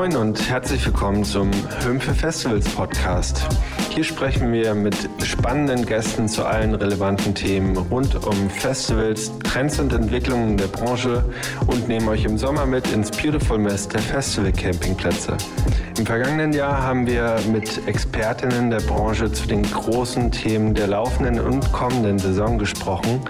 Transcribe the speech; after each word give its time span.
Moin 0.00 0.16
und 0.16 0.48
herzlich 0.48 0.86
willkommen 0.86 1.24
zum 1.24 1.50
Hümpfe 1.84 2.14
Festivals 2.14 2.66
Podcast. 2.70 3.46
Hier 3.90 4.04
sprechen 4.04 4.52
wir 4.52 4.72
mit 4.74 4.94
spannenden 5.24 5.84
Gästen 5.84 6.28
zu 6.28 6.44
allen 6.44 6.76
relevanten 6.76 7.34
Themen 7.34 7.76
rund 7.76 8.14
um 8.24 8.48
Festivals, 8.48 9.32
Trends 9.42 9.80
und 9.80 9.92
Entwicklungen 9.92 10.56
der 10.56 10.68
Branche 10.68 11.24
und 11.66 11.88
nehmen 11.88 12.08
euch 12.08 12.24
im 12.24 12.38
Sommer 12.38 12.66
mit 12.66 12.90
ins 12.92 13.10
Beautiful 13.10 13.58
Mess 13.58 13.88
der 13.88 14.00
Festival 14.00 14.52
Campingplätze. 14.52 15.36
Im 15.98 16.06
vergangenen 16.06 16.52
Jahr 16.52 16.80
haben 16.80 17.04
wir 17.04 17.36
mit 17.50 17.86
Expertinnen 17.88 18.70
der 18.70 18.80
Branche 18.80 19.30
zu 19.32 19.48
den 19.48 19.64
großen 19.64 20.30
Themen 20.30 20.72
der 20.72 20.86
laufenden 20.86 21.40
und 21.40 21.72
kommenden 21.72 22.18
Saison 22.20 22.58
gesprochen. 22.58 23.20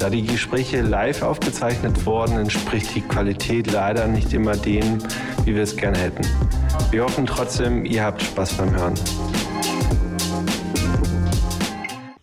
Da 0.00 0.10
die 0.10 0.26
Gespräche 0.26 0.82
live 0.82 1.22
aufgezeichnet 1.22 2.04
wurden, 2.04 2.38
entspricht 2.38 2.92
die 2.96 3.02
Qualität 3.02 3.70
leider 3.70 4.08
nicht 4.08 4.32
immer 4.32 4.56
dem, 4.56 4.98
wie 5.44 5.54
wir 5.54 5.62
es 5.62 5.76
gerne 5.76 5.96
hätten. 5.98 6.26
Wir 6.90 7.04
hoffen 7.04 7.24
trotzdem, 7.24 7.84
ihr 7.84 8.02
habt 8.02 8.20
Spaß 8.20 8.54
beim 8.54 8.74
Hören. 8.74 8.94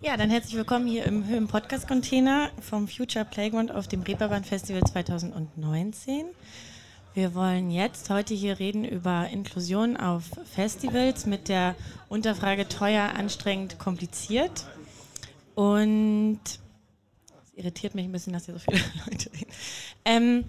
Ja, 0.09 0.17
dann 0.17 0.31
herzlich 0.31 0.55
willkommen 0.55 0.87
hier 0.87 1.05
im 1.05 1.27
Höhen 1.27 1.47
Podcast 1.47 1.87
Container 1.87 2.49
vom 2.67 2.87
Future 2.87 3.25
Playground 3.25 3.71
auf 3.71 3.87
dem 3.87 4.01
Reeperbahn 4.01 4.43
Festival 4.43 4.81
2019. 4.81 6.25
Wir 7.13 7.35
wollen 7.35 7.69
jetzt 7.69 8.09
heute 8.09 8.33
hier 8.33 8.57
reden 8.57 8.85
über 8.85 9.27
Inklusion 9.29 9.97
auf 9.97 10.23
Festivals 10.55 11.27
mit 11.27 11.47
der 11.47 11.75
Unterfrage 12.07 12.67
teuer, 12.67 13.13
anstrengend, 13.15 13.77
kompliziert. 13.77 14.65
Und 15.53 16.39
es 16.43 17.53
irritiert 17.53 17.93
mich 17.93 18.05
ein 18.05 18.11
bisschen, 18.11 18.33
dass 18.33 18.45
hier 18.45 18.55
so 18.55 18.61
viele 18.61 18.81
Leute 19.05 19.31
reden. 19.31 19.51
Ähm, 20.05 20.45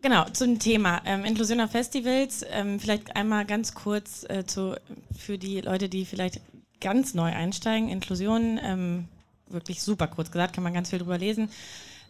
Genau, 0.00 0.24
zum 0.30 0.60
Thema 0.60 1.02
ähm, 1.04 1.24
Inklusion 1.24 1.60
auf 1.60 1.72
Festivals. 1.72 2.44
Ähm, 2.50 2.78
vielleicht 2.78 3.16
einmal 3.16 3.44
ganz 3.44 3.74
kurz 3.74 4.24
äh, 4.28 4.44
zu, 4.46 4.76
für 5.16 5.38
die 5.38 5.60
Leute, 5.60 5.88
die 5.88 6.04
vielleicht 6.04 6.40
ganz 6.80 7.14
neu 7.14 7.32
einsteigen. 7.32 7.88
Inklusion, 7.88 8.58
ähm, 8.62 9.08
wirklich 9.48 9.82
super 9.82 10.06
kurz 10.06 10.30
gesagt, 10.30 10.54
kann 10.54 10.64
man 10.64 10.74
ganz 10.74 10.90
viel 10.90 10.98
drüber 10.98 11.18
lesen. 11.18 11.50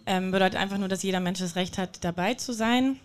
Ähm, 0.06 0.30
bedeutet 0.30 0.58
einfach 0.58 0.78
nur, 0.78 0.88
dass 0.88 1.02
jeder 1.02 1.20
Mensch 1.20 1.40
das 1.40 1.56
Recht 1.56 1.78
hat, 1.78 2.02
dabei 2.04 2.34
zu 2.34 2.52
sein. 2.52 2.98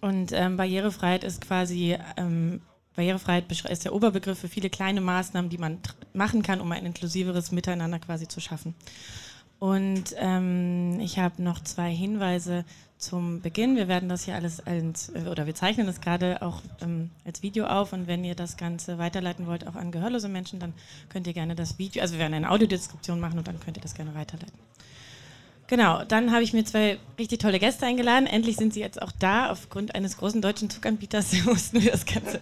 Und 0.00 0.32
ähm, 0.32 0.56
Barrierefreiheit 0.56 1.24
ist 1.24 1.40
quasi, 1.40 1.96
ähm, 2.16 2.60
Barrierefreiheit 2.96 3.50
ist 3.70 3.84
der 3.84 3.94
Oberbegriff 3.94 4.38
für 4.38 4.48
viele 4.48 4.70
kleine 4.70 5.00
Maßnahmen, 5.00 5.50
die 5.50 5.58
man 5.58 5.78
machen 6.12 6.42
kann, 6.42 6.60
um 6.60 6.70
ein 6.72 6.86
inklusiveres 6.86 7.52
Miteinander 7.52 7.98
quasi 7.98 8.26
zu 8.26 8.40
schaffen. 8.40 8.74
Und 9.58 10.12
ich 10.12 11.18
habe 11.18 11.42
noch 11.42 11.62
zwei 11.62 11.94
Hinweise 11.94 12.64
zum 13.00 13.40
Beginn. 13.40 13.76
Wir 13.76 13.88
werden 13.88 14.08
das 14.08 14.24
hier 14.24 14.34
alles 14.34 14.60
als, 14.60 15.10
oder 15.14 15.46
wir 15.46 15.54
zeichnen 15.54 15.86
das 15.86 16.00
gerade 16.00 16.42
auch 16.42 16.60
ähm, 16.82 17.10
als 17.24 17.42
Video 17.42 17.66
auf 17.66 17.92
und 17.92 18.06
wenn 18.06 18.22
ihr 18.24 18.34
das 18.34 18.56
Ganze 18.56 18.98
weiterleiten 18.98 19.46
wollt, 19.46 19.66
auch 19.66 19.74
an 19.74 19.90
gehörlose 19.90 20.28
Menschen, 20.28 20.60
dann 20.60 20.74
könnt 21.08 21.26
ihr 21.26 21.32
gerne 21.32 21.56
das 21.56 21.78
Video, 21.78 22.02
also 22.02 22.14
wir 22.14 22.20
werden 22.20 22.34
eine 22.34 22.50
Audiodeskription 22.50 23.18
machen 23.18 23.38
und 23.38 23.48
dann 23.48 23.58
könnt 23.58 23.78
ihr 23.78 23.82
das 23.82 23.94
gerne 23.94 24.14
weiterleiten. 24.14 24.58
Genau, 25.70 26.02
dann 26.02 26.32
habe 26.32 26.42
ich 26.42 26.52
mir 26.52 26.64
zwei 26.64 26.98
richtig 27.16 27.38
tolle 27.38 27.60
Gäste 27.60 27.86
eingeladen. 27.86 28.26
Endlich 28.26 28.56
sind 28.56 28.74
sie 28.74 28.80
jetzt 28.80 29.00
auch 29.00 29.12
da. 29.12 29.52
Aufgrund 29.52 29.94
eines 29.94 30.16
großen 30.16 30.42
deutschen 30.42 30.68
Zuganbieters 30.68 31.32
mussten 31.44 31.80
wir 31.80 31.92
das 31.92 32.06
Ganze 32.06 32.40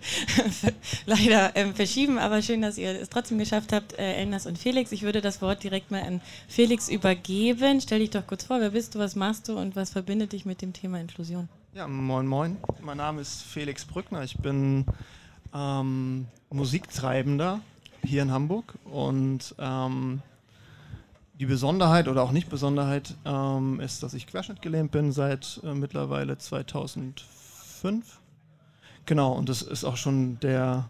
leider 1.06 1.54
ähm, 1.54 1.74
verschieben. 1.74 2.18
Aber 2.18 2.40
schön, 2.40 2.62
dass 2.62 2.78
ihr 2.78 2.88
es 2.98 3.10
trotzdem 3.10 3.36
geschafft 3.36 3.74
habt, 3.74 3.92
äh, 3.98 4.14
Elnas 4.14 4.46
und 4.46 4.56
Felix. 4.56 4.92
Ich 4.92 5.02
würde 5.02 5.20
das 5.20 5.42
Wort 5.42 5.62
direkt 5.62 5.90
mal 5.90 6.00
an 6.04 6.22
Felix 6.48 6.88
übergeben. 6.88 7.82
Stell 7.82 7.98
dich 7.98 8.08
doch 8.08 8.26
kurz 8.26 8.44
vor, 8.44 8.60
wer 8.60 8.70
bist 8.70 8.94
du, 8.94 8.98
was 8.98 9.14
machst 9.14 9.46
du 9.48 9.58
und 9.58 9.76
was 9.76 9.90
verbindet 9.90 10.32
dich 10.32 10.46
mit 10.46 10.62
dem 10.62 10.72
Thema 10.72 10.98
Inklusion? 10.98 11.50
Ja, 11.74 11.86
moin, 11.86 12.26
moin. 12.26 12.56
Mein 12.80 12.96
Name 12.96 13.20
ist 13.20 13.42
Felix 13.42 13.84
Brückner. 13.84 14.22
Ich 14.22 14.38
bin 14.38 14.86
ähm, 15.54 16.28
Musiktreibender 16.48 17.60
hier 18.02 18.22
in 18.22 18.32
Hamburg 18.32 18.78
und 18.86 19.54
ähm, 19.58 20.22
die 21.38 21.46
Besonderheit 21.46 22.08
oder 22.08 22.22
auch 22.22 22.32
nicht 22.32 22.48
Besonderheit 22.48 23.14
ähm, 23.24 23.80
ist, 23.80 24.02
dass 24.02 24.14
ich 24.14 24.26
querschnittgelähmt 24.26 24.90
bin 24.90 25.12
seit 25.12 25.60
äh, 25.64 25.72
mittlerweile 25.72 26.36
2005. 26.36 28.20
Genau, 29.06 29.32
und 29.32 29.48
das 29.48 29.62
ist 29.62 29.84
auch 29.84 29.96
schon 29.96 30.40
der 30.40 30.88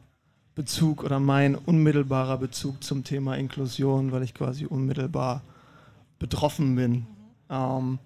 Bezug 0.55 1.05
oder 1.05 1.21
mein 1.21 1.55
unmittelbarer 1.55 2.39
Bezug 2.39 2.83
zum 2.83 3.05
Thema 3.05 3.37
Inklusion, 3.37 4.11
weil 4.11 4.23
ich 4.23 4.35
quasi 4.35 4.65
unmittelbar 4.67 5.43
betroffen 6.19 6.75
bin. 6.75 7.07
Ähm, 7.51 7.99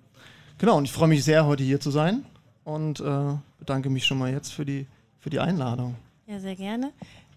genau, 0.59 0.77
und 0.77 0.85
ich 0.85 0.93
freue 0.93 1.09
mich 1.09 1.25
sehr, 1.25 1.47
heute 1.47 1.63
hier 1.63 1.81
zu 1.81 1.91
sein 1.91 2.25
und 2.65 3.01
äh, 3.01 3.35
bedanke 3.59 3.89
mich 3.89 4.05
schon 4.05 4.19
mal 4.19 4.33
jetzt 4.33 4.53
für 4.53 4.67
die, 4.67 4.87
für 5.19 5.31
die 5.31 5.41
Einladung. 5.41 5.95
Ja, 6.27 6.41
sehr 6.41 6.57
gerne. 6.57 6.93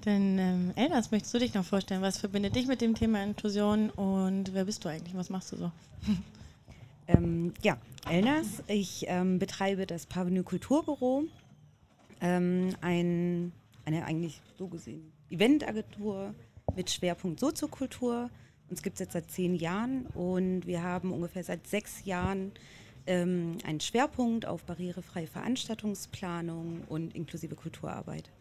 Dann, 0.06 0.38
ähm, 0.38 0.72
Elnas, 0.76 1.10
möchtest 1.10 1.34
du 1.34 1.40
dich 1.40 1.56
noch 1.56 1.66
vorstellen? 1.66 2.04
Was 2.04 2.20
verbindet 2.20 2.56
dich 2.56 2.68
mit 2.68 2.80
dem 2.80 2.94
Thema 2.94 3.24
Inklusion 3.24 3.90
und 3.90 4.54
wer 4.54 4.66
bist 4.66 4.86
du 4.86 4.90
eigentlich? 4.90 5.16
Was 5.16 5.30
machst 5.30 5.52
du 5.52 5.58
so? 5.58 5.72
Ähm, 7.08 7.54
ja, 7.62 7.78
Elnas, 8.10 8.64
ich 8.66 9.06
ähm, 9.08 9.38
betreibe 9.38 9.86
das 9.86 10.08
Parvenu 10.08 10.42
Kulturbüro, 10.42 11.26
ähm, 12.20 12.70
ein, 12.82 13.52
eine 13.86 14.06
eigentlich 14.06 14.42
so 14.58 14.68
gesehen 14.68 15.12
Eventagentur 15.30 16.34
mit 16.76 16.90
Schwerpunkt 16.90 17.40
Soziokultur. 17.40 18.32
Uns 18.70 18.82
gibt 18.82 18.96
es 18.96 19.02
jetzt 19.02 19.14
seit 19.14 19.30
zehn 19.30 19.54
Jahren 19.54 20.08
und 20.08 20.66
wir 20.66 20.82
haben 20.82 21.12
ungefähr 21.12 21.44
seit 21.44 21.68
sechs 21.68 22.06
Jahren 22.06 22.54
ähm, 23.06 23.58
einen 23.64 23.82
Schwerpunkt 23.82 24.48
auf 24.48 24.64
barrierefreie 24.64 25.28
Veranstaltungsplanung 25.28 26.86
und 26.90 27.16
inklusive 27.16 27.56
Kulturarbeit. 27.56 28.32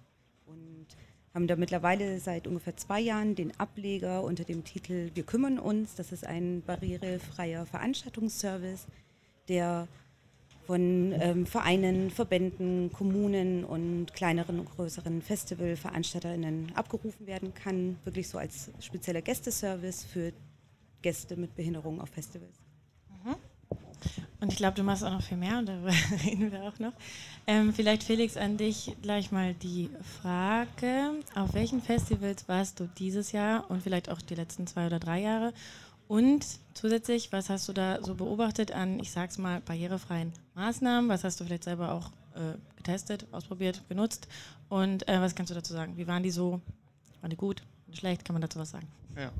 Und 0.46 0.86
haben 1.34 1.48
da 1.48 1.56
mittlerweile 1.56 2.20
seit 2.20 2.46
ungefähr 2.46 2.76
zwei 2.76 3.00
Jahren 3.00 3.34
den 3.34 3.58
Ableger 3.58 4.22
unter 4.22 4.44
dem 4.44 4.62
Titel 4.62 5.10
Wir 5.14 5.24
kümmern 5.24 5.58
uns. 5.58 5.96
Das 5.96 6.12
ist 6.12 6.24
ein 6.24 6.62
barrierefreier 6.64 7.66
Veranstaltungsservice, 7.66 8.86
der 9.48 9.88
von 10.66 11.12
ähm, 11.20 11.44
Vereinen, 11.44 12.10
Verbänden, 12.10 12.90
Kommunen 12.92 13.64
und 13.64 14.14
kleineren 14.14 14.60
und 14.60 14.70
größeren 14.70 15.20
Festivalveranstalterinnen 15.20 16.72
abgerufen 16.74 17.26
werden 17.26 17.52
kann. 17.52 17.98
Wirklich 18.04 18.28
so 18.28 18.38
als 18.38 18.70
spezieller 18.80 19.20
Gästeservice 19.20 20.04
für 20.04 20.32
Gäste 21.02 21.36
mit 21.36 21.54
Behinderung 21.54 22.00
auf 22.00 22.08
Festivals. 22.08 22.63
Und 24.44 24.52
ich 24.52 24.58
glaube, 24.58 24.76
du 24.76 24.82
machst 24.82 25.02
auch 25.02 25.10
noch 25.10 25.22
viel 25.22 25.38
mehr 25.38 25.58
und 25.58 25.64
darüber 25.64 25.90
reden 26.26 26.52
wir 26.52 26.64
auch 26.64 26.78
noch. 26.78 26.92
Ähm, 27.46 27.72
vielleicht, 27.72 28.02
Felix, 28.02 28.36
an 28.36 28.58
dich 28.58 28.94
gleich 29.00 29.32
mal 29.32 29.54
die 29.54 29.88
Frage: 30.20 31.12
Auf 31.34 31.54
welchen 31.54 31.80
Festivals 31.80 32.46
warst 32.46 32.78
du 32.78 32.86
dieses 32.98 33.32
Jahr 33.32 33.70
und 33.70 33.82
vielleicht 33.82 34.10
auch 34.10 34.20
die 34.20 34.34
letzten 34.34 34.66
zwei 34.66 34.86
oder 34.86 35.00
drei 35.00 35.22
Jahre? 35.22 35.54
Und 36.08 36.44
zusätzlich, 36.74 37.32
was 37.32 37.48
hast 37.48 37.66
du 37.70 37.72
da 37.72 38.02
so 38.02 38.14
beobachtet 38.14 38.70
an, 38.70 39.00
ich 39.00 39.12
sag's 39.12 39.38
mal, 39.38 39.62
barrierefreien 39.62 40.30
Maßnahmen? 40.56 41.08
Was 41.08 41.24
hast 41.24 41.40
du 41.40 41.44
vielleicht 41.46 41.64
selber 41.64 41.92
auch 41.92 42.10
äh, 42.34 42.58
getestet, 42.76 43.26
ausprobiert, 43.32 43.80
genutzt? 43.88 44.28
Und 44.68 45.08
äh, 45.08 45.22
was 45.22 45.34
kannst 45.34 45.52
du 45.52 45.54
dazu 45.54 45.72
sagen? 45.72 45.96
Wie 45.96 46.06
waren 46.06 46.22
die 46.22 46.30
so? 46.30 46.60
Waren 47.22 47.30
die 47.30 47.36
gut? 47.36 47.62
Schlecht? 47.94 48.26
Kann 48.26 48.34
man 48.34 48.42
dazu 48.42 48.58
was 48.58 48.72
sagen? 48.72 48.88
Ja. 49.16 49.30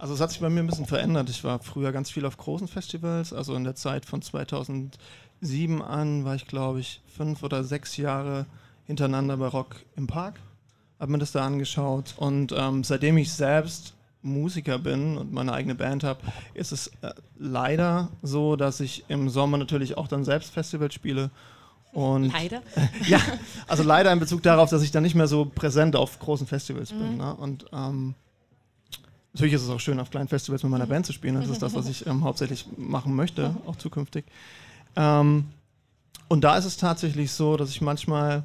Also 0.00 0.14
es 0.14 0.20
hat 0.20 0.30
sich 0.30 0.40
bei 0.40 0.48
mir 0.48 0.60
ein 0.60 0.66
bisschen 0.66 0.86
verändert. 0.86 1.28
Ich 1.28 1.44
war 1.44 1.58
früher 1.58 1.92
ganz 1.92 2.10
viel 2.10 2.24
auf 2.24 2.38
großen 2.38 2.68
Festivals. 2.68 3.34
Also 3.34 3.54
in 3.54 3.64
der 3.64 3.74
Zeit 3.74 4.06
von 4.06 4.22
2007 4.22 5.82
an 5.82 6.24
war 6.24 6.34
ich, 6.34 6.46
glaube 6.46 6.80
ich, 6.80 7.02
fünf 7.06 7.42
oder 7.42 7.64
sechs 7.64 7.98
Jahre 7.98 8.46
hintereinander 8.86 9.36
bei 9.36 9.46
Rock 9.46 9.76
im 9.96 10.06
Park. 10.06 10.40
Habe 10.98 11.12
mir 11.12 11.18
das 11.18 11.32
da 11.32 11.44
angeschaut. 11.44 12.14
Und 12.16 12.54
ähm, 12.56 12.82
seitdem 12.82 13.18
ich 13.18 13.30
selbst 13.30 13.92
Musiker 14.22 14.78
bin 14.78 15.18
und 15.18 15.32
meine 15.32 15.52
eigene 15.52 15.74
Band 15.74 16.02
habe, 16.02 16.20
ist 16.54 16.72
es 16.72 16.86
äh, 17.02 17.12
leider 17.38 18.08
so, 18.22 18.56
dass 18.56 18.80
ich 18.80 19.04
im 19.08 19.28
Sommer 19.28 19.58
natürlich 19.58 19.98
auch 19.98 20.08
dann 20.08 20.24
selbst 20.24 20.50
Festivals 20.50 20.94
spiele. 20.94 21.30
Und 21.92 22.32
leider? 22.32 22.62
ja, 23.06 23.20
also 23.68 23.82
leider 23.82 24.10
in 24.12 24.18
Bezug 24.18 24.42
darauf, 24.42 24.70
dass 24.70 24.82
ich 24.82 24.92
dann 24.92 25.02
nicht 25.02 25.14
mehr 25.14 25.28
so 25.28 25.44
präsent 25.44 25.94
auf 25.94 26.18
großen 26.20 26.46
Festivals 26.46 26.90
mhm. 26.90 26.98
bin. 26.98 27.16
Ne? 27.18 27.34
Und 27.34 27.66
ähm, 27.74 28.14
Natürlich 29.32 29.54
ist 29.54 29.62
es 29.62 29.70
auch 29.70 29.80
schön, 29.80 30.00
auf 30.00 30.10
kleinen 30.10 30.28
Festivals 30.28 30.62
mit 30.62 30.72
meiner 30.72 30.86
Band 30.86 31.06
zu 31.06 31.12
spielen. 31.12 31.36
Das 31.36 31.48
ist 31.48 31.62
das, 31.62 31.74
was 31.74 31.88
ich 31.88 32.06
ähm, 32.06 32.24
hauptsächlich 32.24 32.66
machen 32.76 33.14
möchte, 33.14 33.54
auch 33.66 33.76
zukünftig. 33.76 34.24
Ähm, 34.96 35.44
und 36.28 36.42
da 36.42 36.56
ist 36.56 36.64
es 36.64 36.76
tatsächlich 36.76 37.32
so, 37.32 37.56
dass 37.56 37.70
ich 37.70 37.80
manchmal 37.80 38.44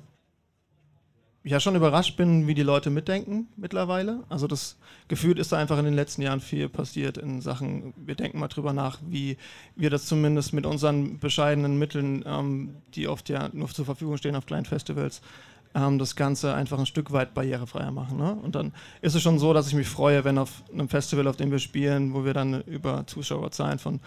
ja 1.46 1.60
schon 1.60 1.76
überrascht 1.76 2.18
bin, 2.18 2.48
wie 2.48 2.56
die 2.56 2.64
Leute 2.64 2.90
mitdenken 2.90 3.48
mittlerweile. 3.56 4.24
Also 4.30 4.48
das 4.48 4.78
Gefühl 5.08 5.38
ist 5.38 5.52
da 5.52 5.58
einfach 5.58 5.78
in 5.78 5.86
den 5.86 5.94
letzten 5.94 6.24
Jahren 6.24 6.42
viel 6.42 6.70
passiert 6.70 7.18
in 7.18 7.40
Sachen, 7.40 7.94
wir 7.98 8.16
denken 8.16 8.40
mal 8.40 8.48
drüber 8.48 8.74
nach, 8.74 9.00
wie 9.08 9.38
wir 9.76 9.92
das 9.92 10.08
zumindest 10.08 10.54
mit 10.54 10.66
unseren 10.66 11.20
bescheidenen 11.20 11.78
Mitteln, 11.78 12.24
ähm, 12.26 12.78
die 12.96 13.08
oft 13.08 13.30
ja 13.30 13.50
nur 13.54 13.70
zur 13.70 13.86
Verfügung 13.86 14.18
stehen 14.18 14.36
auf 14.36 14.48
kleinen 14.48 14.66
Festivals, 14.66 15.22
ähm, 15.76 16.00
das 16.00 16.16
Ganze 16.16 16.54
einfach 16.54 16.80
ein 16.80 16.86
Stück 16.86 17.12
weit 17.12 17.34
barrierefreier 17.34 17.92
machen. 17.92 18.18
Ne? 18.18 18.36
Und 18.42 18.56
dann 18.56 18.74
ist 19.02 19.14
es 19.14 19.22
schon 19.22 19.38
so, 19.38 19.54
dass 19.54 19.68
ich 19.68 19.74
mich 19.74 19.88
freue, 19.88 20.24
wenn 20.24 20.38
auf 20.38 20.64
einem 20.72 20.90
Festival, 20.90 21.28
auf 21.28 21.36
dem 21.36 21.52
wir 21.52 21.60
spielen, 21.60 22.14
wo 22.14 22.26
wir 22.26 22.34
dann 22.34 22.62
über 22.62 23.06
Zuschauerzahlen 23.06 23.78
von 23.78 24.00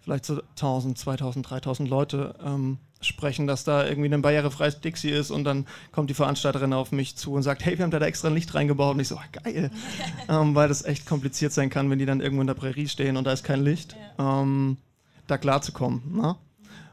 vielleicht 0.00 0.24
so 0.24 0.40
1000, 0.52 0.98
2000, 0.98 1.50
3000 1.50 1.88
Leute 1.88 2.34
ähm, 2.42 2.78
sprechen, 3.02 3.46
dass 3.46 3.64
da 3.64 3.86
irgendwie 3.86 4.12
ein 4.12 4.22
barrierefreies 4.22 4.80
Dixie 4.80 5.10
ist 5.10 5.30
und 5.30 5.44
dann 5.44 5.66
kommt 5.92 6.10
die 6.10 6.14
Veranstalterin 6.14 6.72
auf 6.72 6.90
mich 6.90 7.16
zu 7.16 7.32
und 7.32 7.42
sagt, 7.42 7.64
hey, 7.64 7.78
wir 7.78 7.84
haben 7.84 7.90
da, 7.90 7.98
extra 7.98 8.28
ein 8.28 8.34
Licht 8.34 8.54
reingebaut 8.54 8.94
und 8.94 9.00
ich 9.00 9.08
so, 9.08 9.16
ah, 9.16 9.42
geil, 9.44 9.70
ähm, 10.28 10.54
weil 10.54 10.68
das 10.68 10.84
echt 10.84 11.06
kompliziert 11.06 11.52
sein 11.52 11.70
kann, 11.70 11.90
wenn 11.90 11.98
die 11.98 12.06
dann 12.06 12.20
irgendwo 12.20 12.40
in 12.40 12.46
der 12.46 12.54
Prärie 12.54 12.88
stehen 12.88 13.16
und 13.16 13.24
da 13.24 13.32
ist 13.32 13.44
kein 13.44 13.62
Licht, 13.62 13.96
ja. 14.18 14.42
ähm, 14.42 14.78
da 15.26 15.38
klarzukommen. 15.38 16.16
Ne? 16.16 16.36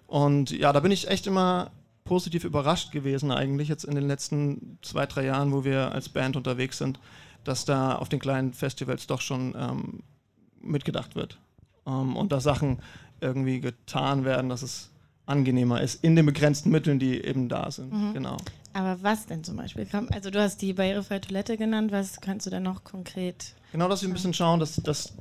Und 0.06 0.51
ja, 0.51 0.71
da 0.71 0.80
bin 0.80 0.91
ich 0.91 1.09
echt 1.09 1.27
immer 1.27 1.71
positiv 2.07 2.44
überrascht 2.44 2.92
gewesen 2.92 3.31
eigentlich 3.31 3.68
jetzt 3.68 3.83
in 3.83 3.95
den 3.95 4.07
letzten 4.07 4.80
zwei, 4.81 5.06
drei 5.06 5.25
Jahren, 5.25 5.51
wo 5.51 5.63
wir 5.63 5.92
als 5.92 6.09
Band 6.09 6.36
unterwegs 6.36 6.77
sind, 6.77 7.00
dass 7.44 7.65
da 7.65 7.95
auf 7.95 8.09
den 8.09 8.19
kleinen 8.19 8.54
Festivals 8.54 9.07
doch 9.07 9.21
schon 9.21 9.56
ähm, 9.57 10.04
mitgedacht 10.62 11.15
wird 11.15 11.38
ähm, 11.86 12.15
und 12.15 12.31
da 12.31 12.39
Sachen 12.39 12.80
irgendwie 13.21 13.59
getan 13.59 14.25
werden, 14.25 14.50
dass 14.50 14.62
es 14.62 14.92
angenehmer 15.25 15.81
ist 15.81 16.04
in 16.04 16.15
den 16.15 16.25
begrenzten 16.25 16.71
Mitteln, 16.71 17.00
die 17.00 17.21
eben 17.21 17.50
da 17.50 17.69
sind. 17.69 17.92
Mhm. 17.92 18.13
Genau. 18.13 18.38
Aber 18.74 19.01
was 19.01 19.25
denn 19.25 19.44
zum 19.44 19.57
Beispiel? 19.57 19.88
Also 20.12 20.30
du 20.30 20.39
hast 20.39 20.62
die 20.62 20.74
barrierefreie 20.74 21.21
Toilette 21.21 21.57
genannt, 21.57 21.92
was 21.92 22.21
kannst 22.21 22.45
du 22.45 22.50
denn 22.50 22.63
noch 22.63 22.83
konkret? 22.83 23.56
Genau, 23.71 23.89
dass 23.89 24.01
wir 24.01 24.09
ein 24.09 24.13
bisschen 24.13 24.33
schauen, 24.33 24.59
dass, 24.59 24.75
dass 24.75 25.13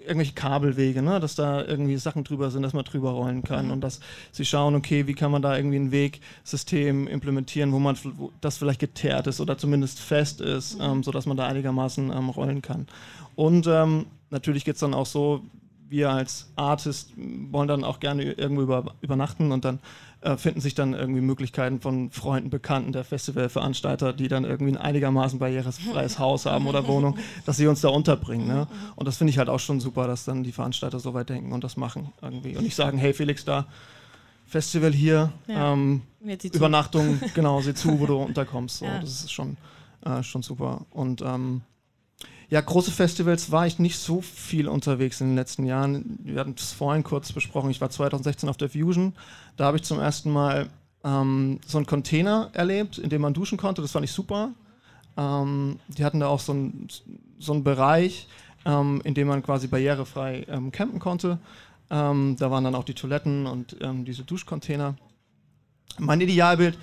irgendwelche 0.00 0.34
Kabelwege, 0.34 1.02
ne? 1.02 1.20
dass 1.20 1.34
da 1.34 1.64
irgendwie 1.64 1.96
Sachen 1.96 2.24
drüber 2.24 2.50
sind, 2.50 2.62
dass 2.62 2.72
man 2.72 2.84
drüber 2.84 3.10
rollen 3.10 3.42
kann 3.42 3.66
mhm. 3.66 3.72
und 3.72 3.80
dass 3.80 4.00
sie 4.32 4.44
schauen, 4.44 4.74
okay, 4.74 5.06
wie 5.06 5.14
kann 5.14 5.30
man 5.30 5.42
da 5.42 5.56
irgendwie 5.56 5.78
ein 5.78 5.92
Wegsystem 5.92 7.06
implementieren, 7.06 7.72
wo 7.72 7.78
man 7.78 7.96
wo 8.16 8.32
das 8.40 8.58
vielleicht 8.58 8.80
geteert 8.80 9.26
ist 9.26 9.40
oder 9.40 9.58
zumindest 9.58 10.00
fest 10.00 10.40
ist, 10.40 10.78
mhm. 10.78 10.84
ähm, 10.84 11.02
sodass 11.02 11.26
man 11.26 11.36
da 11.36 11.46
einigermaßen 11.46 12.10
ähm, 12.10 12.28
rollen 12.28 12.62
kann. 12.62 12.86
Und 13.34 13.66
ähm, 13.66 14.06
natürlich 14.30 14.64
geht 14.64 14.74
es 14.74 14.80
dann 14.80 14.94
auch 14.94 15.06
so, 15.06 15.42
wir 15.88 16.10
als 16.10 16.50
Artist 16.54 17.12
wollen 17.16 17.66
dann 17.66 17.82
auch 17.82 17.98
gerne 17.98 18.22
irgendwo 18.22 18.62
über, 18.62 18.94
übernachten 19.00 19.50
und 19.50 19.64
dann 19.64 19.80
äh, 20.22 20.36
finden 20.36 20.60
sich 20.60 20.74
dann 20.74 20.92
irgendwie 20.92 21.20
Möglichkeiten 21.20 21.80
von 21.80 22.10
Freunden, 22.10 22.50
Bekannten 22.50 22.92
der 22.92 23.04
Festivalveranstalter, 23.04 24.12
die 24.12 24.28
dann 24.28 24.44
irgendwie 24.44 24.72
ein 24.72 24.76
einigermaßen 24.76 25.38
barrierefreies 25.38 26.18
Haus 26.18 26.46
haben 26.46 26.66
oder 26.66 26.86
Wohnung, 26.86 27.18
dass 27.46 27.56
sie 27.56 27.66
uns 27.66 27.80
da 27.80 27.88
unterbringen. 27.88 28.46
Ne? 28.46 28.66
Und 28.96 29.06
das 29.06 29.16
finde 29.16 29.30
ich 29.30 29.38
halt 29.38 29.48
auch 29.48 29.60
schon 29.60 29.80
super, 29.80 30.06
dass 30.06 30.24
dann 30.24 30.42
die 30.42 30.52
Veranstalter 30.52 31.00
so 31.00 31.14
weit 31.14 31.30
denken 31.30 31.52
und 31.52 31.64
das 31.64 31.76
machen 31.76 32.12
irgendwie. 32.20 32.56
Und 32.56 32.64
nicht 32.64 32.76
sagen, 32.76 32.98
hey 32.98 33.14
Felix, 33.14 33.44
da 33.44 33.66
Festival 34.46 34.92
hier, 34.92 35.32
ja. 35.46 35.72
ähm, 35.72 36.02
Übernachtung, 36.52 37.20
genau, 37.34 37.60
sieh 37.60 37.72
zu, 37.72 38.00
wo 38.00 38.06
du 38.06 38.16
unterkommst. 38.22 38.78
So, 38.78 38.84
ja. 38.84 38.98
Das 38.98 39.10
ist 39.10 39.32
schon, 39.32 39.56
äh, 40.04 40.22
schon 40.22 40.42
super. 40.42 40.84
Und 40.90 41.22
ähm, 41.22 41.62
ja, 42.50 42.60
große 42.60 42.90
Festivals 42.90 43.52
war 43.52 43.66
ich 43.66 43.78
nicht 43.78 43.96
so 43.96 44.20
viel 44.20 44.66
unterwegs 44.68 45.20
in 45.20 45.28
den 45.28 45.36
letzten 45.36 45.64
Jahren. 45.64 46.18
Wir 46.24 46.40
hatten 46.40 46.56
es 46.56 46.72
vorhin 46.72 47.04
kurz 47.04 47.32
besprochen. 47.32 47.70
Ich 47.70 47.80
war 47.80 47.90
2016 47.90 48.48
auf 48.48 48.56
der 48.56 48.68
Fusion. 48.68 49.14
Da 49.56 49.66
habe 49.66 49.76
ich 49.76 49.84
zum 49.84 50.00
ersten 50.00 50.32
Mal 50.32 50.68
ähm, 51.04 51.60
so 51.64 51.78
einen 51.78 51.86
Container 51.86 52.50
erlebt, 52.52 52.98
in 52.98 53.08
dem 53.08 53.22
man 53.22 53.34
duschen 53.34 53.56
konnte. 53.56 53.82
Das 53.82 53.92
fand 53.92 54.04
ich 54.04 54.10
super. 54.10 54.50
Ähm, 55.16 55.78
die 55.86 56.04
hatten 56.04 56.18
da 56.18 56.26
auch 56.26 56.40
so, 56.40 56.52
ein, 56.52 56.88
so 57.38 57.52
einen 57.52 57.62
Bereich, 57.62 58.26
ähm, 58.64 59.00
in 59.04 59.14
dem 59.14 59.28
man 59.28 59.44
quasi 59.44 59.68
barrierefrei 59.68 60.44
ähm, 60.48 60.72
campen 60.72 60.98
konnte. 60.98 61.38
Ähm, 61.88 62.34
da 62.36 62.50
waren 62.50 62.64
dann 62.64 62.74
auch 62.74 62.84
die 62.84 62.94
Toiletten 62.94 63.46
und 63.46 63.76
ähm, 63.80 64.04
diese 64.04 64.24
Duschcontainer. 64.24 64.96
Mein 65.98 66.20
Idealbild 66.20 66.76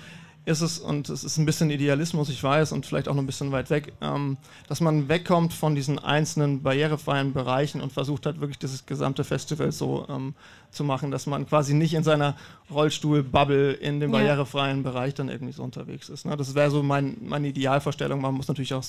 ist 0.48 0.62
es, 0.62 0.78
und 0.78 1.10
es 1.10 1.24
ist 1.24 1.36
ein 1.36 1.44
bisschen 1.44 1.68
Idealismus, 1.68 2.30
ich 2.30 2.42
weiß, 2.42 2.72
und 2.72 2.86
vielleicht 2.86 3.06
auch 3.06 3.14
noch 3.14 3.22
ein 3.22 3.26
bisschen 3.26 3.52
weit 3.52 3.68
weg, 3.68 3.92
ähm, 4.00 4.38
dass 4.66 4.80
man 4.80 5.08
wegkommt 5.08 5.52
von 5.52 5.74
diesen 5.74 5.98
einzelnen 5.98 6.62
barrierefreien 6.62 7.34
Bereichen 7.34 7.82
und 7.82 7.92
versucht 7.92 8.24
hat, 8.24 8.40
wirklich 8.40 8.58
dieses 8.58 8.86
gesamte 8.86 9.24
Festival 9.24 9.70
so 9.72 10.06
ähm, 10.08 10.34
zu 10.70 10.84
machen, 10.84 11.10
dass 11.10 11.26
man 11.26 11.46
quasi 11.46 11.74
nicht 11.74 11.92
in 11.92 12.02
seiner 12.02 12.34
Rollstuhl-Bubble 12.70 13.72
in 13.72 14.00
dem 14.00 14.10
barrierefreien 14.10 14.78
ja. 14.78 14.90
Bereich 14.90 15.14
dann 15.14 15.28
irgendwie 15.28 15.52
so 15.52 15.62
unterwegs 15.62 16.08
ist. 16.08 16.24
Ne? 16.24 16.34
Das 16.36 16.54
wäre 16.54 16.70
so 16.70 16.82
mein, 16.82 17.18
meine 17.20 17.48
Idealvorstellung. 17.48 18.20
Man 18.20 18.34
muss 18.34 18.48
natürlich 18.48 18.72
auch 18.72 18.84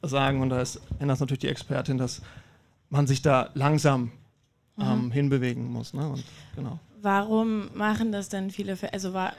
sagen, 0.00 0.40
und 0.40 0.48
da 0.48 0.62
ist 0.62 0.80
Hennas 0.98 1.20
natürlich 1.20 1.40
die 1.40 1.48
Expertin, 1.48 1.98
dass 1.98 2.22
man 2.88 3.06
sich 3.06 3.20
da 3.20 3.50
langsam 3.52 4.12
ähm, 4.78 5.06
mhm. 5.06 5.12
hinbewegen 5.12 5.70
muss. 5.70 5.92
Ne? 5.92 6.08
Und, 6.08 6.24
genau. 6.56 6.78
Warum 7.02 7.68
machen 7.74 8.12
das 8.12 8.30
denn 8.30 8.50
viele, 8.50 8.78
also 8.92 9.12
war, 9.12 9.32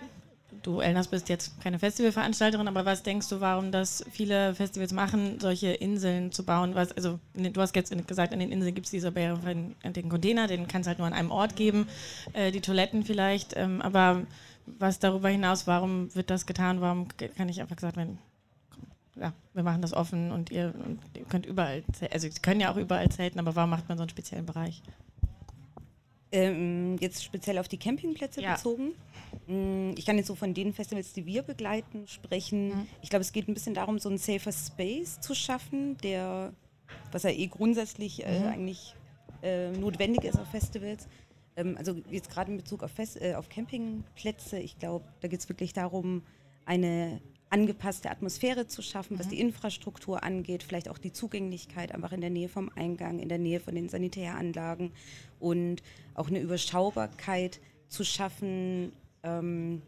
du, 0.64 0.80
Elnas, 0.80 1.08
bist 1.08 1.30
jetzt 1.30 1.60
keine 1.62 1.80
Festivalveranstalterin, 1.80 2.68
aber 2.68 2.86
was 2.86 3.04
denkst 3.04 3.30
du, 3.30 3.40
warum 3.42 3.72
das 3.72 4.04
viele 4.12 4.56
Festivals 4.56 4.94
machen, 4.94 5.40
solche 5.40 5.68
Inseln 5.72 6.32
zu 6.32 6.44
bauen? 6.44 6.76
Was, 6.76 6.92
also, 6.94 7.20
du 7.34 7.62
hast 7.62 7.76
jetzt 7.76 7.96
gesagt, 8.08 8.34
an 8.34 8.40
den 8.40 8.52
Inseln 8.52 8.74
gibt 8.74 8.86
es 8.86 8.92
diese 8.92 9.12
Barrieren, 9.12 9.76
den 9.84 10.10
Container, 10.10 10.48
den 10.48 10.68
kann 10.68 10.82
es 10.82 10.88
halt 10.88 10.98
nur 10.98 11.08
an 11.08 11.14
einem 11.14 11.32
Ort 11.32 11.56
geben, 11.56 11.88
äh, 12.34 12.52
die 12.52 12.62
Toiletten 12.62 13.04
vielleicht, 13.04 13.56
ähm, 13.56 13.82
aber 13.82 14.24
was 14.66 15.00
darüber 15.00 15.30
hinaus, 15.30 15.68
warum 15.68 16.14
wird 16.16 16.30
das 16.30 16.46
getan? 16.46 16.82
Warum 16.82 17.08
kann 17.36 17.50
ich 17.50 17.62
einfach 17.62 17.76
gesagt 17.76 17.98
werden, 17.98 18.18
ja, 19.16 19.34
wir 19.54 19.64
machen 19.64 19.82
das 19.82 19.94
offen 19.94 20.32
und 20.32 20.50
ihr, 20.50 20.74
und 20.86 21.00
ihr 21.16 21.26
könnt 21.26 21.46
überall, 21.46 21.84
also, 22.12 22.28
sie 22.30 22.42
können 22.42 22.62
ja 22.62 22.72
auch 22.72 22.78
überall 22.78 23.10
zelten, 23.10 23.40
aber 23.40 23.56
warum 23.56 23.70
macht 23.70 23.88
man 23.90 23.98
so 23.98 24.04
einen 24.04 24.10
speziellen 24.10 24.46
Bereich? 24.46 24.82
Ähm, 26.32 26.98
jetzt 27.00 27.24
speziell 27.24 27.60
auf 27.60 27.68
die 27.68 27.78
Campingplätze 27.78 28.42
ja. 28.42 28.56
bezogen. 28.56 28.94
Mm, 29.48 29.92
ich 29.98 30.06
kann 30.06 30.18
jetzt 30.18 30.28
so 30.28 30.36
von 30.36 30.54
den 30.54 30.74
Festivals, 30.74 31.14
die 31.14 31.26
wir 31.26 31.44
begleiten, 31.44 32.08
sprechen. 32.08 32.70
Mhm. 32.70 32.88
Ich 33.02 33.10
glaube, 33.10 33.22
es 33.22 33.32
geht 33.32 33.48
ein 33.48 33.54
bisschen 33.54 33.74
darum, 33.74 34.00
so 34.00 34.10
einen 34.10 34.18
safer 34.18 34.52
Space 34.52 35.20
zu 35.20 35.36
schaffen, 35.36 35.98
der, 35.98 36.54
was 37.12 37.24
ja 37.24 37.30
eh 37.30 37.48
grundsätzlich 37.48 38.26
äh, 38.26 38.40
mhm. 38.40 38.48
eigentlich 38.48 38.96
äh, 39.42 39.72
notwendig 39.72 40.24
ist 40.24 40.40
auf 40.40 40.50
Festivals. 40.50 41.08
Ähm, 41.56 41.76
also 41.78 41.96
jetzt 42.10 42.30
gerade 42.30 42.52
in 42.52 42.58
Bezug 42.58 42.84
auf, 42.84 42.92
Fest, 42.92 43.22
äh, 43.22 43.36
auf 43.36 43.50
Campingplätze, 43.50 44.60
ich 44.60 44.80
glaube, 44.80 45.06
da 45.22 45.28
geht 45.28 45.40
es 45.40 45.50
wirklich 45.50 45.74
darum, 45.74 46.24
eine 46.66 47.22
angepasste 47.50 48.10
Atmosphäre 48.10 48.66
zu 48.66 48.82
schaffen, 48.82 49.20
was 49.20 49.28
mhm. 49.28 49.32
die 49.32 49.40
Infrastruktur 49.42 50.24
angeht, 50.24 50.64
vielleicht 50.64 50.90
auch 50.90 50.98
die 50.98 51.12
Zugänglichkeit 51.12 51.94
einfach 51.94 52.12
in 52.12 52.22
der 52.22 52.32
Nähe 52.32 52.50
vom 52.50 52.72
Eingang, 52.76 53.20
in 53.20 53.30
der 53.30 53.38
Nähe 53.38 53.60
von 53.60 53.76
den 53.76 53.90
Sanitäranlagen 53.90 54.92
und 55.40 55.84
auch 56.16 56.30
eine 56.30 56.40
Überschaubarkeit 56.40 57.60
zu 57.90 58.04
schaffen 58.04 58.92
ähm, 59.24 59.82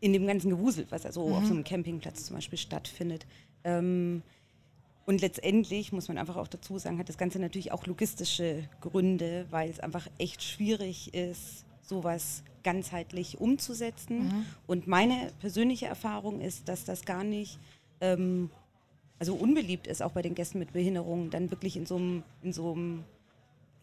in 0.00 0.12
dem 0.12 0.26
ganzen 0.26 0.50
Gewusel, 0.50 0.86
was 0.90 1.04
also 1.04 1.28
mhm. 1.28 1.34
auf 1.34 1.44
so 1.44 1.52
einem 1.52 1.64
Campingplatz 1.64 2.24
zum 2.24 2.36
Beispiel 2.36 2.58
stattfindet. 2.58 3.26
Ähm, 3.64 4.22
und 5.06 5.20
letztendlich 5.20 5.92
muss 5.92 6.08
man 6.08 6.18
einfach 6.18 6.36
auch 6.36 6.48
dazu 6.48 6.78
sagen, 6.78 6.98
hat 6.98 7.08
das 7.08 7.18
Ganze 7.18 7.38
natürlich 7.38 7.72
auch 7.72 7.86
logistische 7.86 8.68
Gründe, 8.80 9.46
weil 9.50 9.68
es 9.68 9.80
einfach 9.80 10.06
echt 10.18 10.42
schwierig 10.42 11.12
ist, 11.14 11.64
sowas 11.82 12.44
ganzheitlich 12.62 13.40
umzusetzen. 13.40 14.26
Mhm. 14.26 14.46
Und 14.66 14.86
meine 14.86 15.32
persönliche 15.40 15.86
Erfahrung 15.86 16.40
ist, 16.40 16.68
dass 16.68 16.84
das 16.84 17.04
gar 17.04 17.24
nicht 17.24 17.58
ähm, 18.00 18.50
also 19.18 19.34
unbeliebt 19.34 19.86
ist, 19.86 20.02
auch 20.02 20.12
bei 20.12 20.22
den 20.22 20.34
Gästen 20.34 20.58
mit 20.58 20.72
Behinderungen, 20.72 21.30
dann 21.30 21.50
wirklich 21.50 21.76
in 21.76 21.86
so 21.86 21.96
einem, 21.96 22.22
in 22.42 22.52
so 22.52 22.72
einem 22.72 23.04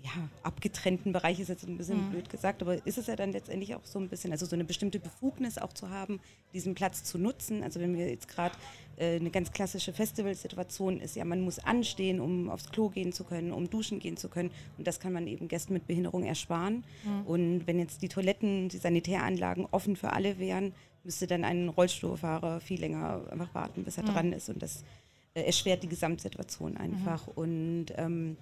ja, 0.07 0.29
abgetrennten 0.43 1.11
Bereich 1.11 1.39
ist 1.39 1.49
jetzt 1.49 1.67
ein 1.67 1.77
bisschen 1.77 2.07
mhm. 2.07 2.11
blöd 2.11 2.29
gesagt, 2.29 2.61
aber 2.61 2.85
ist 2.85 2.97
es 2.97 3.07
ja 3.07 3.15
dann 3.15 3.31
letztendlich 3.31 3.75
auch 3.75 3.83
so 3.83 3.99
ein 3.99 4.07
bisschen, 4.07 4.31
also 4.31 4.45
so 4.45 4.55
eine 4.55 4.63
bestimmte 4.63 4.99
Befugnis 4.99 5.57
auch 5.57 5.73
zu 5.73 5.89
haben, 5.89 6.19
diesen 6.53 6.75
Platz 6.75 7.03
zu 7.03 7.17
nutzen. 7.17 7.63
Also 7.63 7.79
wenn 7.79 7.97
wir 7.97 8.09
jetzt 8.09 8.27
gerade 8.27 8.55
äh, 8.97 9.17
eine 9.17 9.29
ganz 9.29 9.51
klassische 9.51 9.93
Festivalsituation 9.93 11.01
ist, 11.01 11.15
ja, 11.15 11.25
man 11.25 11.41
muss 11.41 11.59
anstehen, 11.59 12.19
um 12.21 12.49
aufs 12.49 12.69
Klo 12.69 12.89
gehen 12.89 13.11
zu 13.11 13.23
können, 13.23 13.51
um 13.51 13.69
duschen 13.69 13.99
gehen 13.99 14.17
zu 14.17 14.29
können 14.29 14.51
und 14.77 14.87
das 14.87 14.99
kann 14.99 15.13
man 15.13 15.27
eben 15.27 15.47
Gästen 15.47 15.73
mit 15.73 15.87
Behinderung 15.87 16.23
ersparen. 16.23 16.83
Mhm. 17.03 17.21
Und 17.25 17.67
wenn 17.67 17.79
jetzt 17.79 18.01
die 18.01 18.09
Toiletten, 18.09 18.69
die 18.69 18.77
Sanitäranlagen 18.77 19.67
offen 19.71 19.95
für 19.95 20.13
alle 20.13 20.39
wären, 20.39 20.73
müsste 21.03 21.27
dann 21.27 21.43
ein 21.43 21.69
Rollstuhlfahrer 21.69 22.59
viel 22.61 22.79
länger 22.79 23.23
einfach 23.29 23.53
warten, 23.53 23.83
bis 23.83 23.97
er 23.97 24.03
mhm. 24.03 24.07
dran 24.07 24.33
ist 24.33 24.49
und 24.49 24.61
das 24.61 24.83
äh, 25.33 25.43
erschwert 25.43 25.83
die 25.83 25.89
Gesamtsituation 25.89 26.77
einfach. 26.77 27.27
Mhm. 27.27 27.33
Und 27.35 27.85
ähm, 27.97 28.37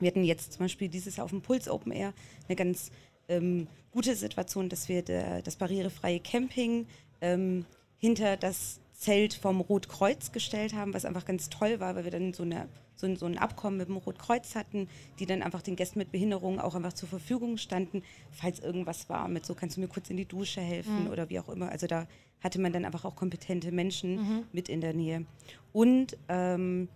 wir 0.00 0.08
hatten 0.08 0.24
jetzt 0.24 0.52
zum 0.54 0.64
Beispiel 0.64 0.88
dieses 0.88 1.16
Jahr 1.16 1.24
auf 1.24 1.30
dem 1.30 1.42
Puls 1.42 1.68
Open 1.68 1.92
Air 1.92 2.12
eine 2.48 2.56
ganz 2.56 2.90
ähm, 3.28 3.66
gute 3.90 4.14
Situation, 4.14 4.68
dass 4.68 4.88
wir 4.88 5.02
der, 5.02 5.42
das 5.42 5.56
barrierefreie 5.56 6.20
Camping 6.20 6.86
ähm, 7.20 7.64
hinter 7.98 8.36
das 8.36 8.80
Zelt 8.92 9.34
vom 9.34 9.60
Rotkreuz 9.60 10.32
gestellt 10.32 10.74
haben, 10.74 10.94
was 10.94 11.04
einfach 11.04 11.26
ganz 11.26 11.50
toll 11.50 11.80
war, 11.80 11.96
weil 11.96 12.04
wir 12.04 12.10
dann 12.10 12.32
so, 12.32 12.44
eine, 12.44 12.68
so, 12.94 13.06
ein, 13.06 13.16
so 13.16 13.26
ein 13.26 13.36
Abkommen 13.36 13.76
mit 13.76 13.88
dem 13.88 13.96
Rotkreuz 13.96 14.54
hatten, 14.54 14.88
die 15.18 15.26
dann 15.26 15.42
einfach 15.42 15.60
den 15.60 15.76
Gästen 15.76 15.98
mit 15.98 16.12
Behinderungen 16.12 16.60
auch 16.60 16.74
einfach 16.74 16.94
zur 16.94 17.08
Verfügung 17.08 17.58
standen, 17.58 18.02
falls 18.30 18.60
irgendwas 18.60 19.08
war 19.10 19.28
mit 19.28 19.44
so, 19.44 19.54
kannst 19.54 19.76
du 19.76 19.82
mir 19.82 19.88
kurz 19.88 20.08
in 20.08 20.16
die 20.16 20.24
Dusche 20.24 20.62
helfen 20.62 21.04
mhm. 21.04 21.10
oder 21.10 21.28
wie 21.28 21.38
auch 21.38 21.48
immer. 21.50 21.68
Also 21.70 21.86
da 21.86 22.06
hatte 22.40 22.58
man 22.58 22.72
dann 22.72 22.84
einfach 22.84 23.04
auch 23.04 23.16
kompetente 23.16 23.70
Menschen 23.70 24.16
mhm. 24.16 24.42
mit 24.52 24.68
in 24.70 24.80
der 24.80 24.94
Nähe. 24.94 25.26
Und 25.72 26.16
ähm, 26.28 26.88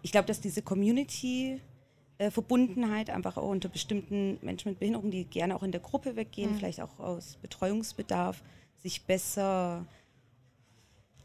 ich 0.00 0.12
glaube, 0.12 0.26
dass 0.26 0.40
diese 0.40 0.62
Community 0.62 1.60
äh, 2.18 2.30
Verbundenheit 2.30 3.10
einfach 3.10 3.36
auch 3.36 3.48
unter 3.48 3.68
bestimmten 3.68 4.38
Menschen 4.42 4.70
mit 4.70 4.78
Behinderung, 4.80 5.10
die 5.10 5.24
gerne 5.24 5.54
auch 5.56 5.62
in 5.62 5.72
der 5.72 5.80
Gruppe 5.80 6.16
weggehen, 6.16 6.52
mhm. 6.52 6.56
vielleicht 6.56 6.80
auch 6.80 6.98
aus 6.98 7.36
Betreuungsbedarf, 7.42 8.42
sich 8.82 9.02
besser, 9.04 9.84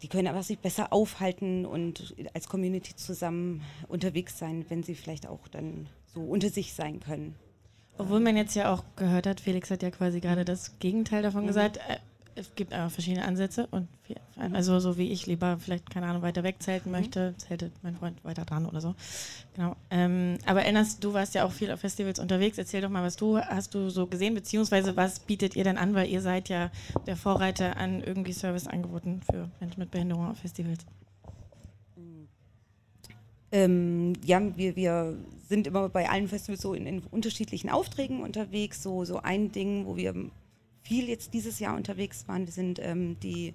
die 0.01 0.07
können 0.07 0.27
einfach 0.27 0.43
sich 0.43 0.59
besser 0.59 0.91
aufhalten 0.91 1.65
und 1.65 2.15
als 2.33 2.47
Community 2.47 2.95
zusammen 2.95 3.61
unterwegs 3.87 4.37
sein, 4.37 4.65
wenn 4.69 4.83
sie 4.83 4.95
vielleicht 4.95 5.27
auch 5.27 5.47
dann 5.47 5.87
so 6.13 6.21
unter 6.21 6.49
sich 6.49 6.73
sein 6.73 6.99
können. 6.99 7.35
Obwohl 7.97 8.19
man 8.19 8.35
jetzt 8.35 8.55
ja 8.55 8.73
auch 8.73 8.83
gehört 8.95 9.27
hat, 9.27 9.41
Felix 9.41 9.69
hat 9.69 9.83
ja 9.83 9.91
quasi 9.91 10.19
gerade 10.21 10.43
das 10.43 10.79
Gegenteil 10.79 11.21
davon 11.21 11.43
Mhm. 11.43 11.47
gesagt. 11.47 11.79
Es 12.35 12.55
gibt 12.55 12.71
einfach 12.71 12.91
verschiedene 12.91 13.25
Ansätze 13.25 13.67
und 13.71 13.87
wir, 14.07 14.15
also 14.53 14.79
so 14.79 14.97
wie 14.97 15.11
ich 15.11 15.27
lieber 15.27 15.57
vielleicht, 15.59 15.89
keine 15.89 16.07
Ahnung, 16.07 16.21
weiter 16.21 16.43
weg 16.43 16.55
zelten 16.59 16.89
Mhm. 16.89 16.97
möchte, 16.97 17.35
zeltet 17.37 17.73
mein 17.83 17.95
Freund 17.95 18.23
weiter 18.23 18.45
dran 18.45 18.65
oder 18.65 18.79
so. 18.79 18.95
Genau. 19.55 19.75
Ähm, 19.89 20.37
aber 20.45 20.63
erinnerst 20.63 21.03
du 21.03 21.13
warst 21.13 21.35
ja 21.35 21.45
auch 21.45 21.51
viel 21.51 21.71
auf 21.71 21.81
Festivals 21.81 22.19
unterwegs. 22.19 22.57
Erzähl 22.57 22.81
doch 22.81 22.89
mal, 22.89 23.03
was 23.03 23.17
du 23.17 23.37
hast 23.37 23.73
du 23.75 23.89
so 23.89 24.07
gesehen, 24.07 24.33
beziehungsweise 24.33 24.95
was 24.95 25.19
bietet 25.19 25.55
ihr 25.55 25.63
denn 25.63 25.77
an, 25.77 25.93
weil 25.93 26.09
ihr 26.09 26.21
seid 26.21 26.49
ja 26.49 26.71
der 27.05 27.17
Vorreiter 27.17 27.77
an 27.77 28.01
irgendwie 28.01 28.33
Serviceangeboten 28.33 29.21
für 29.23 29.49
Menschen 29.59 29.79
mit 29.79 29.91
Behinderung 29.91 30.31
auf 30.31 30.37
Festivals. 30.37 30.85
Ähm, 33.51 34.13
ja, 34.23 34.41
wir, 34.55 34.77
wir 34.77 35.17
sind 35.47 35.67
immer 35.67 35.89
bei 35.89 36.09
allen 36.09 36.29
Festivals 36.29 36.61
so 36.61 36.73
in, 36.73 36.85
in 36.87 36.99
unterschiedlichen 37.11 37.69
Aufträgen 37.69 38.21
unterwegs. 38.23 38.81
So, 38.81 39.03
so 39.03 39.17
ein 39.17 39.51
Ding, 39.51 39.85
wo 39.85 39.97
wir 39.97 40.15
viel 40.83 41.07
jetzt 41.07 41.33
dieses 41.33 41.59
Jahr 41.59 41.75
unterwegs 41.75 42.27
waren. 42.27 42.45
Wir 42.45 42.53
sind 42.53 42.79
ähm, 42.79 43.19
die 43.19 43.53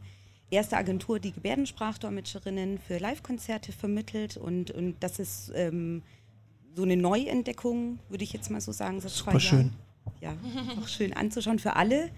erste 0.50 0.76
Agentur, 0.76 1.18
die 1.18 1.32
Gebärdensprachdolmetscherinnen 1.32 2.78
für 2.78 2.98
Live-Konzerte 2.98 3.72
vermittelt. 3.72 4.36
Und, 4.36 4.70
und 4.70 4.96
das 5.00 5.18
ist 5.18 5.52
ähm, 5.54 6.02
so 6.74 6.82
eine 6.82 6.96
Neuentdeckung, 6.96 7.98
würde 8.08 8.24
ich 8.24 8.32
jetzt 8.32 8.50
mal 8.50 8.60
so 8.60 8.72
sagen. 8.72 9.00
Seit 9.00 9.10
Super 9.10 9.40
schön. 9.40 9.72
Ja, 10.20 10.36
auch 10.80 10.88
schön 10.88 11.12
anzuschauen 11.12 11.58
für 11.58 11.74
alle. 11.74 12.10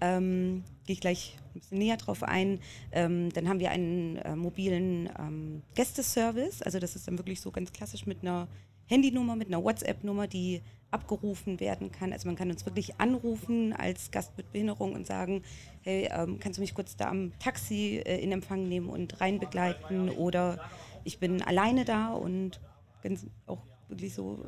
Ähm, 0.00 0.62
Gehe 0.86 0.94
ich 0.94 1.00
gleich 1.00 1.36
ein 1.54 1.60
bisschen 1.60 1.78
näher 1.78 1.96
drauf 1.96 2.22
ein. 2.22 2.60
Ähm, 2.92 3.32
dann 3.32 3.48
haben 3.48 3.58
wir 3.58 3.70
einen 3.70 4.16
äh, 4.16 4.36
mobilen 4.36 5.08
ähm, 5.18 5.62
Gästeservice. 5.74 6.62
Also 6.62 6.78
das 6.78 6.94
ist 6.94 7.08
dann 7.08 7.18
wirklich 7.18 7.40
so 7.40 7.50
ganz 7.50 7.72
klassisch 7.72 8.06
mit 8.06 8.22
einer 8.22 8.48
Handynummer, 8.86 9.36
mit 9.36 9.48
einer 9.48 9.62
WhatsApp-Nummer, 9.62 10.26
die 10.26 10.62
abgerufen 10.90 11.58
werden 11.58 11.90
kann. 11.90 12.12
Also 12.12 12.28
man 12.28 12.36
kann 12.36 12.50
uns 12.50 12.64
wirklich 12.66 13.00
anrufen 13.00 13.72
als 13.72 14.12
Gast 14.12 14.36
mit 14.36 14.52
Behinderung 14.52 14.94
und 14.94 15.06
sagen, 15.06 15.42
hey, 15.82 16.08
ähm, 16.12 16.38
kannst 16.38 16.58
du 16.58 16.60
mich 16.62 16.74
kurz 16.74 16.96
da 16.96 17.08
am 17.08 17.32
Taxi 17.40 18.00
äh, 18.04 18.22
in 18.22 18.30
Empfang 18.30 18.68
nehmen 18.68 18.88
und 18.88 19.20
rein 19.20 19.40
begleiten? 19.40 20.08
Oder 20.08 20.58
ich 21.02 21.18
bin 21.18 21.42
alleine 21.42 21.84
da 21.84 22.12
und 22.12 22.60
ganz 23.02 23.26
auch 23.46 23.62
wirklich 23.88 24.14
so 24.14 24.46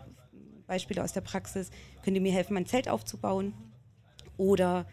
Beispiele 0.66 1.02
aus 1.02 1.12
der 1.12 1.21
Praxis. 1.21 1.71
Könnt 2.05 2.16
ihr 2.16 2.23
mir 2.23 2.33
helfen, 2.33 2.55
mein 2.55 2.66
Zelt 2.66 2.88
aufzubauen? 2.88 3.52
Oder 4.37 4.87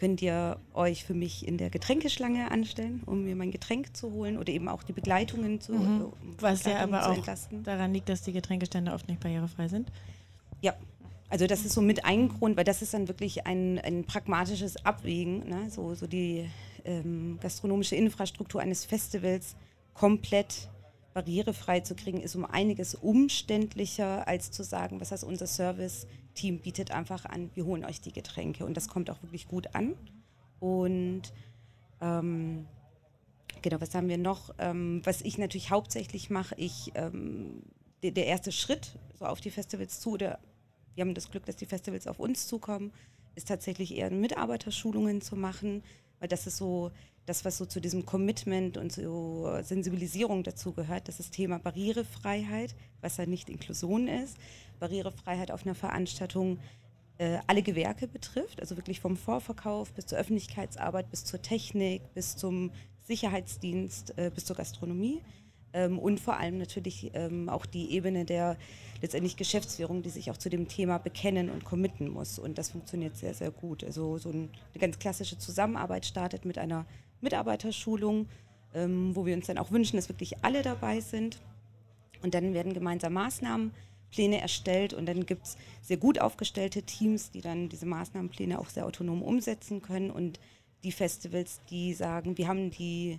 könnt 0.00 0.22
ihr 0.22 0.58
euch 0.72 1.04
für 1.04 1.12
mich 1.12 1.46
in 1.46 1.58
der 1.58 1.68
Getränkeschlange 1.68 2.50
anstellen, 2.50 3.02
um 3.04 3.24
mir 3.24 3.36
mein 3.36 3.50
Getränk 3.50 3.94
zu 3.94 4.12
holen 4.12 4.38
oder 4.38 4.50
eben 4.50 4.66
auch 4.66 4.82
die 4.82 4.94
Begleitungen 4.94 5.60
zu, 5.60 5.74
Mhm. 5.74 6.00
um 6.06 6.12
Was 6.40 6.64
ja 6.64 6.78
aber 6.80 7.06
auch 7.06 7.14
entlasten. 7.16 7.62
daran 7.64 7.92
liegt, 7.92 8.08
dass 8.08 8.22
die 8.22 8.32
Getränkestände 8.32 8.92
oft 8.94 9.06
nicht 9.08 9.20
barrierefrei 9.20 9.68
sind. 9.68 9.92
Ja, 10.62 10.72
also 11.28 11.46
das 11.46 11.66
ist 11.66 11.74
so 11.74 11.82
mit 11.82 12.06
ein 12.06 12.30
Grund, 12.30 12.56
weil 12.56 12.64
das 12.64 12.80
ist 12.80 12.94
dann 12.94 13.08
wirklich 13.08 13.46
ein, 13.46 13.78
ein 13.78 14.04
pragmatisches 14.04 14.86
Abwägen, 14.86 15.46
ne? 15.46 15.68
so, 15.68 15.94
so 15.94 16.06
die 16.06 16.48
ähm, 16.86 17.38
gastronomische 17.42 17.94
Infrastruktur 17.94 18.62
eines 18.62 18.86
Festivals 18.86 19.54
komplett 19.92 20.70
barrierefrei 21.12 21.80
zu 21.80 21.94
kriegen, 21.94 22.22
ist 22.22 22.36
um 22.36 22.46
einiges 22.46 22.94
umständlicher, 22.94 24.26
als 24.26 24.50
zu 24.50 24.62
sagen, 24.64 24.98
was 24.98 25.10
das 25.10 25.24
unser 25.24 25.46
Service-Team 26.40 26.60
bietet 26.60 26.90
einfach 26.90 27.24
an, 27.26 27.50
wir 27.54 27.64
holen 27.64 27.84
euch 27.84 28.00
die 28.00 28.12
Getränke 28.12 28.64
und 28.64 28.76
das 28.76 28.88
kommt 28.88 29.10
auch 29.10 29.22
wirklich 29.22 29.46
gut 29.46 29.74
an. 29.74 29.94
Und 30.58 31.22
ähm, 32.00 32.66
genau, 33.62 33.80
was 33.80 33.94
haben 33.94 34.08
wir 34.08 34.18
noch? 34.18 34.54
Ähm, 34.58 35.02
was 35.04 35.20
ich 35.22 35.38
natürlich 35.38 35.70
hauptsächlich 35.70 36.30
mache, 36.30 36.54
ich 36.56 36.92
ähm, 36.94 37.62
der, 38.02 38.12
der 38.12 38.26
erste 38.26 38.52
Schritt 38.52 38.98
so 39.18 39.26
auf 39.26 39.40
die 39.40 39.50
Festivals 39.50 40.00
zu, 40.00 40.12
oder 40.12 40.38
wir 40.94 41.02
haben 41.02 41.14
das 41.14 41.30
Glück, 41.30 41.46
dass 41.46 41.56
die 41.56 41.66
Festivals 41.66 42.06
auf 42.06 42.18
uns 42.18 42.46
zukommen, 42.46 42.92
ist 43.34 43.48
tatsächlich 43.48 43.96
eher 43.96 44.10
Mitarbeiterschulungen 44.10 45.20
zu 45.20 45.36
machen, 45.36 45.82
weil 46.18 46.28
das 46.28 46.46
ist 46.46 46.56
so 46.56 46.90
das, 47.26 47.44
was 47.44 47.58
so 47.58 47.66
zu 47.66 47.80
diesem 47.80 48.04
Commitment 48.06 48.76
und 48.76 48.90
zur 48.90 49.62
Sensibilisierung 49.62 50.42
dazu 50.42 50.72
gehört, 50.72 51.06
das 51.06 51.20
ist 51.20 51.32
Thema 51.32 51.58
Barrierefreiheit, 51.58 52.74
was 53.00 53.16
ja 53.16 53.26
nicht 53.26 53.48
Inklusion 53.48 54.08
ist. 54.08 54.36
Barrierefreiheit 54.78 55.50
auf 55.50 55.64
einer 55.64 55.74
Veranstaltung 55.74 56.58
äh, 57.18 57.38
alle 57.46 57.62
Gewerke 57.62 58.08
betrifft, 58.08 58.60
also 58.60 58.76
wirklich 58.76 59.00
vom 59.00 59.16
Vorverkauf 59.16 59.92
bis 59.92 60.06
zur 60.06 60.18
Öffentlichkeitsarbeit, 60.18 61.10
bis 61.10 61.24
zur 61.24 61.42
Technik, 61.42 62.02
bis 62.14 62.36
zum 62.36 62.72
Sicherheitsdienst, 63.06 64.16
äh, 64.16 64.30
bis 64.34 64.46
zur 64.46 64.56
Gastronomie. 64.56 65.20
Ähm, 65.72 65.98
und 65.98 66.18
vor 66.18 66.38
allem 66.38 66.58
natürlich 66.58 67.10
ähm, 67.14 67.48
auch 67.48 67.66
die 67.66 67.92
Ebene 67.92 68.24
der 68.24 68.56
letztendlich 69.02 69.36
Geschäftsführung, 69.36 70.02
die 70.02 70.10
sich 70.10 70.30
auch 70.30 70.36
zu 70.36 70.50
dem 70.50 70.68
Thema 70.68 70.98
bekennen 70.98 71.50
und 71.50 71.64
committen 71.64 72.08
muss. 72.08 72.38
Und 72.38 72.58
das 72.58 72.70
funktioniert 72.70 73.16
sehr, 73.16 73.34
sehr 73.34 73.50
gut. 73.50 73.84
Also 73.84 74.18
so 74.18 74.30
ein, 74.30 74.50
eine 74.72 74.80
ganz 74.80 74.98
klassische 74.98 75.38
Zusammenarbeit 75.38 76.06
startet 76.06 76.44
mit 76.44 76.58
einer 76.58 76.86
Mitarbeiterschulung, 77.20 78.28
ähm, 78.74 79.14
wo 79.14 79.26
wir 79.26 79.34
uns 79.34 79.46
dann 79.46 79.58
auch 79.58 79.70
wünschen, 79.70 79.96
dass 79.96 80.08
wirklich 80.08 80.44
alle 80.44 80.62
dabei 80.62 81.00
sind. 81.00 81.38
Und 82.22 82.34
dann 82.34 82.54
werden 82.54 82.74
gemeinsam 82.74 83.14
Maßnahmenpläne 83.14 84.40
erstellt 84.40 84.92
und 84.92 85.06
dann 85.06 85.26
gibt 85.26 85.46
es 85.46 85.56
sehr 85.82 85.96
gut 85.96 86.20
aufgestellte 86.20 86.82
Teams, 86.82 87.30
die 87.30 87.40
dann 87.40 87.68
diese 87.68 87.86
Maßnahmenpläne 87.86 88.58
auch 88.58 88.68
sehr 88.68 88.86
autonom 88.86 89.22
umsetzen 89.22 89.82
können. 89.82 90.10
Und 90.10 90.38
die 90.84 90.92
Festivals, 90.92 91.60
die 91.70 91.94
sagen, 91.94 92.38
wir 92.38 92.48
haben 92.48 92.70
die 92.70 93.18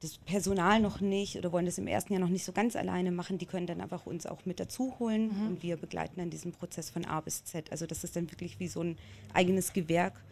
das 0.00 0.18
Personal 0.18 0.80
noch 0.80 1.00
nicht 1.00 1.36
oder 1.36 1.50
wollen 1.52 1.66
das 1.66 1.78
im 1.78 1.88
ersten 1.88 2.12
Jahr 2.12 2.20
noch 2.20 2.28
nicht 2.28 2.44
so 2.44 2.52
ganz 2.52 2.76
alleine 2.76 3.10
machen, 3.10 3.38
die 3.38 3.46
können 3.46 3.66
dann 3.66 3.80
einfach 3.80 4.06
uns 4.06 4.26
auch 4.26 4.46
mit 4.46 4.60
dazu 4.60 4.94
holen 4.98 5.30
und 5.48 5.62
wir 5.62 5.76
begleiten 5.76 6.14
dann 6.18 6.30
diesen 6.30 6.52
Prozess 6.52 6.88
von 6.88 7.04
A 7.04 7.20
bis 7.20 7.44
Z. 7.44 7.72
Also 7.72 7.84
das 7.84 8.04
ist 8.04 8.14
dann 8.14 8.30
wirklich 8.30 8.60
wie 8.60 8.68
so 8.68 8.80
ein 8.82 8.96
eigenes 9.34 9.72
Gewerk, 9.72 10.24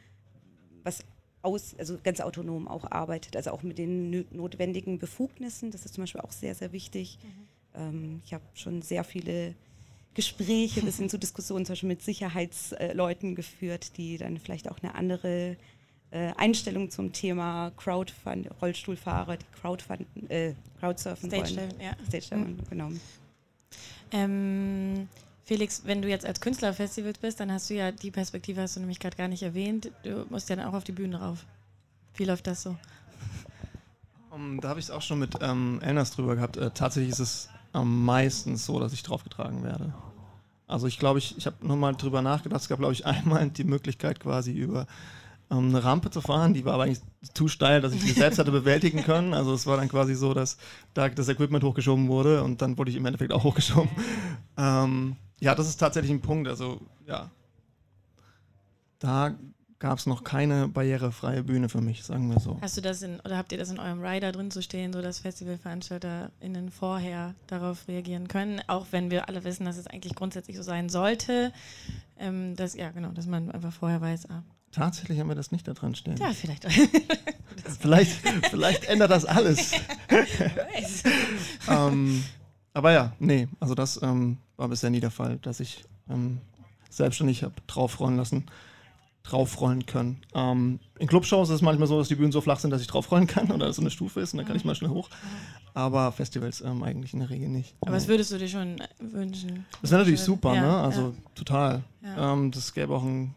was 0.84 1.04
aus, 1.42 1.74
also 1.78 1.98
ganz 2.02 2.20
autonom 2.20 2.68
auch 2.68 2.90
arbeitet, 2.90 3.36
also 3.36 3.50
auch 3.50 3.62
mit 3.62 3.78
den 3.78 4.26
notwendigen 4.30 4.98
Befugnissen. 4.98 5.70
Das 5.72 5.84
ist 5.84 5.94
zum 5.94 6.02
Beispiel 6.02 6.20
auch 6.20 6.32
sehr, 6.32 6.54
sehr 6.54 6.72
wichtig. 6.72 7.18
Ähm, 7.76 8.23
ich 8.25 8.35
habe 8.35 8.45
schon 8.54 8.83
sehr 8.83 9.04
viele 9.04 9.54
Gespräche 10.14 10.80
bis 10.83 10.97
hin 10.97 11.11
zu 11.11 11.18
Diskussionen 11.18 11.66
zum 11.66 11.75
Beispiel 11.75 11.88
mit 11.88 12.02
Sicherheitsleuten 12.02 13.35
geführt, 13.35 13.97
die 13.99 14.16
dann 14.16 14.38
vielleicht 14.38 14.71
auch 14.71 14.78
eine 14.83 14.95
andere 14.95 15.56
äh, 16.11 16.33
Einstellung 16.37 16.90
zum 16.90 17.12
Thema 17.12 17.71
Crowdfund, 17.76 18.49
Rollstuhlfahrer, 18.62 19.37
die 19.37 19.45
Crowdfund, 19.61 20.06
äh, 20.28 20.54
Crowdsurfen 20.80 21.28
Stage 21.28 21.56
wollen. 21.56 21.68
Dive, 21.68 21.83
ja. 21.83 21.97
Stage 22.06 22.26
Dive, 22.30 22.56
genau. 22.71 22.88
Ähm, 24.12 25.09
Felix, 25.45 25.83
wenn 25.85 26.00
du 26.02 26.09
jetzt 26.09 26.25
als 26.25 26.40
Künstler 26.40 26.71
auf 26.71 26.76
Festivals 26.76 27.18
bist, 27.18 27.38
dann 27.40 27.52
hast 27.52 27.68
du 27.71 27.75
ja 27.75 27.92
die 27.92 28.11
Perspektive, 28.11 28.62
hast 28.62 28.76
du 28.76 28.80
nämlich 28.80 28.99
gerade 28.99 29.16
gar 29.16 29.28
nicht 29.28 29.42
erwähnt. 29.42 29.90
Du 30.02 30.25
musst 30.30 30.49
ja 30.49 30.56
dann 30.56 30.66
auch 30.66 30.75
auf 30.75 30.85
die 30.85 30.92
Bühne 30.92 31.21
rauf. 31.21 31.45
Wie 32.14 32.25
läuft 32.25 32.47
das 32.47 32.62
so? 32.62 32.76
Um, 34.30 34.61
da 34.61 34.71
habe 34.71 34.80
ich 34.80 34.87
es 34.87 34.90
auch 34.90 35.02
schon 35.02 35.18
mit 35.18 35.35
ähm, 35.40 35.80
Elnas 35.83 36.12
drüber 36.12 36.37
gehabt. 36.37 36.56
Äh, 36.56 36.71
tatsächlich 36.71 37.12
ist 37.12 37.18
es 37.18 37.49
am 37.76 38.04
meisten 38.04 38.56
so, 38.56 38.80
dass 38.80 38.92
ich 38.92 39.02
draufgetragen 39.02 39.62
werde. 39.62 39.92
Also 40.66 40.87
ich 40.87 40.99
glaube, 40.99 41.18
ich, 41.18 41.37
ich 41.38 41.47
habe 41.47 41.66
nochmal 41.66 41.95
drüber 41.95 42.23
nachgedacht. 42.23 42.62
Es 42.62 42.68
gab, 42.68 42.78
glaube 42.78 42.92
ich, 42.92 43.06
einmal 43.06 43.49
die 43.50 43.64
Möglichkeit 43.64 44.21
quasi 44.21 44.52
über 44.52 44.87
ähm, 45.50 45.68
eine 45.68 45.85
Rampe 45.85 46.11
zu 46.11 46.21
fahren. 46.21 46.54
Die 46.54 46.64
war 46.64 46.75
aber 46.75 46.85
eigentlich 46.85 47.02
zu 47.35 47.49
steil, 47.49 47.80
dass 47.80 47.92
ich 47.92 48.02
die 48.02 48.12
selbst 48.12 48.38
hatte 48.38 48.50
bewältigen 48.50 49.02
können. 49.02 49.35
Also 49.35 49.52
es 49.52 49.66
war 49.66 49.76
dann 49.76 49.88
quasi 49.88 50.14
so, 50.14 50.35
dass 50.35 50.59
da 50.95 51.09
das 51.09 51.28
Equipment 51.28 51.62
hochgeschoben 51.62 52.09
wurde 52.09 52.42
und 52.42 52.62
dann 52.62 52.78
wurde 52.78 52.90
ich 52.90 52.97
im 52.97 53.06
Endeffekt 53.06 53.33
auch 53.33 53.45
hochgeschoben. 53.45 53.90
Ähm, 54.56 55.16
ja, 55.38 55.54
das 55.54 55.68
ist 55.68 55.76
tatsächlich 55.76 56.11
ein 56.11 56.23
Punkt. 56.23 56.49
Also 56.49 56.80
ja, 57.06 57.30
da 58.99 59.35
gab 59.78 59.99
es 59.99 60.06
noch 60.06 60.25
keine 60.25 60.68
barrierefreie 60.68 61.42
Bühne 61.42 61.68
für 61.68 61.80
mich, 61.80 62.04
sagen 62.04 62.30
wir 62.30 62.40
so. 62.40 62.59
Hast 62.61 62.76
du 62.76 62.80
das 62.80 63.02
in, 63.02 63.21
oder 63.21 63.37
habt 63.37 63.52
ihr 63.52 63.59
das 63.59 63.71
in 63.71 63.78
eurem 63.78 64.02
Rider 64.02 64.33
drin 64.33 64.50
zu 64.50 64.62
stehen, 64.62 64.92
so 64.92 65.02
dass 65.02 65.18
FestivalveranstalterInnen 65.21 66.71
vorher 66.71 67.35
darauf 67.47 67.87
reagieren 67.88 68.28
können, 68.28 68.62
auch 68.66 68.87
wenn 68.90 69.11
wir 69.11 69.28
alle 69.28 69.45
wissen, 69.45 69.66
dass 69.66 69.76
es 69.76 69.87
eigentlich 69.87 70.14
grundsätzlich 70.14 70.56
so 70.56 70.62
sein 70.62 70.88
sollte, 70.88 71.52
ähm, 72.18 72.56
dass, 72.56 72.75
ja 72.75 72.90
genau, 72.90 73.11
dass 73.11 73.26
man 73.26 73.50
einfach 73.50 73.73
vorher 73.73 74.00
weiß, 74.00 74.30
ah, 74.30 74.42
Tatsächlich 74.73 75.18
haben 75.21 75.28
wir 75.28 75.35
das 75.35 75.52
nicht 75.52 75.66
da 75.66 75.73
dran 75.73 75.95
stehen. 75.95 76.16
ja, 76.18 76.33
vielleicht. 76.33 76.66
Vielleicht, 77.80 78.12
vielleicht 78.50 78.85
ändert 78.85 79.11
das 79.11 79.25
alles. 79.25 79.73
ähm, 81.68 82.23
aber 82.75 82.92
ja, 82.92 83.12
nee, 83.18 83.49
also 83.61 83.75
das 83.75 84.00
ähm, 84.02 84.38
war 84.56 84.68
bisher 84.68 84.90
nie 84.90 85.00
der 85.00 85.11
Fall, 85.11 85.38
dass 85.38 85.61
ich 85.61 85.85
ähm, 86.11 86.40
selbstständig 86.90 87.42
habe 87.42 87.54
draufrollen 87.66 88.16
lassen, 88.16 88.47
draufrollen 89.28 89.87
können. 89.87 90.23
Ähm, 90.35 90.78
in 90.99 91.06
Clubshows 91.09 91.49
ist 91.49 91.56
es 91.56 91.62
manchmal 91.62 91.88
so, 91.88 91.99
dass 91.99 92.09
die 92.09 92.14
Bühnen 92.14 92.33
so 92.33 92.40
flach 92.40 92.59
sind, 92.61 92.71
dass 92.71 92.80
ich 92.80 92.87
draufrollen 92.87 93.26
kann 93.26 93.50
oder 93.50 93.73
so 93.73 93.80
eine 93.83 93.90
Stufe 93.90 94.21
ist 94.21 94.33
und 94.33 94.38
dann 94.38 94.47
kann 94.47 94.56
ich 94.56 94.64
mal 94.64 94.75
schnell 94.75 94.90
hoch. 94.90 95.09
Aber 95.75 96.12
Festivals 96.12 96.61
ähm, 96.61 96.83
eigentlich 96.83 97.12
in 97.12 97.21
der 97.21 97.30
Regel 97.30 97.49
nicht. 97.49 97.75
Aber 97.80 97.92
was 97.92 98.04
Nee. 98.04 98.09
würdest 98.11 98.33
du 98.33 98.38
dir 98.38 98.49
schon 98.49 98.80
äh, 98.80 98.88
wünschen? 99.00 99.66
Das 99.83 99.90
wäre 99.90 100.00
natürlich 100.00 100.21
super, 100.21 100.54
Ja, 100.54 100.62
ne? 100.62 100.76
Also 100.78 101.14
total. 101.35 101.83
Ja. 102.02 102.33
Ähm, 102.33 102.50
das 102.50 102.73
gäbe 102.73 102.95
auch 102.95 103.02
ein 103.04 103.35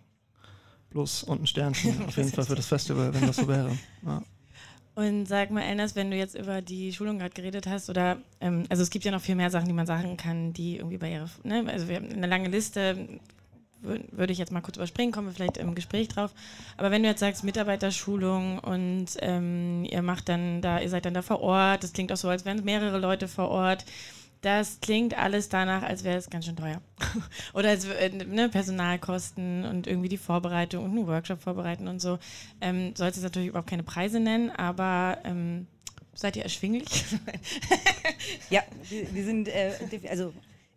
Plus 0.91 1.23
und 1.23 1.41
ein 1.43 1.47
Sternchen 1.47 2.03
auf 2.07 2.17
jeden 2.17 2.29
Fall 2.29 2.45
für 2.45 2.55
das 2.55 2.67
Festival, 2.67 3.13
wenn 3.13 3.27
das 3.27 3.35
so 3.37 3.47
wäre. 3.47 3.71
Ja. 4.05 4.21
Und 4.95 5.27
sag 5.27 5.49
mal, 5.51 5.61
Elnas, 5.61 5.95
wenn 5.95 6.11
du 6.11 6.17
jetzt 6.17 6.35
über 6.35 6.61
die 6.61 6.91
Schulung 6.91 7.19
gerade 7.19 7.33
geredet 7.33 7.67
hast, 7.67 7.89
oder, 7.89 8.17
ähm, 8.41 8.63
also 8.69 8.83
es 8.83 8.89
gibt 8.89 9.05
ja 9.05 9.11
noch 9.11 9.21
viel 9.21 9.35
mehr 9.35 9.49
Sachen, 9.49 9.67
die 9.67 9.73
man 9.73 9.85
sagen 9.85 10.17
kann, 10.17 10.51
die 10.51 10.75
irgendwie 10.75 10.97
barriere, 10.97 11.29
ne? 11.43 11.63
Also 11.67 11.87
wir 11.87 11.95
haben 11.97 12.09
eine 12.11 12.27
lange 12.27 12.49
Liste, 12.49 13.07
würde 13.81 14.33
ich 14.33 14.39
jetzt 14.39 14.51
mal 14.51 14.61
kurz 14.61 14.77
überspringen, 14.77 15.11
kommen 15.11 15.27
wir 15.27 15.33
vielleicht 15.33 15.57
im 15.57 15.75
Gespräch 15.75 16.07
drauf. 16.07 16.33
Aber 16.77 16.91
wenn 16.91 17.03
du 17.03 17.09
jetzt 17.09 17.19
sagst 17.19 17.43
Mitarbeiterschulung 17.43 18.59
und 18.59 19.07
ähm, 19.19 19.85
ihr 19.85 20.01
macht 20.01 20.29
dann 20.29 20.61
da, 20.61 20.79
ihr 20.79 20.89
seid 20.89 21.05
dann 21.05 21.13
da 21.13 21.21
vor 21.21 21.41
Ort, 21.41 21.83
das 21.83 21.93
klingt 21.93 22.11
auch 22.11 22.17
so, 22.17 22.29
als 22.29 22.45
wären 22.45 22.63
mehrere 22.63 22.99
Leute 22.99 23.27
vor 23.27 23.49
Ort. 23.49 23.85
Das 24.41 24.79
klingt 24.79 25.17
alles 25.17 25.49
danach, 25.49 25.83
als 25.83 26.05
wäre 26.05 26.17
es 26.17 26.29
ganz 26.29 26.45
schön 26.45 26.55
teuer. 26.55 26.81
Oder 27.53 27.69
als, 27.69 27.85
äh, 27.85 28.09
ne, 28.09 28.47
Personalkosten 28.47 29.65
und 29.65 29.85
irgendwie 29.85 30.07
die 30.07 30.17
Vorbereitung 30.17 30.85
und 30.85 30.91
einen 30.91 31.07
Workshop 31.07 31.41
vorbereiten 31.41 31.89
und 31.89 31.99
so. 32.01 32.19
Ähm, 32.61 32.93
sollst 32.95 33.17
jetzt 33.17 33.23
natürlich 33.23 33.49
überhaupt 33.49 33.69
keine 33.69 33.83
Preise 33.83 34.21
nennen, 34.21 34.49
aber 34.51 35.17
ähm, 35.25 35.67
seid 36.13 36.37
ihr 36.37 36.43
erschwinglich? 36.43 37.03
ja, 38.49 38.61
wir, 38.89 39.13
wir 39.13 39.25
sind, 39.25 39.49
äh, 39.49 39.73
also 40.09 40.33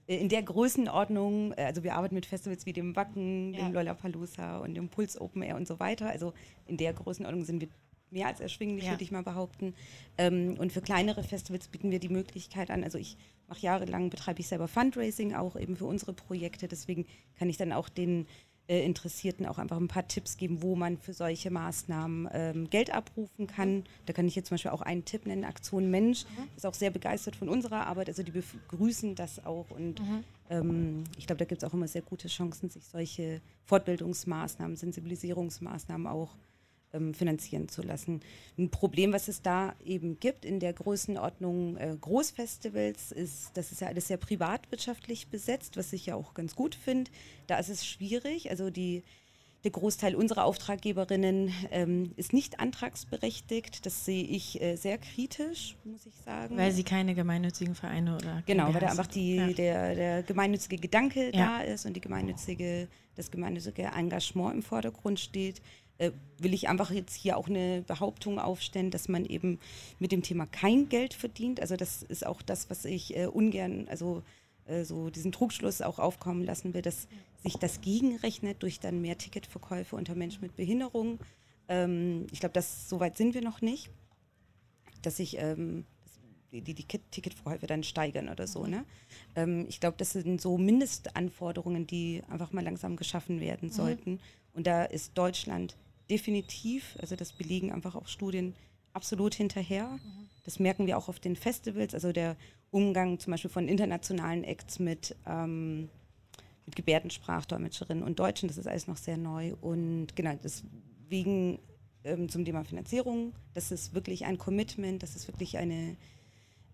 in 0.07 0.29
der 0.29 0.43
Größenordnung, 0.43 1.53
äh, 1.53 1.65
also 1.65 1.83
wir 1.83 1.95
arbeiten 1.95 2.15
mit 2.15 2.27
Festivals 2.27 2.67
wie 2.67 2.73
dem 2.73 2.97
Wacken, 2.97 3.55
ja. 3.55 3.65
dem 3.65 3.73
Lollapalooza 3.73 4.59
und 4.59 4.75
dem 4.75 4.89
Puls 4.89 5.21
Open 5.21 5.43
Air 5.43 5.57
und 5.57 5.67
so 5.67 5.79
weiter. 5.81 6.09
Also 6.09 6.33
in 6.67 6.77
der 6.77 6.93
Größenordnung 6.93 7.45
sind 7.45 7.61
wir 7.61 7.69
mehr 8.11 8.27
als 8.27 8.41
erschwinglich, 8.41 8.85
ja. 8.85 8.91
würde 8.91 9.05
ich 9.05 9.11
mal 9.11 9.23
behaupten. 9.23 9.75
Ähm, 10.19 10.57
und 10.59 10.73
für 10.73 10.83
kleinere 10.83 11.23
Festivals 11.23 11.69
bieten 11.69 11.91
wir 11.91 11.99
die 11.99 12.11
Möglichkeit 12.11 12.71
an. 12.71 12.85
Also 12.85 12.99
ich 12.99 13.17
mache 13.49 13.61
jahrelang, 13.61 14.11
betreibe 14.11 14.41
ich 14.41 14.49
selber 14.49 14.69
Fundraising 14.69 15.35
auch 15.35 15.57
eben 15.57 15.77
für 15.77 15.87
unsere 15.87 16.13
Projekte. 16.13 16.69
Deswegen 16.69 17.07
kann 17.39 17.49
ich 17.49 17.57
dann 17.57 17.73
auch 17.73 17.89
den 17.89 18.27
äh, 18.69 18.85
Interessierten 18.85 19.47
auch 19.47 19.59
einfach 19.59 19.77
ein 19.77 19.89
paar 19.89 20.07
Tipps 20.07 20.37
geben, 20.37 20.63
wo 20.63 20.77
man 20.77 20.99
für 20.99 21.13
solche 21.13 21.51
Maßnahmen 21.51 22.29
ähm, 22.33 22.71
Geld 22.71 22.95
abrufen 22.95 23.47
kann. 23.47 23.77
Mhm. 23.77 23.85
Da 24.07 24.13
kann 24.13 24.29
ich 24.29 24.37
jetzt 24.37 24.49
zum 24.49 24.55
Beispiel 24.55 24.71
auch 24.71 24.83
einen 24.83 25.05
Tipp 25.05 25.27
nennen, 25.27 25.45
Aktion 25.45 25.91
Mensch, 25.91 26.25
mhm. 26.25 26.49
ist 26.57 26.67
auch 26.67 26.75
sehr 26.75 26.91
begeistert 26.91 27.37
von 27.37 27.49
unserer 27.49 27.87
Arbeit, 27.87 28.09
also 28.09 28.23
die 28.23 28.33
begrüßen 28.33 29.15
das 29.15 29.45
auch 29.45 29.71
und 29.71 30.01
mhm. 30.01 30.25
ähm, 30.51 31.05
ich 31.19 31.27
glaube, 31.27 31.39
da 31.39 31.45
gibt 31.45 31.63
es 31.63 31.69
auch 31.69 31.75
immer 31.75 31.89
sehr 31.89 32.03
gute 32.03 32.29
Chancen, 32.29 32.71
sich 32.71 32.85
solche 32.85 33.41
Fortbildungsmaßnahmen, 33.67 34.77
Sensibilisierungsmaßnahmen 34.77 36.07
auch 36.07 36.31
ähm, 36.93 37.15
finanzieren 37.15 37.69
zu 37.69 37.83
lassen. 37.83 38.21
Ein 38.59 38.71
Problem, 38.71 39.13
was 39.13 39.29
es 39.29 39.43
da 39.43 39.75
eben 39.85 40.19
gibt 40.21 40.45
in 40.45 40.61
der 40.61 40.73
Größenordnung 40.73 41.77
äh, 41.77 41.97
Großfestivals, 42.01 43.13
ist, 43.13 43.51
das 43.55 43.73
ist 43.73 43.81
ja 43.81 43.89
alles 43.89 44.09
sehr 44.09 44.19
privatwirtschaftlich 44.19 45.29
besetzt, 45.29 45.77
was 45.77 45.93
ich 45.93 46.07
ja 46.07 46.15
auch 46.15 46.35
ganz 46.35 46.55
gut 46.55 46.75
finde. 46.75 47.11
Da 47.47 47.59
ist 47.59 47.69
es 47.69 47.87
schwierig. 47.87 48.51
Also 48.51 48.71
die 48.71 49.03
der 49.65 49.71
Großteil 49.71 50.15
unserer 50.15 50.45
Auftraggeberinnen 50.45 51.53
ähm, 51.71 52.13
ist 52.17 52.33
nicht 52.33 52.59
antragsberechtigt. 52.59 53.87
Das 53.87 54.05
sehe 54.05 54.25
ich 54.25 54.61
äh, 54.61 54.77
sehr 54.77 54.99
kritisch, 54.99 55.77
muss 55.85 56.05
ich 56.05 56.15
sagen. 56.15 56.57
Weil 56.57 56.73
sie 56.73 56.83
keine 56.83 57.15
gemeinnützigen 57.15 57.75
Vereine 57.75 58.17
oder 58.17 58.43
Genau, 58.47 58.73
weil 58.75 58.81
da 58.81 58.89
einfach 58.89 59.07
die, 59.07 59.37
ja. 59.37 59.47
der, 59.49 59.95
der 59.95 60.23
gemeinnützige 60.25 60.79
Gedanke 60.79 61.31
ja. 61.33 61.59
da 61.59 61.61
ist 61.63 61.87
und 61.87 61.95
die 61.95 62.01
gemeinnützige, 62.01 62.89
das 63.15 63.31
gemeinnützige 63.31 63.85
Engagement 63.85 64.55
im 64.55 64.63
Vordergrund 64.63 65.21
steht. 65.21 65.63
Äh, 66.03 66.11
will 66.39 66.53
ich 66.53 66.69
einfach 66.69 66.91
jetzt 66.91 67.15
hier 67.15 67.37
auch 67.37 67.47
eine 67.47 67.83
Behauptung 67.87 68.41
aufstellen, 68.41 68.91
dass 68.91 69.07
man 69.07 69.25
eben 69.25 69.61
mit 70.01 70.11
dem 70.11 70.25
Thema 70.25 70.47
kein 70.47 70.89
Geld 70.89 71.15
verdient. 71.15 71.61
Also 71.61 71.77
das 71.77 72.03
ist 72.03 72.27
auch 72.27 72.43
das, 72.43 72.69
was 72.69 72.85
ich 72.85 73.17
äh, 73.17 73.27
ungern, 73.27 73.87
also 73.89 74.25
äh, 74.67 74.83
so 74.83 75.11
diesen 75.11 75.31
Trugschluss 75.31 75.81
auch 75.81 76.01
aufkommen 76.01 76.43
lassen 76.43 76.75
will, 76.75 76.83
dass 76.83 77.07
sich 77.45 77.55
das 77.55 77.81
gegenrechnet 77.83 78.65
durch 78.65 78.81
dann 78.81 79.01
mehr 79.01 79.17
Ticketverkäufe 79.17 79.95
unter 79.95 80.17
Menschen 80.17 80.41
mit 80.41 80.57
Behinderung. 80.57 81.21
Ähm, 81.69 82.27
ich 82.33 82.41
glaube, 82.41 82.61
so 82.61 82.99
weit 82.99 83.17
sind 83.17 83.35
wir 83.35 83.43
noch 83.43 83.61
nicht, 83.61 83.89
dass 85.03 85.19
sich 85.19 85.39
ähm, 85.39 85.85
die, 86.51 86.63
die 86.63 86.85
Ticketverkäufe 86.85 87.69
dann 87.69 87.85
steigern 87.85 88.29
oder 88.29 88.49
so. 88.49 88.67
Ne? 88.67 88.85
Ähm, 89.37 89.67
ich 89.69 89.79
glaube, 89.79 89.99
das 89.99 90.11
sind 90.11 90.41
so 90.41 90.59
Mindestanforderungen, 90.59 91.87
die 91.87 92.25
einfach 92.29 92.51
mal 92.51 92.65
langsam 92.65 92.97
geschaffen 92.97 93.39
werden 93.39 93.69
mhm. 93.69 93.73
sollten. 93.73 94.21
Und 94.53 94.67
da 94.67 94.83
ist 94.83 95.17
Deutschland 95.17 95.77
definitiv, 96.11 96.97
also 97.01 97.17
das 97.17 97.33
belegen 97.33 97.73
einfach 97.73 97.95
auch 97.95 98.09
Studien, 98.09 98.55
absolut 98.93 99.35
hinterher. 99.35 99.89
Mhm. 99.89 100.29
Das 100.45 100.59
merken 100.59 100.87
wir 100.87 100.99
auch 100.99 101.09
auf 101.09 101.21
den 101.21 101.37
Festivals, 101.37 101.95
also 101.95 102.13
der 102.13 102.37
Umgang 102.71 103.19
zum 103.19 103.33
Beispiel 103.33 103.51
von 103.51 103.69
internationalen 103.69 104.45
Acts 104.45 104.79
mit, 104.79 105.15
ähm, 105.27 105.89
mit 106.67 106.77
Gebärdensprachdolmetscherinnen 106.77 108.03
und 108.03 108.19
Deutschen, 108.19 108.49
das 108.49 108.59
ist 108.59 108.67
alles 108.67 108.87
noch 108.87 108.97
sehr 108.97 109.17
neu. 109.17 109.55
Und 109.61 110.17
genau, 110.17 110.35
deswegen 110.43 111.59
ähm, 112.05 112.29
zum 112.29 112.45
Thema 112.45 112.65
Finanzierung, 112.65 113.35
das 113.55 113.71
ist 113.71 113.95
wirklich 113.95 114.25
ein 114.25 114.39
Commitment, 114.39 115.03
das 115.03 115.15
ist 115.15 115.29
wirklich 115.29 115.59
eine, 115.59 115.97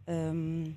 ähm, 0.06 0.76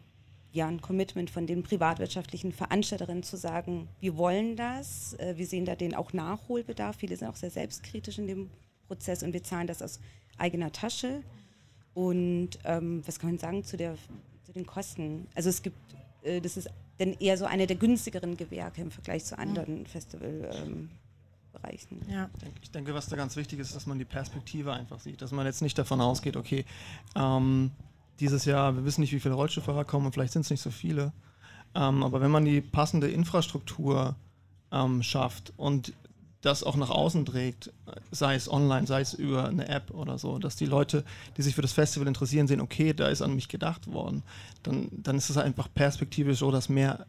ja, 0.53 0.67
ein 0.67 0.81
Commitment 0.81 1.29
von 1.29 1.47
den 1.47 1.63
privatwirtschaftlichen 1.63 2.51
Veranstalterinnen 2.51 3.23
zu 3.23 3.37
sagen, 3.37 3.87
wir 3.99 4.17
wollen 4.17 4.55
das, 4.55 5.13
äh, 5.13 5.35
wir 5.37 5.47
sehen 5.47 5.65
da 5.65 5.75
den 5.75 5.95
auch 5.95 6.13
Nachholbedarf. 6.13 6.97
Viele 6.97 7.15
sind 7.15 7.29
auch 7.29 7.35
sehr 7.35 7.51
selbstkritisch 7.51 8.19
in 8.19 8.27
dem 8.27 8.49
Prozess 8.87 9.23
und 9.23 9.33
wir 9.33 9.43
zahlen 9.43 9.67
das 9.67 9.81
aus 9.81 9.99
eigener 10.37 10.71
Tasche. 10.71 11.23
Und 11.93 12.51
ähm, 12.65 13.01
was 13.05 13.19
kann 13.19 13.29
man 13.31 13.39
sagen 13.39 13.63
zu, 13.63 13.77
der, 13.77 13.95
zu 14.43 14.51
den 14.51 14.65
Kosten? 14.65 15.27
Also 15.35 15.49
es 15.49 15.61
gibt, 15.61 15.77
äh, 16.23 16.41
das 16.41 16.57
ist 16.57 16.69
dann 16.97 17.13
eher 17.13 17.37
so 17.37 17.45
eine 17.45 17.65
der 17.65 17.77
günstigeren 17.77 18.35
Gewerke 18.35 18.81
im 18.81 18.91
Vergleich 18.91 19.23
zu 19.23 19.37
anderen 19.37 19.79
mhm. 19.79 19.85
Festivalbereichen. 19.85 20.89
Ähm, 22.07 22.09
ja. 22.09 22.29
Ich 22.61 22.71
denke, 22.71 22.93
was 22.93 23.07
da 23.07 23.15
ganz 23.15 23.37
wichtig 23.37 23.59
ist, 23.59 23.69
ist, 23.69 23.75
dass 23.75 23.87
man 23.87 23.99
die 23.99 24.05
Perspektive 24.05 24.73
einfach 24.73 24.99
sieht, 24.99 25.21
dass 25.21 25.31
man 25.31 25.45
jetzt 25.45 25.61
nicht 25.61 25.77
davon 25.77 26.01
ausgeht, 26.01 26.35
okay, 26.35 26.65
ähm, 27.15 27.71
dieses 28.21 28.45
Jahr, 28.45 28.75
wir 28.75 28.85
wissen 28.85 29.01
nicht, 29.01 29.11
wie 29.11 29.19
viele 29.19 29.33
Rollstuhlfahrer 29.33 29.83
kommen 29.83 30.05
und 30.05 30.13
vielleicht 30.13 30.33
sind 30.33 30.43
es 30.43 30.49
nicht 30.49 30.61
so 30.61 30.71
viele. 30.71 31.11
Ähm, 31.75 32.03
aber 32.03 32.21
wenn 32.21 32.31
man 32.31 32.45
die 32.45 32.61
passende 32.61 33.09
Infrastruktur 33.09 34.15
ähm, 34.71 35.03
schafft 35.03 35.53
und 35.57 35.93
das 36.41 36.63
auch 36.63 36.75
nach 36.75 36.89
außen 36.89 37.25
trägt, 37.25 37.71
sei 38.09 38.35
es 38.35 38.51
online, 38.51 38.87
sei 38.87 39.01
es 39.01 39.13
über 39.13 39.47
eine 39.47 39.67
App 39.67 39.91
oder 39.91 40.17
so, 40.17 40.39
dass 40.39 40.55
die 40.55 40.65
Leute, 40.65 41.03
die 41.37 41.43
sich 41.43 41.55
für 41.55 41.61
das 41.61 41.73
Festival 41.73 42.07
interessieren, 42.07 42.47
sehen, 42.47 42.61
okay, 42.61 42.93
da 42.93 43.07
ist 43.07 43.21
an 43.21 43.35
mich 43.35 43.47
gedacht 43.47 43.91
worden, 43.91 44.23
dann, 44.63 44.89
dann 44.91 45.17
ist 45.17 45.29
es 45.29 45.37
einfach 45.37 45.67
perspektivisch 45.73 46.39
so, 46.39 46.51
dass 46.51 46.67
mehr 46.67 47.05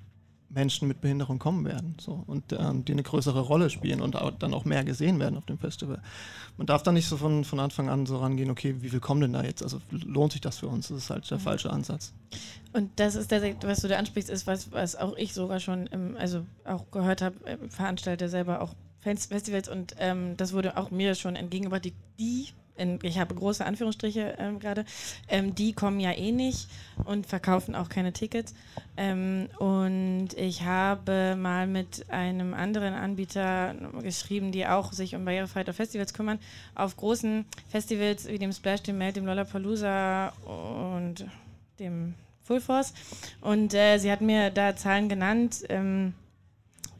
Menschen 0.54 0.88
mit 0.88 1.00
Behinderung 1.00 1.38
kommen 1.38 1.64
werden 1.64 1.96
so, 1.98 2.22
und 2.26 2.52
ähm, 2.52 2.84
die 2.84 2.92
eine 2.92 3.02
größere 3.02 3.40
Rolle 3.40 3.70
spielen 3.70 4.00
und 4.00 4.16
auch, 4.16 4.30
dann 4.32 4.54
auch 4.54 4.64
mehr 4.64 4.84
gesehen 4.84 5.18
werden 5.18 5.36
auf 5.36 5.46
dem 5.46 5.58
Festival. 5.58 6.00
Man 6.56 6.66
darf 6.66 6.82
da 6.82 6.92
nicht 6.92 7.08
so 7.08 7.16
von, 7.16 7.44
von 7.44 7.60
Anfang 7.60 7.88
an 7.88 8.06
so 8.06 8.18
rangehen, 8.18 8.50
okay, 8.50 8.76
wie 8.80 8.88
viel 8.90 9.00
kommen 9.00 9.20
denn 9.20 9.32
da 9.32 9.42
jetzt? 9.42 9.62
Also 9.62 9.80
lohnt 9.90 10.32
sich 10.32 10.40
das 10.40 10.58
für 10.58 10.68
uns? 10.68 10.88
Das 10.88 10.98
ist 10.98 11.10
halt 11.10 11.30
der 11.30 11.38
mhm. 11.38 11.42
falsche 11.42 11.70
Ansatz. 11.70 12.12
Und 12.72 12.90
das 12.96 13.14
ist 13.14 13.32
das, 13.32 13.42
was 13.62 13.80
du 13.80 13.88
da 13.88 13.96
ansprichst, 13.98 14.30
ist 14.30 14.46
was, 14.46 14.72
was 14.72 14.96
auch 14.96 15.16
ich 15.16 15.32
sogar 15.34 15.60
schon, 15.60 15.86
im, 15.86 16.16
also 16.16 16.44
auch 16.64 16.90
gehört 16.90 17.22
habe, 17.22 17.36
äh, 17.46 17.56
Veranstalter 17.68 18.28
selber 18.28 18.60
auch 18.60 18.74
Festivals 19.00 19.68
und 19.68 19.96
ähm, 19.98 20.36
das 20.36 20.52
wurde 20.52 20.76
auch 20.76 20.92
mir 20.92 21.16
schon 21.16 21.34
entgegengebracht, 21.34 21.84
die, 21.84 21.94
die 22.20 22.48
in, 22.76 22.98
ich 23.02 23.18
habe 23.18 23.34
große 23.34 23.64
Anführungsstriche 23.64 24.36
ähm, 24.38 24.58
gerade, 24.58 24.84
ähm, 25.28 25.54
die 25.54 25.72
kommen 25.72 26.00
ja 26.00 26.12
eh 26.12 26.32
nicht 26.32 26.68
und 27.04 27.26
verkaufen 27.26 27.74
auch 27.74 27.88
keine 27.88 28.12
Tickets. 28.12 28.54
Ähm, 28.96 29.48
und 29.58 30.30
ich 30.36 30.64
habe 30.64 31.36
mal 31.36 31.66
mit 31.66 32.10
einem 32.10 32.54
anderen 32.54 32.94
Anbieter 32.94 33.74
geschrieben, 34.02 34.52
die 34.52 34.66
auch 34.66 34.92
sich 34.92 35.14
um 35.14 35.24
Barrierefreiheit 35.24 35.70
auf 35.70 35.76
Festivals 35.76 36.14
kümmern, 36.14 36.38
auf 36.74 36.96
großen 36.96 37.44
Festivals 37.68 38.26
wie 38.28 38.38
dem 38.38 38.52
Splash, 38.52 38.82
dem 38.82 38.98
Melt, 38.98 39.16
dem 39.16 39.26
Lollapalooza 39.26 40.32
und 40.44 41.26
dem 41.78 42.14
Full 42.44 42.60
Force. 42.60 42.92
Und 43.40 43.74
äh, 43.74 43.98
sie 43.98 44.10
hat 44.10 44.20
mir 44.20 44.50
da 44.50 44.74
Zahlen 44.76 45.08
genannt. 45.08 45.64
Ähm, 45.68 46.14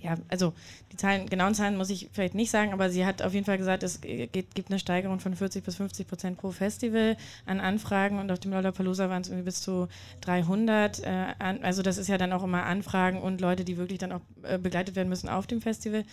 ja, 0.03 0.17
also 0.29 0.53
die 0.91 0.97
Zahlen, 0.97 1.29
genauen 1.29 1.55
Zahlen 1.55 1.77
muss 1.77 1.91
ich 1.91 2.11
vielleicht 2.13 2.35
nicht 2.35 2.51
sagen, 2.51 2.73
aber 2.73 2.91
sie 2.91 3.07
hat 3.07 3.23
auf 3.23 3.35
jeden 3.35 3.47
Fall 3.47 3.59
gesagt, 3.59 3.83
es 3.83 4.01
geht, 4.01 4.33
gibt 4.33 4.71
eine 4.71 4.79
Steigerung 4.79 5.21
von 5.21 5.37
40 5.37 5.65
bis 5.65 5.77
50 5.77 6.09
Prozent 6.09 6.39
pro 6.39 6.51
Festival 6.51 7.17
an 7.47 7.61
Anfragen 7.61 8.19
und 8.19 8.31
auf 8.31 8.41
dem 8.41 8.51
Lollapalooza 8.51 9.09
waren 9.09 9.23
es 9.23 9.29
irgendwie 9.29 9.45
bis 9.45 9.63
zu 9.63 9.89
300. 10.23 11.01
Äh, 11.01 11.09
an, 11.39 11.63
also 11.63 11.83
das 11.83 11.99
ist 11.99 12.09
ja 12.09 12.19
dann 12.19 12.33
auch 12.33 12.43
immer 12.43 12.65
Anfragen 12.65 13.21
und 13.21 13.41
Leute, 13.41 13.65
die 13.65 13.77
wirklich 13.77 13.99
dann 13.99 14.13
auch 14.13 14.23
äh, 14.43 14.59
begleitet 14.59 14.97
werden 14.97 15.09
müssen 15.09 15.29
auf 15.29 15.47
dem 15.47 15.61
Festival. 15.61 16.05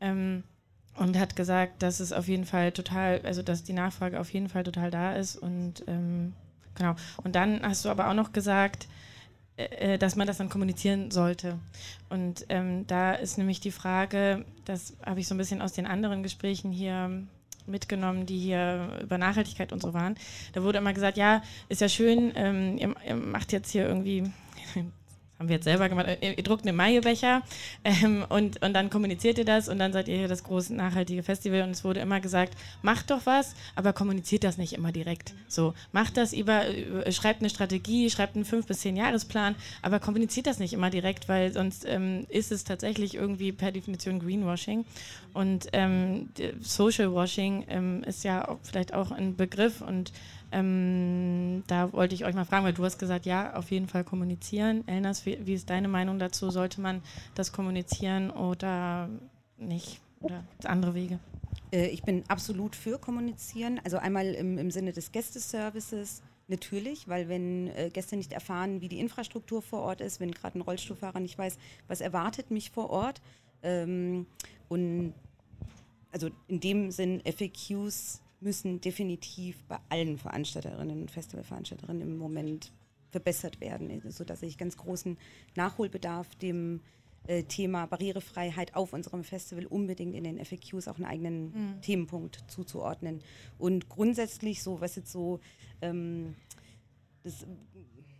Ähm, 0.00 0.44
und 0.96 1.18
hat 1.18 1.34
gesagt, 1.34 1.82
dass 1.82 1.98
es 1.98 2.12
auf 2.12 2.28
jeden 2.28 2.44
Fall 2.44 2.70
total, 2.70 3.20
also 3.24 3.42
dass 3.42 3.64
die 3.64 3.72
Nachfrage 3.72 4.20
auf 4.20 4.32
jeden 4.32 4.48
Fall 4.48 4.62
total 4.62 4.92
da 4.92 5.14
ist 5.16 5.36
und 5.36 5.82
ähm, 5.88 6.34
genau. 6.76 6.94
Und 7.24 7.34
dann 7.34 7.62
hast 7.62 7.84
du 7.84 7.88
aber 7.88 8.08
auch 8.08 8.14
noch 8.14 8.32
gesagt, 8.32 8.86
äh, 9.56 9.94
äh, 9.94 9.98
dass 9.98 10.16
man 10.16 10.26
das 10.26 10.38
dann 10.38 10.48
kommunizieren 10.48 11.10
sollte. 11.12 11.58
Und 12.08 12.46
ähm, 12.48 12.86
da 12.88 13.12
ist 13.12 13.38
nämlich 13.38 13.60
die 13.60 13.70
Frage, 13.70 14.44
das 14.64 14.96
habe 15.04 15.20
ich 15.20 15.28
so 15.28 15.34
ein 15.34 15.38
bisschen 15.38 15.62
aus 15.62 15.72
den 15.72 15.86
anderen 15.86 16.24
Gesprächen 16.24 16.72
hier 16.72 17.22
mitgenommen, 17.66 18.26
die 18.26 18.38
hier 18.38 18.98
über 19.00 19.16
Nachhaltigkeit 19.16 19.72
und 19.72 19.80
so 19.80 19.94
waren. 19.94 20.16
Da 20.52 20.62
wurde 20.62 20.78
immer 20.78 20.92
gesagt, 20.92 21.16
ja, 21.16 21.42
ist 21.68 21.80
ja 21.80 21.88
schön, 21.88 22.32
ähm, 22.34 22.76
ihr, 22.78 22.94
ihr, 23.06 23.14
macht 23.14 23.52
jetzt 23.52 23.70
hier 23.70 23.86
irgendwie 23.86 24.24
haben 25.38 25.48
wir 25.48 25.56
jetzt 25.56 25.64
selber 25.64 25.88
gemacht, 25.88 26.06
ihr, 26.20 26.38
ihr 26.38 26.44
druckt 26.44 26.66
einen 26.66 26.76
Maibecher 26.76 27.42
ähm, 27.84 28.24
und, 28.28 28.62
und 28.62 28.72
dann 28.72 28.88
kommuniziert 28.88 29.38
ihr 29.38 29.44
das 29.44 29.68
und 29.68 29.78
dann 29.78 29.92
seid 29.92 30.08
ihr 30.08 30.16
hier 30.16 30.28
das 30.28 30.44
große 30.44 30.74
nachhaltige 30.74 31.22
Festival. 31.22 31.62
Und 31.62 31.70
es 31.70 31.84
wurde 31.84 32.00
immer 32.00 32.20
gesagt, 32.20 32.54
macht 32.82 33.10
doch 33.10 33.26
was, 33.26 33.54
aber 33.74 33.92
kommuniziert 33.92 34.44
das 34.44 34.58
nicht 34.58 34.74
immer 34.74 34.92
direkt. 34.92 35.34
So, 35.48 35.74
macht 35.92 36.16
das 36.16 36.32
über, 36.32 36.62
schreibt 37.10 37.40
eine 37.40 37.50
Strategie, 37.50 38.10
schreibt 38.10 38.36
einen 38.36 38.44
fünf 38.44 38.66
bis 38.66 38.80
zehn 38.80 38.96
Jahresplan, 38.96 39.56
aber 39.82 39.98
kommuniziert 39.98 40.46
das 40.46 40.58
nicht 40.58 40.72
immer 40.72 40.90
direkt, 40.90 41.28
weil 41.28 41.52
sonst 41.52 41.84
ähm, 41.86 42.26
ist 42.28 42.52
es 42.52 42.64
tatsächlich 42.64 43.14
irgendwie 43.14 43.52
per 43.52 43.72
Definition 43.72 44.20
Greenwashing. 44.20 44.84
Und 45.32 45.66
ähm, 45.72 46.28
Social 46.60 47.12
Washing 47.12 47.64
ähm, 47.68 48.04
ist 48.04 48.22
ja 48.22 48.46
auch 48.48 48.58
vielleicht 48.62 48.94
auch 48.94 49.10
ein 49.10 49.34
Begriff 49.34 49.80
und 49.80 50.12
ähm, 50.54 51.64
da 51.66 51.92
wollte 51.92 52.14
ich 52.14 52.24
euch 52.24 52.34
mal 52.34 52.44
fragen, 52.44 52.64
weil 52.64 52.72
du 52.72 52.84
hast 52.84 52.98
gesagt, 52.98 53.26
ja, 53.26 53.54
auf 53.54 53.70
jeden 53.70 53.88
Fall 53.88 54.04
kommunizieren. 54.04 54.86
Elnas, 54.86 55.26
wie, 55.26 55.38
wie 55.44 55.54
ist 55.54 55.68
deine 55.68 55.88
Meinung 55.88 56.18
dazu? 56.18 56.50
Sollte 56.50 56.80
man 56.80 57.02
das 57.34 57.52
kommunizieren 57.52 58.30
oder 58.30 59.08
nicht? 59.58 60.00
Oder 60.20 60.44
andere 60.64 60.94
Wege? 60.94 61.18
Äh, 61.72 61.88
ich 61.88 62.02
bin 62.02 62.24
absolut 62.28 62.76
für 62.76 62.98
kommunizieren. 62.98 63.80
Also 63.84 63.98
einmal 63.98 64.26
im, 64.26 64.56
im 64.58 64.70
Sinne 64.70 64.92
des 64.92 65.12
Gästeservices. 65.12 66.22
Natürlich, 66.46 67.08
weil 67.08 67.28
wenn 67.28 67.68
äh, 67.68 67.90
Gäste 67.90 68.16
nicht 68.16 68.32
erfahren, 68.32 68.80
wie 68.80 68.88
die 68.88 69.00
Infrastruktur 69.00 69.62
vor 69.62 69.80
Ort 69.80 70.00
ist, 70.02 70.20
wenn 70.20 70.30
gerade 70.30 70.58
ein 70.58 70.62
Rollstuhlfahrer 70.62 71.18
nicht 71.18 71.38
weiß, 71.38 71.58
was 71.88 72.00
erwartet 72.00 72.50
mich 72.50 72.70
vor 72.70 72.90
Ort. 72.90 73.22
Ähm, 73.62 74.26
und 74.68 75.14
also 76.12 76.30
in 76.46 76.60
dem 76.60 76.90
Sinn 76.90 77.22
FAQs 77.24 78.20
müssen 78.44 78.80
definitiv 78.80 79.64
bei 79.64 79.78
allen 79.88 80.18
Veranstalterinnen 80.18 81.02
und 81.02 81.10
Festivalveranstalterinnen 81.10 82.02
im 82.02 82.18
Moment 82.18 82.72
verbessert 83.10 83.60
werden, 83.60 84.02
sodass 84.10 84.42
ich 84.42 84.58
ganz 84.58 84.76
großen 84.76 85.16
Nachholbedarf 85.54 86.34
dem 86.36 86.80
äh, 87.26 87.44
Thema 87.44 87.86
Barrierefreiheit 87.86 88.74
auf 88.74 88.92
unserem 88.92 89.24
Festival 89.24 89.66
unbedingt 89.66 90.14
in 90.14 90.24
den 90.24 90.44
FAQs 90.44 90.88
auch 90.88 90.96
einen 90.96 91.06
eigenen 91.06 91.44
mhm. 91.44 91.80
Themenpunkt 91.80 92.44
zuzuordnen. 92.48 93.22
Und 93.58 93.88
grundsätzlich 93.88 94.62
so, 94.62 94.80
was 94.80 94.96
jetzt 94.96 95.10
so 95.10 95.40
ähm, 95.80 96.34
das 97.22 97.46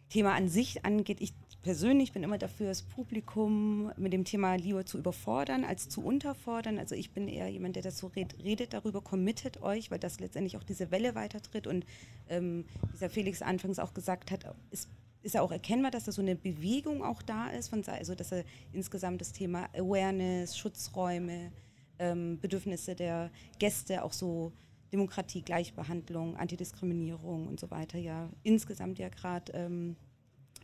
Thema 0.08 0.34
an 0.34 0.48
sich 0.48 0.84
angeht, 0.84 1.20
ich 1.20 1.34
persönlich 1.64 2.12
bin 2.12 2.22
immer 2.22 2.36
dafür, 2.36 2.68
das 2.68 2.82
Publikum 2.82 3.90
mit 3.96 4.12
dem 4.12 4.24
Thema 4.24 4.54
lieber 4.54 4.84
zu 4.84 4.98
überfordern 4.98 5.64
als 5.64 5.88
zu 5.88 6.04
unterfordern. 6.04 6.78
Also 6.78 6.94
ich 6.94 7.12
bin 7.12 7.26
eher 7.26 7.48
jemand, 7.48 7.76
der 7.76 7.82
dazu 7.82 8.08
red, 8.08 8.36
redet 8.44 8.74
darüber, 8.74 9.00
committet 9.00 9.62
euch, 9.62 9.90
weil 9.90 9.98
das 9.98 10.20
letztendlich 10.20 10.58
auch 10.58 10.62
diese 10.62 10.90
Welle 10.90 11.14
weitertritt. 11.14 11.66
Und 11.66 11.86
ähm, 12.28 12.66
wie 12.92 12.98
der 12.98 13.08
Felix 13.08 13.40
anfangs 13.40 13.78
auch 13.78 13.94
gesagt 13.94 14.30
hat, 14.30 14.44
ist, 14.70 14.90
ist 15.22 15.34
ja 15.34 15.40
auch 15.40 15.50
erkennbar, 15.50 15.90
dass 15.90 16.04
da 16.04 16.12
so 16.12 16.20
eine 16.20 16.36
Bewegung 16.36 17.02
auch 17.02 17.22
da 17.22 17.48
ist, 17.48 17.68
von, 17.68 17.82
also 17.86 18.14
dass 18.14 18.30
er 18.30 18.44
insgesamt 18.74 19.22
das 19.22 19.32
Thema 19.32 19.70
Awareness, 19.74 20.58
Schutzräume, 20.58 21.50
ähm, 21.98 22.38
Bedürfnisse 22.40 22.94
der 22.94 23.30
Gäste 23.58 24.04
auch 24.04 24.12
so 24.12 24.52
Demokratie, 24.92 25.40
Gleichbehandlung, 25.40 26.36
Antidiskriminierung 26.36 27.48
und 27.48 27.58
so 27.58 27.70
weiter 27.70 27.98
ja 27.98 28.28
insgesamt 28.42 28.98
ja 28.98 29.08
gerade 29.08 29.50
ähm, 29.52 29.96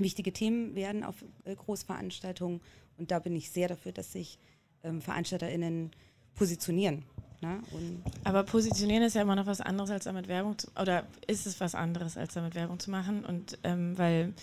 wichtige 0.00 0.32
Themen 0.32 0.74
werden 0.74 1.04
auf 1.04 1.24
äh, 1.44 1.54
Großveranstaltungen. 1.54 2.60
Und 2.98 3.10
da 3.10 3.18
bin 3.18 3.34
ich 3.36 3.50
sehr 3.50 3.68
dafür, 3.68 3.92
dass 3.92 4.12
sich 4.12 4.38
ähm, 4.82 5.00
VeranstalterInnen 5.00 5.90
positionieren. 6.34 7.04
Ne? 7.40 7.60
Aber 8.24 8.42
positionieren 8.42 9.02
ist 9.02 9.14
ja 9.14 9.22
immer 9.22 9.36
noch 9.36 9.46
was 9.46 9.60
anderes 9.60 9.90
als 9.90 10.04
damit 10.04 10.28
Werbung 10.28 10.58
zu, 10.58 10.68
oder 10.78 11.06
ist 11.26 11.46
es 11.46 11.58
was 11.60 11.74
anderes 11.74 12.16
als 12.16 12.34
damit 12.34 12.54
Werbung 12.54 12.78
zu 12.78 12.90
machen? 12.90 13.24
Und 13.24 13.58
ähm, 13.62 13.96
weil 13.96 14.34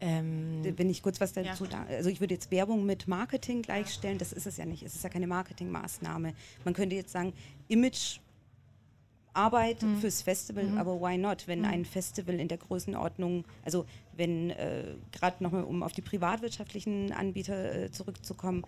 ähm, 0.00 0.62
wenn 0.76 0.90
ich 0.90 1.02
kurz 1.02 1.20
was 1.20 1.32
dazu 1.32 1.64
ja. 1.64 1.70
da, 1.70 1.82
also 1.84 2.10
ich 2.10 2.20
würde 2.20 2.34
jetzt 2.34 2.50
Werbung 2.50 2.86
mit 2.86 3.06
Marketing 3.06 3.62
gleichstellen, 3.62 4.18
das 4.18 4.32
ist 4.32 4.46
es 4.46 4.56
ja 4.56 4.66
nicht. 4.66 4.82
Es 4.82 4.94
ist 4.94 5.04
ja 5.04 5.10
keine 5.10 5.28
Marketingmaßnahme. 5.28 6.34
Man 6.64 6.74
könnte 6.74 6.96
jetzt 6.96 7.12
sagen, 7.12 7.32
Image 7.68 8.18
Arbeit 9.34 9.82
mhm. 9.82 9.98
fürs 9.98 10.22
Festival, 10.22 10.64
mhm. 10.64 10.78
aber 10.78 11.00
why 11.00 11.16
not, 11.16 11.46
wenn 11.48 11.60
mhm. 11.60 11.66
ein 11.66 11.84
Festival 11.84 12.38
in 12.38 12.48
der 12.48 12.58
Größenordnung, 12.58 13.44
also 13.64 13.86
wenn 14.16 14.50
äh, 14.50 14.94
gerade 15.10 15.42
nochmal, 15.42 15.64
um 15.64 15.82
auf 15.82 15.92
die 15.92 16.02
privatwirtschaftlichen 16.02 17.12
Anbieter 17.12 17.84
äh, 17.84 17.90
zurückzukommen, 17.90 18.64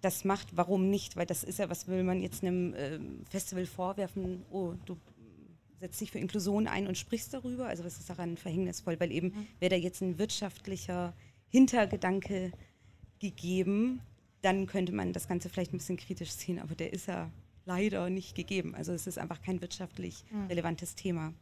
das 0.00 0.24
macht, 0.24 0.56
warum 0.56 0.90
nicht? 0.90 1.16
Weil 1.16 1.26
das 1.26 1.44
ist 1.44 1.58
ja, 1.58 1.70
was 1.70 1.88
will 1.88 2.02
man 2.02 2.20
jetzt 2.20 2.42
einem 2.42 2.74
äh, 2.74 2.98
Festival 3.30 3.66
vorwerfen, 3.66 4.42
oh, 4.50 4.74
du 4.84 4.96
setzt 5.80 6.00
dich 6.00 6.12
für 6.12 6.18
Inklusion 6.18 6.66
ein 6.66 6.86
und 6.86 6.96
sprichst 6.96 7.34
darüber, 7.34 7.66
also 7.66 7.84
was 7.84 7.98
ist 7.98 8.08
daran 8.08 8.36
verhängnisvoll, 8.36 8.98
weil 9.00 9.12
eben 9.12 9.28
mhm. 9.28 9.46
wäre 9.60 9.70
da 9.70 9.76
jetzt 9.76 10.00
ein 10.00 10.18
wirtschaftlicher 10.18 11.14
Hintergedanke 11.48 12.52
gegeben, 13.18 14.00
dann 14.42 14.66
könnte 14.66 14.92
man 14.92 15.12
das 15.12 15.28
Ganze 15.28 15.48
vielleicht 15.48 15.72
ein 15.72 15.78
bisschen 15.78 15.96
kritisch 15.96 16.30
sehen, 16.30 16.58
aber 16.58 16.74
der 16.74 16.92
ist 16.92 17.06
ja 17.06 17.30
leider 17.64 18.10
nicht 18.10 18.34
gegeben. 18.34 18.74
Also 18.74 18.92
es 18.92 19.06
ist 19.06 19.18
einfach 19.18 19.42
kein 19.42 19.60
wirtschaftlich 19.60 20.24
hm. 20.30 20.46
relevantes 20.46 20.94
Thema. 20.94 21.32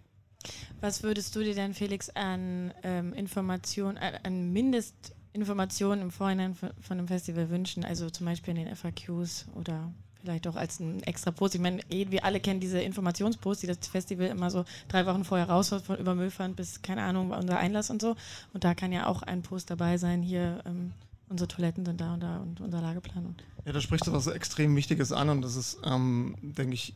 Was 0.81 1.03
würdest 1.03 1.35
du 1.37 1.41
dir 1.43 1.55
denn, 1.55 1.75
Felix, 1.75 2.11
an 2.11 2.73
ähm, 2.83 3.13
Informationen, 3.13 3.97
äh, 3.97 4.19
an 4.25 4.53
Mindestinformationen 4.53 6.03
im 6.03 6.11
Vorhinein 6.11 6.55
von, 6.55 6.71
von 6.81 6.99
einem 6.99 7.09
Festival 7.09 7.51
wünschen? 7.51 7.85
Also 7.85 8.11
zum 8.11 8.27
Beispiel 8.27 8.57
in 8.57 8.65
den 8.65 8.75
FAQs 8.75 9.47
oder 9.55 9.93
vielleicht 10.21 10.47
auch 10.47 10.57
als 10.57 10.81
ein 10.81 11.03
extra 11.03 11.31
Post. 11.31 11.55
Ich 11.55 11.61
meine, 11.61 11.81
eh, 11.91 12.11
wir 12.11 12.25
alle 12.25 12.41
kennen 12.41 12.61
diese 12.61 12.81
Informationsposts, 12.81 13.61
die 13.61 13.67
das 13.67 13.87
Festival 13.87 14.29
immer 14.29 14.51
so 14.51 14.65
drei 14.89 15.07
Wochen 15.07 15.25
vorher 15.25 15.49
raushaut, 15.49 15.83
von 15.83 15.99
über 15.99 16.15
Müllfand 16.15 16.57
bis, 16.57 16.83
keine 16.83 17.03
Ahnung, 17.03 17.31
unser 17.31 17.59
Einlass 17.59 17.91
und 17.91 18.01
so. 18.01 18.17
Und 18.53 18.65
da 18.65 18.75
kann 18.75 18.93
ja 18.93 19.07
auch 19.07 19.23
ein 19.23 19.43
Post 19.43 19.71
dabei 19.71 19.99
sein, 19.99 20.23
hier 20.23 20.63
ähm, 20.65 20.93
unsere 21.33 21.49
Toiletten 21.49 21.85
sind 21.85 22.01
da 22.01 22.15
und 22.15 22.21
da 22.21 22.39
und 22.39 22.61
unser 22.61 22.81
Lageplan. 22.81 23.35
Ja, 23.65 23.73
da 23.73 23.81
sprichst 23.81 24.07
du 24.07 24.13
was 24.13 24.27
extrem 24.29 24.77
Wichtiges 24.77 25.11
an 25.13 25.31
und 25.31 25.43
das 25.43 25.57
ist, 25.57 25.79
ähm, 25.85 26.37
denke 26.43 26.75
ich, 26.75 26.95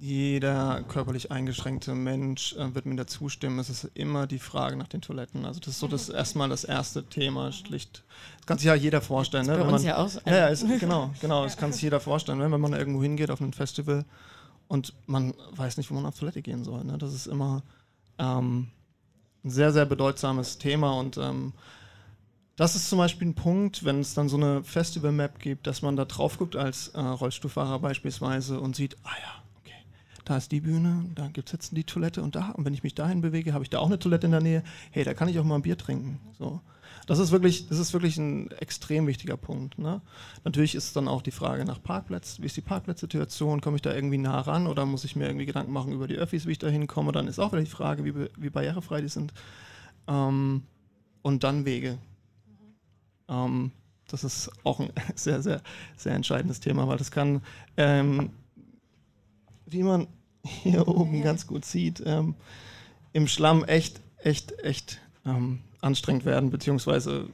jeder 0.00 0.84
körperlich 0.84 1.32
eingeschränkte 1.32 1.94
Mensch 1.94 2.54
äh, 2.54 2.74
wird 2.74 2.86
mir 2.86 2.94
dazu 2.94 3.28
stimmen. 3.28 3.58
Es 3.58 3.68
ist 3.68 3.84
immer 3.94 4.28
die 4.28 4.38
Frage 4.38 4.76
nach 4.76 4.86
den 4.86 5.00
Toiletten. 5.00 5.44
Also 5.44 5.58
das 5.58 5.70
ist 5.70 5.80
so 5.80 5.88
das 5.88 6.08
erstmal 6.08 6.48
das 6.48 6.62
erste 6.64 7.04
Thema, 7.04 7.50
schlicht. 7.50 8.04
Das 8.38 8.46
kann 8.46 8.58
sich 8.58 8.66
ja 8.66 8.74
jeder 8.74 9.00
vorstellen. 9.00 9.46
Ne? 9.46 9.54
Bei 9.54 9.66
wenn 9.66 9.74
uns 9.74 9.82
man, 9.82 9.88
ja 9.88 9.98
auch. 9.98 10.08
So 10.08 10.20
ja, 10.24 10.36
ja 10.36 10.46
ist, 10.46 10.64
genau, 10.80 11.10
genau. 11.20 11.42
Das 11.42 11.56
kann 11.56 11.72
sich 11.72 11.82
jeder 11.82 11.98
vorstellen. 11.98 12.38
Ne? 12.38 12.50
Wenn 12.50 12.60
man 12.60 12.74
irgendwo 12.74 13.02
hingeht 13.02 13.30
auf 13.30 13.40
ein 13.40 13.52
Festival 13.52 14.04
und 14.68 14.94
man 15.06 15.34
weiß 15.56 15.78
nicht, 15.78 15.90
wo 15.90 15.94
man 15.94 16.06
auf 16.06 16.16
Toilette 16.18 16.42
gehen 16.42 16.62
soll. 16.62 16.84
Ne? 16.84 16.96
Das 16.96 17.12
ist 17.12 17.26
immer 17.26 17.64
ähm, 18.18 18.68
ein 19.44 19.50
sehr, 19.50 19.72
sehr 19.72 19.84
bedeutsames 19.84 20.58
Thema 20.58 20.92
und 20.92 21.16
ähm, 21.16 21.54
das 22.58 22.74
ist 22.74 22.88
zum 22.88 22.98
Beispiel 22.98 23.28
ein 23.28 23.34
Punkt, 23.36 23.84
wenn 23.84 24.00
es 24.00 24.14
dann 24.14 24.28
so 24.28 24.36
eine 24.36 24.64
Festival-Map 24.64 25.38
gibt, 25.38 25.68
dass 25.68 25.80
man 25.80 25.94
da 25.94 26.04
drauf 26.04 26.38
guckt 26.38 26.56
als 26.56 26.88
äh, 26.88 27.00
Rollstuhlfahrer 27.00 27.78
beispielsweise 27.78 28.58
und 28.58 28.74
sieht, 28.74 28.96
ah 29.04 29.14
ja, 29.22 29.42
okay, 29.60 29.76
da 30.24 30.38
ist 30.38 30.50
die 30.50 30.60
Bühne, 30.60 31.04
da 31.14 31.28
gibt 31.28 31.48
es 31.48 31.52
jetzt 31.52 31.76
die 31.76 31.84
Toilette 31.84 32.20
und 32.20 32.34
da, 32.34 32.50
und 32.50 32.64
wenn 32.64 32.74
ich 32.74 32.82
mich 32.82 32.96
dahin 32.96 33.20
bewege, 33.20 33.54
habe 33.54 33.62
ich 33.62 33.70
da 33.70 33.78
auch 33.78 33.86
eine 33.86 34.00
Toilette 34.00 34.26
in 34.26 34.32
der 34.32 34.40
Nähe, 34.40 34.64
hey, 34.90 35.04
da 35.04 35.14
kann 35.14 35.28
ich 35.28 35.38
auch 35.38 35.44
mal 35.44 35.54
ein 35.54 35.62
Bier 35.62 35.78
trinken. 35.78 36.18
So. 36.36 36.60
Das 37.06 37.20
ist 37.20 37.30
wirklich, 37.30 37.68
das 37.68 37.78
ist 37.78 37.92
wirklich 37.92 38.18
ein 38.18 38.50
extrem 38.50 39.06
wichtiger 39.06 39.36
Punkt. 39.36 39.78
Ne? 39.78 40.00
Natürlich 40.42 40.74
ist 40.74 40.96
dann 40.96 41.06
auch 41.06 41.22
die 41.22 41.30
Frage 41.30 41.64
nach 41.64 41.80
Parkplätzen. 41.80 42.42
Wie 42.42 42.46
ist 42.46 42.56
die 42.56 42.60
Parkplatzsituation? 42.60 43.60
Komme 43.60 43.76
ich 43.76 43.82
da 43.82 43.94
irgendwie 43.94 44.18
nah 44.18 44.40
ran 44.40 44.66
oder 44.66 44.84
muss 44.84 45.04
ich 45.04 45.14
mir 45.14 45.26
irgendwie 45.26 45.46
Gedanken 45.46 45.72
machen 45.72 45.92
über 45.92 46.08
die 46.08 46.16
Öffis, 46.16 46.46
wie 46.46 46.52
ich 46.52 46.58
da 46.58 46.66
hinkomme? 46.66 47.12
Dann 47.12 47.28
ist 47.28 47.38
auch 47.38 47.52
wieder 47.52 47.62
die 47.62 47.70
Frage, 47.70 48.04
wie, 48.04 48.14
wie 48.36 48.50
barrierefrei 48.50 49.00
die 49.00 49.08
sind. 49.08 49.32
Ähm, 50.08 50.64
und 51.22 51.44
dann 51.44 51.64
Wege. 51.64 51.98
Ähm, 53.28 53.72
das 54.08 54.24
ist 54.24 54.50
auch 54.64 54.80
ein 54.80 54.90
sehr, 55.14 55.42
sehr, 55.42 55.60
sehr 55.96 56.14
entscheidendes 56.14 56.60
Thema, 56.60 56.88
weil 56.88 56.98
das 56.98 57.10
kann, 57.10 57.42
ähm, 57.76 58.30
wie 59.66 59.82
man 59.82 60.08
hier 60.42 60.88
oben 60.88 61.22
ganz 61.22 61.46
gut 61.46 61.64
sieht, 61.64 62.02
ähm, 62.04 62.34
im 63.12 63.28
Schlamm 63.28 63.64
echt, 63.64 64.00
echt, 64.18 64.58
echt 64.60 65.00
ähm, 65.24 65.60
anstrengend 65.80 66.24
werden, 66.24 66.50
beziehungsweise 66.50 67.28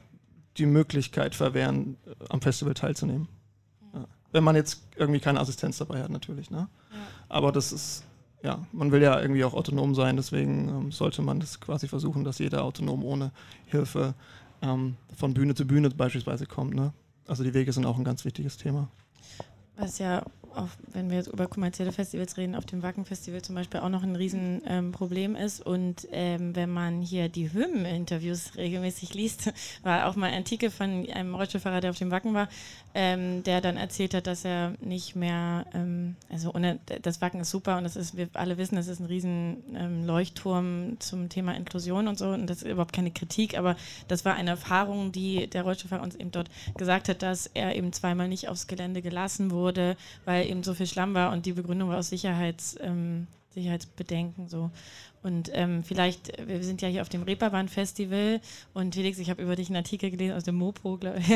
die 0.57 0.67
Möglichkeit 0.67 1.35
verwehren, 1.35 1.97
äh, 2.07 2.25
am 2.29 2.41
Festival 2.41 2.75
teilzunehmen. 2.75 3.29
Ja. 3.93 4.07
Wenn 4.33 4.45
man 4.45 4.57
jetzt 4.57 4.83
irgendwie 4.97 5.21
keine 5.21 5.41
Assistenz 5.41 5.79
dabei 5.79 6.03
hat, 6.03 6.11
natürlich. 6.11 6.51
Ne? 6.51 6.69
Ja. 6.93 6.99
Aber 7.29 7.53
das 7.53 7.73
ist, 7.73 8.05
ja, 8.43 8.67
man 8.73 8.93
will 8.93 9.03
ja 9.03 9.21
irgendwie 9.21 9.45
auch 9.45 9.55
autonom 9.55 9.95
sein, 9.95 10.17
deswegen 10.17 10.69
ähm, 10.69 10.93
sollte 10.93 11.23
man 11.23 11.41
das 11.41 11.61
quasi 11.61 11.89
versuchen, 11.89 12.25
dass 12.25 12.39
jeder 12.39 12.65
autonom 12.65 13.05
ohne 13.05 13.33
Hilfe 13.67 14.15
ähm, 14.65 14.97
von 15.15 15.35
Bühne 15.35 15.55
zu 15.55 15.67
Bühne 15.67 15.91
beispielsweise 15.91 16.47
kommt. 16.47 16.75
Ne? 16.75 16.93
Also 17.27 17.45
die 17.45 17.55
Wege 17.55 17.73
sind 17.73 17.87
auch 17.87 17.99
ein 17.99 18.05
ganz 18.05 18.25
wichtiges 18.25 18.57
Thema. 18.57 18.89
Was 19.77 19.99
ja 19.99 20.25
auf, 20.57 20.77
wenn 20.93 21.11
wir 21.11 21.17
jetzt 21.17 21.29
über 21.29 21.47
kommerzielle 21.47 21.93
Festivals 21.93 22.37
reden, 22.37 22.55
auf 22.55 22.67
dem 22.67 22.83
Wacken-Festival 22.83 23.43
zum 23.43 23.55
Beispiel 23.55 23.81
auch 23.81 23.89
noch 23.89 24.03
ein 24.03 24.17
Riesenproblem 24.17 25.37
ähm, 25.37 25.43
ist. 25.43 25.61
Und 25.65 26.07
ähm, 26.13 26.55
wenn 26.55 26.71
man 26.71 27.03
hier 27.03 27.29
die 27.29 27.53
Hymnen-Interviews 27.53 28.57
regelmäßig 28.57 29.15
liest, 29.15 29.53
war 29.83 30.07
auch 30.07 30.17
mal 30.17 30.27
ein 30.27 30.39
Artikel 30.39 30.71
von 30.71 31.09
einem 31.11 31.35
Rollstuhlfahrer, 31.35 31.81
der 31.81 31.91
auf 31.91 31.99
dem 31.99 32.11
Wacken 32.11 32.35
war, 32.35 32.49
ähm, 32.95 33.43
der 33.43 33.61
dann 33.61 33.77
erzählt 33.77 34.15
hat, 34.15 34.27
dass 34.27 34.45
er 34.45 34.75
nicht 34.81 35.17
mehr, 35.17 35.67
ähm, 35.75 36.17
also 36.31 36.55
ohne, 36.55 36.79
das 37.03 37.21
Wacken 37.21 37.41
ist 37.41 37.51
super 37.51 37.77
und 37.77 37.85
das 37.85 37.97
ist, 37.97 38.17
wir 38.17 38.29
alle 38.35 38.57
wissen, 38.57 38.77
das 38.77 38.89
ist 38.89 39.01
ein 39.01 39.07
riesen 39.07 39.63
ähm, 39.75 40.07
Leuchtturm 40.07 40.97
zum 41.01 41.29
Thema 41.29 41.57
Inklusion 41.57 42.09
und 42.09 42.19
so 42.19 42.29
und 42.29 42.47
das 42.47 42.63
ist 42.63 42.71
überhaupt 42.71 42.93
keine 42.93 43.11
Kritik, 43.11 43.59
aber 43.59 43.77
das 44.09 44.25
war 44.25 44.35
eine 44.35 44.51
Erfahrung, 44.51 45.13
die 45.13 45.49
der 45.49 45.63
Rollstuhlfahrer 45.63 46.03
uns 46.03 46.15
eben 46.15 46.31
dort 46.31 46.49
gesagt 46.77 47.09
hat, 47.09 47.23
dass 47.23 47.47
er 47.47 47.75
eben 47.75 47.93
zweimal 47.93 48.29
nicht 48.29 48.49
aufs 48.49 48.67
Gelände 48.67 49.03
gelassen 49.03 49.51
wurde, 49.51 49.97
weil 50.45 50.51
eben 50.51 50.63
so 50.63 50.75
viel 50.75 50.87
Schlamm 50.87 51.15
war 51.15 51.33
und 51.33 51.47
die 51.47 51.53
Begründung 51.53 51.89
war 51.89 51.99
aus 51.99 52.11
Sicherheits, 52.11 52.77
ähm, 52.81 53.27
Sicherheitsbedenken 53.51 54.49
so. 54.49 54.71
Und 55.23 55.51
ähm, 55.55 55.83
vielleicht, 55.85 56.47
wir 56.47 56.63
sind 56.63 56.83
ja 56.83 56.89
hier 56.89 57.01
auf 57.01 57.09
dem 57.09 57.23
Reeperbahn-Festival 57.23 58.43
und 58.75 58.95
Felix, 58.95 59.19
ich 59.19 59.31
habe 59.31 59.43
über 59.43 59.57
dich 59.57 59.69
einen 59.69 59.77
Artikel 59.77 60.11
gelesen 60.11 60.37
aus 60.37 60.45
dem 60.45 60.57
Mopo, 60.57 60.99
glaube 60.99 61.19
ich, 61.19 61.31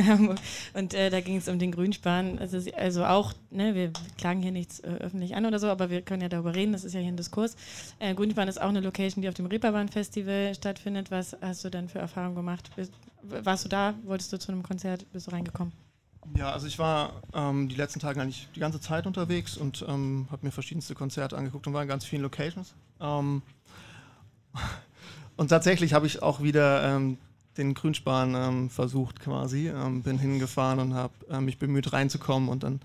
und 0.74 0.92
äh, 0.92 1.08
da 1.08 1.22
ging 1.22 1.36
es 1.36 1.48
um 1.48 1.58
den 1.58 1.72
Grünspan. 1.72 2.38
Also, 2.38 2.58
also 2.76 3.06
auch, 3.06 3.32
ne, 3.50 3.74
wir 3.74 3.92
klagen 4.18 4.42
hier 4.42 4.52
nichts 4.52 4.80
äh, 4.80 4.88
öffentlich 4.88 5.36
an 5.36 5.46
oder 5.46 5.58
so, 5.58 5.68
aber 5.68 5.88
wir 5.88 6.02
können 6.02 6.20
ja 6.20 6.28
darüber 6.28 6.54
reden, 6.54 6.72
das 6.72 6.84
ist 6.84 6.92
ja 6.92 7.00
hier 7.00 7.08
ein 7.08 7.16
Diskurs. 7.16 7.56
Äh, 7.98 8.14
Grünspan 8.14 8.46
ist 8.46 8.60
auch 8.60 8.68
eine 8.68 8.80
Location, 8.80 9.22
die 9.22 9.28
auf 9.28 9.34
dem 9.34 9.46
Reeperbahn-Festival 9.46 10.54
stattfindet. 10.54 11.10
Was 11.10 11.34
hast 11.40 11.64
du 11.64 11.70
denn 11.70 11.88
für 11.88 12.00
Erfahrungen 12.00 12.36
gemacht? 12.36 12.70
Bist, 12.76 12.92
warst 13.22 13.64
du 13.64 13.70
da? 13.70 13.94
Wolltest 14.04 14.30
du 14.34 14.38
zu 14.38 14.52
einem 14.52 14.62
Konzert? 14.62 15.10
Bist 15.12 15.28
du 15.28 15.30
reingekommen? 15.30 15.88
Ja, 16.36 16.52
also 16.52 16.66
ich 16.66 16.78
war 16.78 17.22
ähm, 17.34 17.68
die 17.68 17.74
letzten 17.74 18.00
Tage 18.00 18.20
eigentlich 18.20 18.48
die 18.54 18.60
ganze 18.60 18.80
Zeit 18.80 19.06
unterwegs 19.06 19.56
und 19.56 19.84
ähm, 19.88 20.28
habe 20.30 20.46
mir 20.46 20.52
verschiedenste 20.52 20.94
Konzerte 20.94 21.36
angeguckt 21.36 21.66
und 21.66 21.72
war 21.72 21.82
in 21.82 21.88
ganz 21.88 22.04
vielen 22.04 22.22
Locations. 22.22 22.74
Ähm, 23.00 23.42
und 25.36 25.48
tatsächlich 25.48 25.94
habe 25.94 26.06
ich 26.06 26.22
auch 26.22 26.42
wieder 26.42 26.96
ähm, 26.96 27.18
den 27.56 27.74
Grünspan 27.74 28.34
ähm, 28.34 28.70
versucht 28.70 29.20
quasi, 29.20 29.68
ähm, 29.68 30.02
bin 30.02 30.18
hingefahren 30.18 30.78
und 30.78 30.94
habe 30.94 31.12
äh, 31.30 31.40
mich 31.40 31.58
bemüht 31.58 31.92
reinzukommen 31.92 32.48
und 32.48 32.62
dann 32.62 32.80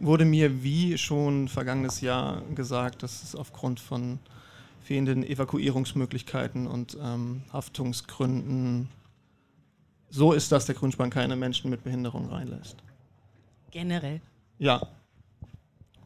wurde 0.00 0.24
mir 0.24 0.62
wie 0.62 0.98
schon 0.98 1.48
vergangenes 1.48 2.00
Jahr 2.00 2.42
gesagt, 2.54 3.02
dass 3.02 3.22
es 3.22 3.34
aufgrund 3.34 3.80
von 3.80 4.18
fehlenden 4.82 5.24
Evakuierungsmöglichkeiten 5.24 6.66
und 6.66 6.96
Haftungsgründen 7.52 8.88
so 10.08 10.32
ist, 10.32 10.52
dass 10.52 10.66
der 10.66 10.74
Grünspan 10.74 11.10
keine 11.10 11.36
Menschen 11.36 11.68
mit 11.68 11.84
Behinderung 11.84 12.30
reinlässt. 12.30 12.76
Generell. 13.70 14.20
Ja. 14.58 14.80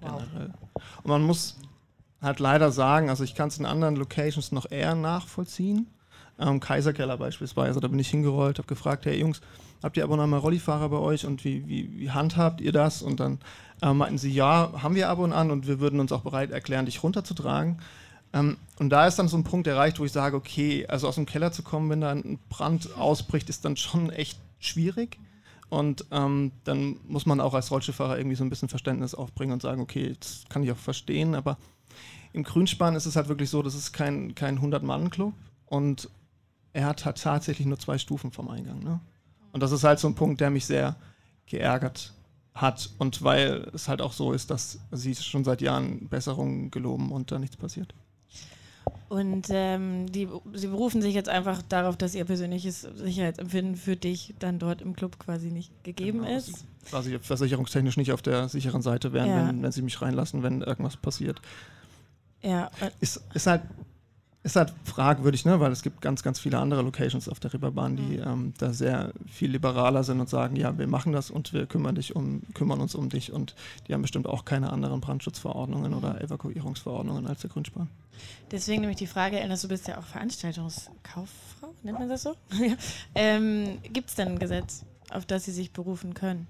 Wow. 0.00 0.22
Generell. 0.32 0.52
Und 1.02 1.06
man 1.06 1.22
muss 1.22 1.56
halt 2.20 2.38
leider 2.38 2.70
sagen, 2.70 3.10
also 3.10 3.24
ich 3.24 3.34
kann 3.34 3.48
es 3.48 3.58
in 3.58 3.66
anderen 3.66 3.96
Locations 3.96 4.52
noch 4.52 4.70
eher 4.70 4.94
nachvollziehen. 4.94 5.88
Ähm, 6.38 6.60
Kaiserkeller 6.60 7.18
beispielsweise, 7.18 7.80
da 7.80 7.88
bin 7.88 7.98
ich 7.98 8.10
hingerollt, 8.10 8.58
habe 8.58 8.68
gefragt, 8.68 9.06
hey 9.06 9.18
Jungs, 9.18 9.40
habt 9.82 9.96
ihr 9.96 10.04
aber 10.04 10.16
noch 10.16 10.26
mal 10.26 10.38
Rollifahrer 10.38 10.88
bei 10.88 10.96
euch 10.96 11.26
und 11.26 11.44
wie, 11.44 11.66
wie, 11.68 11.98
wie 11.98 12.10
handhabt 12.10 12.60
ihr 12.60 12.72
das? 12.72 13.02
Und 13.02 13.20
dann 13.20 13.38
äh, 13.82 13.92
meinten 13.92 14.18
sie, 14.18 14.32
ja, 14.32 14.72
haben 14.82 14.94
wir 14.94 15.08
ab 15.08 15.18
und 15.18 15.32
an 15.32 15.50
und 15.50 15.66
wir 15.66 15.80
würden 15.80 16.00
uns 16.00 16.12
auch 16.12 16.22
bereit 16.22 16.50
erklären, 16.50 16.86
dich 16.86 17.02
runterzutragen. 17.02 17.78
Ähm, 18.32 18.56
und 18.78 18.90
da 18.90 19.06
ist 19.06 19.18
dann 19.18 19.28
so 19.28 19.36
ein 19.36 19.44
Punkt 19.44 19.66
erreicht, 19.66 19.98
wo 19.98 20.04
ich 20.04 20.12
sage, 20.12 20.36
okay, 20.36 20.86
also 20.86 21.08
aus 21.08 21.16
dem 21.16 21.26
Keller 21.26 21.52
zu 21.52 21.62
kommen, 21.62 21.90
wenn 21.90 22.00
da 22.00 22.10
ein 22.10 22.38
Brand 22.48 22.96
ausbricht, 22.96 23.48
ist 23.50 23.64
dann 23.64 23.76
schon 23.76 24.10
echt 24.10 24.38
schwierig. 24.58 25.18
Und 25.72 26.04
ähm, 26.10 26.52
dann 26.64 26.98
muss 27.08 27.24
man 27.24 27.40
auch 27.40 27.54
als 27.54 27.70
Rollstuhlfahrer 27.70 28.18
irgendwie 28.18 28.36
so 28.36 28.44
ein 28.44 28.50
bisschen 28.50 28.68
Verständnis 28.68 29.14
aufbringen 29.14 29.54
und 29.54 29.62
sagen, 29.62 29.80
okay, 29.80 30.14
das 30.20 30.44
kann 30.50 30.62
ich 30.62 30.70
auch 30.70 30.76
verstehen, 30.76 31.34
aber 31.34 31.56
im 32.34 32.42
Grünspan 32.42 32.94
ist 32.94 33.06
es 33.06 33.16
halt 33.16 33.28
wirklich 33.28 33.48
so, 33.48 33.62
das 33.62 33.74
ist 33.74 33.90
kein, 33.94 34.34
kein 34.34 34.60
100-Mann-Club 34.60 35.32
und 35.64 36.10
er 36.74 36.84
hat 36.84 37.06
halt 37.06 37.22
tatsächlich 37.22 37.66
nur 37.66 37.78
zwei 37.78 37.96
Stufen 37.96 38.32
vom 38.32 38.50
Eingang. 38.50 38.80
Ne? 38.80 39.00
Und 39.52 39.62
das 39.62 39.72
ist 39.72 39.82
halt 39.82 39.98
so 39.98 40.08
ein 40.08 40.14
Punkt, 40.14 40.42
der 40.42 40.50
mich 40.50 40.66
sehr 40.66 40.94
geärgert 41.46 42.12
hat 42.52 42.90
und 42.98 43.22
weil 43.22 43.70
es 43.72 43.88
halt 43.88 44.02
auch 44.02 44.12
so 44.12 44.34
ist, 44.34 44.50
dass 44.50 44.78
sie 44.90 45.14
schon 45.14 45.42
seit 45.42 45.62
Jahren 45.62 46.06
Besserungen 46.10 46.70
geloben 46.70 47.10
und 47.12 47.32
da 47.32 47.38
nichts 47.38 47.56
passiert. 47.56 47.94
Und 49.12 49.48
ähm, 49.50 50.10
die, 50.10 50.26
sie 50.54 50.68
berufen 50.68 51.02
sich 51.02 51.14
jetzt 51.14 51.28
einfach 51.28 51.60
darauf, 51.68 51.98
dass 51.98 52.14
ihr 52.14 52.24
persönliches 52.24 52.80
Sicherheitsempfinden 52.80 53.76
für 53.76 53.94
dich 53.94 54.32
dann 54.38 54.58
dort 54.58 54.80
im 54.80 54.96
Club 54.96 55.18
quasi 55.18 55.50
nicht 55.50 55.84
gegeben 55.84 56.22
genau, 56.22 56.34
ist. 56.34 56.64
Quasi 56.88 57.18
versicherungstechnisch 57.18 57.98
nicht 57.98 58.12
auf 58.12 58.22
der 58.22 58.48
sicheren 58.48 58.80
Seite 58.80 59.12
wären, 59.12 59.28
ja. 59.28 59.48
wenn, 59.48 59.62
wenn 59.62 59.70
sie 59.70 59.82
mich 59.82 60.00
reinlassen, 60.00 60.42
wenn 60.42 60.62
irgendwas 60.62 60.96
passiert. 60.96 61.42
Ja. 62.40 62.70
Ist, 63.00 63.22
ist 63.34 63.46
halt 63.46 63.60
ist 64.44 64.56
halt 64.56 64.72
fragwürdig, 64.84 65.44
ne? 65.44 65.60
weil 65.60 65.72
es 65.72 65.82
gibt 65.82 66.00
ganz, 66.00 66.22
ganz 66.22 66.40
viele 66.40 66.58
andere 66.58 66.80
Locations 66.80 67.28
auf 67.28 67.38
der 67.38 67.52
Reeperbahn, 67.52 67.96
die 67.96 68.16
mhm. 68.16 68.24
ähm, 68.26 68.54
da 68.56 68.72
sehr 68.72 69.12
viel 69.30 69.50
liberaler 69.50 70.04
sind 70.04 70.20
und 70.20 70.30
sagen, 70.30 70.56
ja, 70.56 70.78
wir 70.78 70.88
machen 70.88 71.12
das 71.12 71.30
und 71.30 71.52
wir 71.52 71.66
kümmern, 71.66 71.96
dich 71.96 72.16
um, 72.16 72.40
kümmern 72.54 72.80
uns 72.80 72.94
um 72.94 73.10
dich 73.10 73.30
und 73.30 73.54
die 73.86 73.92
haben 73.92 74.00
bestimmt 74.00 74.26
auch 74.26 74.46
keine 74.46 74.72
anderen 74.72 75.02
Brandschutzverordnungen 75.02 75.92
oder 75.92 76.18
Evakuierungsverordnungen 76.22 77.26
als 77.26 77.42
der 77.42 77.50
Grünspan. 77.50 77.88
Deswegen 78.50 78.82
nämlich 78.82 78.98
die 78.98 79.06
Frage, 79.06 79.38
Erinnerst 79.38 79.64
du 79.64 79.68
bist 79.68 79.88
ja 79.88 79.98
auch 79.98 80.04
Veranstaltungskauffrau, 80.04 81.74
nennt 81.82 81.98
man 81.98 82.08
das 82.08 82.22
so? 82.22 82.34
ähm, 83.14 83.78
gibt 83.92 84.10
es 84.10 84.16
denn 84.16 84.28
ein 84.28 84.38
Gesetz, 84.38 84.84
auf 85.10 85.26
das 85.26 85.44
sie 85.44 85.52
sich 85.52 85.72
berufen 85.72 86.14
können? 86.14 86.46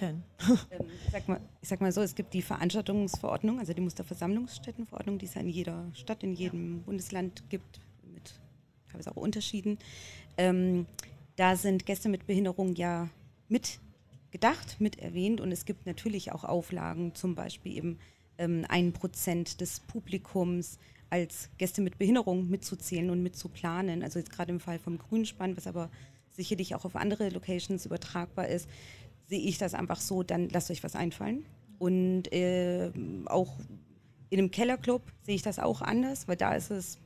Ähm, 0.00 0.22
ich, 1.06 1.12
sag 1.12 1.28
mal, 1.28 1.40
ich 1.60 1.68
sag 1.68 1.80
mal 1.80 1.92
so, 1.92 2.00
es 2.00 2.14
gibt 2.14 2.34
die 2.34 2.42
Veranstaltungsverordnung, 2.42 3.58
also 3.58 3.72
die 3.72 3.82
Musterversammlungsstättenverordnung, 3.82 5.18
die 5.18 5.26
es 5.26 5.34
ja 5.34 5.42
in 5.42 5.48
jeder 5.48 5.90
Stadt, 5.94 6.22
in 6.22 6.32
jedem 6.32 6.78
ja. 6.78 6.82
Bundesland 6.86 7.48
gibt, 7.50 7.80
mit 8.02 8.40
teilweise 8.90 9.10
auch 9.12 9.16
Unterschieden. 9.16 9.78
Ähm, 10.36 10.86
da 11.36 11.56
sind 11.56 11.86
Gäste 11.86 12.08
mit 12.08 12.26
Behinderung 12.26 12.74
ja 12.74 13.08
mit 13.48 13.80
gedacht, 14.30 14.76
mit 14.80 14.98
erwähnt 14.98 15.40
und 15.40 15.52
es 15.52 15.66
gibt 15.66 15.86
natürlich 15.86 16.32
auch 16.32 16.44
Auflagen, 16.44 17.14
zum 17.14 17.34
Beispiel 17.34 17.76
eben 17.76 17.88
ähm, 17.90 17.98
ein 18.68 18.92
Prozent 18.92 19.60
des 19.60 19.80
Publikums 19.80 20.78
als 21.10 21.50
Gäste 21.58 21.82
mit 21.82 21.98
Behinderung 21.98 22.48
mitzuzählen 22.48 23.10
und 23.10 23.22
mitzuplanen. 23.22 24.02
Also 24.02 24.18
jetzt 24.18 24.32
gerade 24.32 24.50
im 24.50 24.60
Fall 24.60 24.78
vom 24.78 24.98
Grünspann, 24.98 25.56
was 25.56 25.66
aber 25.66 25.90
sicherlich 26.30 26.74
auch 26.74 26.84
auf 26.84 26.96
andere 26.96 27.28
Locations 27.28 27.84
übertragbar 27.84 28.48
ist, 28.48 28.68
sehe 29.28 29.40
ich 29.40 29.58
das 29.58 29.74
einfach 29.74 30.00
so, 30.00 30.22
dann 30.22 30.48
lasst 30.48 30.70
euch 30.70 30.82
was 30.82 30.96
einfallen. 30.96 31.44
Und 31.78 32.32
äh, 32.32 32.90
auch 33.26 33.56
in 34.30 34.38
einem 34.38 34.50
Kellerclub 34.50 35.02
sehe 35.22 35.34
ich 35.34 35.42
das 35.42 35.58
auch 35.58 35.82
anders, 35.82 36.28
weil 36.28 36.36
da 36.36 36.54
ist 36.54 36.70
es, 36.70 36.98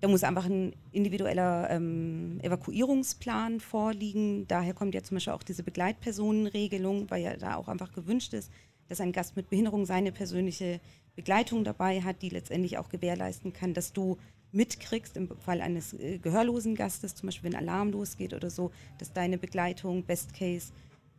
da 0.00 0.08
muss 0.08 0.24
einfach 0.24 0.46
ein 0.46 0.74
individueller 0.90 1.70
ähm, 1.70 2.40
Evakuierungsplan 2.42 3.60
vorliegen. 3.60 4.48
Daher 4.48 4.74
kommt 4.74 4.94
ja 4.94 5.02
zum 5.02 5.16
Beispiel 5.16 5.32
auch 5.32 5.44
diese 5.44 5.62
Begleitpersonenregelung, 5.62 7.10
weil 7.10 7.22
ja 7.22 7.36
da 7.36 7.54
auch 7.54 7.68
einfach 7.68 7.92
gewünscht 7.92 8.34
ist, 8.34 8.50
dass 8.88 9.00
ein 9.00 9.12
Gast 9.12 9.36
mit 9.36 9.50
Behinderung 9.50 9.86
seine 9.86 10.12
persönliche 10.12 10.80
Begleitung 11.16 11.64
dabei 11.64 12.02
hat, 12.02 12.22
die 12.22 12.28
letztendlich 12.28 12.78
auch 12.78 12.88
gewährleisten 12.88 13.52
kann, 13.52 13.74
dass 13.74 13.92
du 13.92 14.18
mitkriegst, 14.52 15.16
im 15.16 15.28
Fall 15.38 15.60
eines 15.60 15.94
äh, 15.94 16.18
gehörlosen 16.18 16.74
Gastes, 16.74 17.14
zum 17.14 17.26
Beispiel 17.26 17.50
wenn 17.50 17.58
Alarm 17.58 17.90
losgeht 17.90 18.34
oder 18.34 18.50
so, 18.50 18.70
dass 18.98 19.12
deine 19.12 19.36
Begleitung, 19.36 20.04
Best 20.04 20.34
Case, 20.34 20.72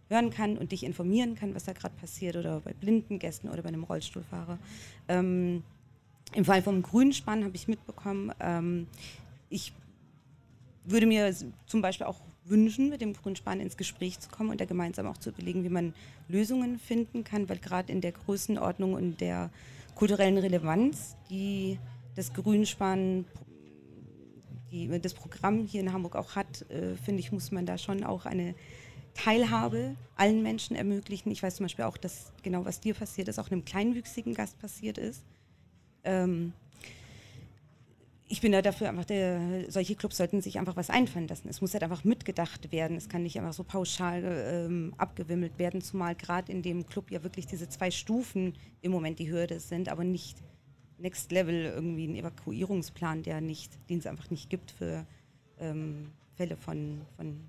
hören 0.07 0.29
kann 0.29 0.57
und 0.57 0.71
dich 0.71 0.83
informieren 0.83 1.35
kann, 1.35 1.55
was 1.55 1.65
da 1.65 1.73
gerade 1.73 1.95
passiert 1.95 2.35
oder 2.35 2.61
bei 2.61 2.73
blinden 2.73 3.19
Gästen 3.19 3.49
oder 3.49 3.63
bei 3.63 3.69
einem 3.69 3.83
Rollstuhlfahrer. 3.83 4.59
Ähm, 5.07 5.63
Im 6.33 6.45
Fall 6.45 6.61
vom 6.61 6.81
Grünspann 6.81 7.43
habe 7.43 7.55
ich 7.55 7.67
mitbekommen, 7.67 8.31
ähm, 8.39 8.87
ich 9.49 9.73
würde 10.83 11.07
mir 11.07 11.33
zum 11.65 11.81
Beispiel 11.81 12.05
auch 12.05 12.21
wünschen, 12.45 12.89
mit 12.89 13.01
dem 13.01 13.13
Grünspann 13.13 13.59
ins 13.59 13.77
Gespräch 13.77 14.19
zu 14.19 14.29
kommen 14.29 14.51
und 14.51 14.61
da 14.61 14.65
gemeinsam 14.65 15.07
auch 15.07 15.17
zu 15.17 15.29
überlegen, 15.29 15.63
wie 15.63 15.69
man 15.69 15.93
Lösungen 16.27 16.79
finden 16.79 17.23
kann, 17.23 17.49
weil 17.49 17.57
gerade 17.57 17.91
in 17.91 18.01
der 18.01 18.11
Größenordnung 18.11 18.93
und 18.93 19.19
der 19.21 19.49
kulturellen 19.95 20.37
Relevanz, 20.37 21.15
die 21.29 21.79
das 22.15 22.33
Grünspann, 22.33 23.25
die, 24.71 24.87
das 24.99 25.13
Programm 25.13 25.65
hier 25.65 25.81
in 25.81 25.91
Hamburg 25.91 26.15
auch 26.15 26.35
hat, 26.35 26.69
äh, 26.69 26.95
finde 26.95 27.19
ich, 27.19 27.31
muss 27.31 27.51
man 27.51 27.65
da 27.65 27.77
schon 27.77 28.03
auch 28.03 28.25
eine 28.25 28.55
Teilhabe 29.13 29.95
allen 30.15 30.43
Menschen 30.43 30.75
ermöglichen. 30.75 31.31
Ich 31.31 31.41
weiß 31.41 31.55
zum 31.55 31.65
Beispiel 31.65 31.85
auch, 31.85 31.97
dass 31.97 32.31
genau 32.43 32.65
was 32.65 32.81
dir 32.81 32.93
passiert 32.93 33.27
ist, 33.27 33.39
auch 33.39 33.49
einem 33.49 33.65
kleinwüchsigen 33.65 34.33
Gast 34.33 34.59
passiert 34.59 34.97
ist. 34.97 35.23
Ähm, 36.03 36.53
ich 38.27 38.41
bin 38.41 38.51
da 38.51 38.61
dafür 38.61 38.89
einfach, 38.89 39.05
der, 39.05 39.69
solche 39.69 39.95
Clubs 39.95 40.17
sollten 40.17 40.41
sich 40.41 40.57
einfach 40.57 40.75
was 40.75 40.89
einfallen 40.89 41.27
lassen. 41.27 41.47
Es 41.47 41.61
muss 41.61 41.73
halt 41.73 41.83
einfach 41.83 42.03
mitgedacht 42.03 42.71
werden. 42.71 42.97
Es 42.97 43.07
kann 43.07 43.21
nicht 43.21 43.37
einfach 43.37 43.53
so 43.53 43.63
pauschal 43.63 44.23
ähm, 44.23 44.93
abgewimmelt 44.97 45.59
werden, 45.59 45.81
zumal 45.81 46.15
gerade 46.15 46.51
in 46.51 46.63
dem 46.63 46.87
Club 46.87 47.11
ja 47.11 47.23
wirklich 47.23 47.45
diese 47.45 47.69
zwei 47.69 47.91
Stufen 47.91 48.53
im 48.81 48.91
Moment 48.91 49.19
die 49.19 49.31
Hürde 49.31 49.59
sind, 49.59 49.89
aber 49.89 50.03
nicht 50.03 50.37
Next 50.97 51.31
Level 51.31 51.65
irgendwie 51.65 52.07
ein 52.07 52.15
Evakuierungsplan, 52.15 53.21
der 53.21 53.41
nicht, 53.41 53.77
den 53.89 53.99
es 53.99 54.07
einfach 54.07 54.31
nicht 54.31 54.49
gibt 54.49 54.71
für 54.71 55.05
ähm, 55.59 56.09
Fälle 56.35 56.57
von, 56.57 57.01
von 57.17 57.39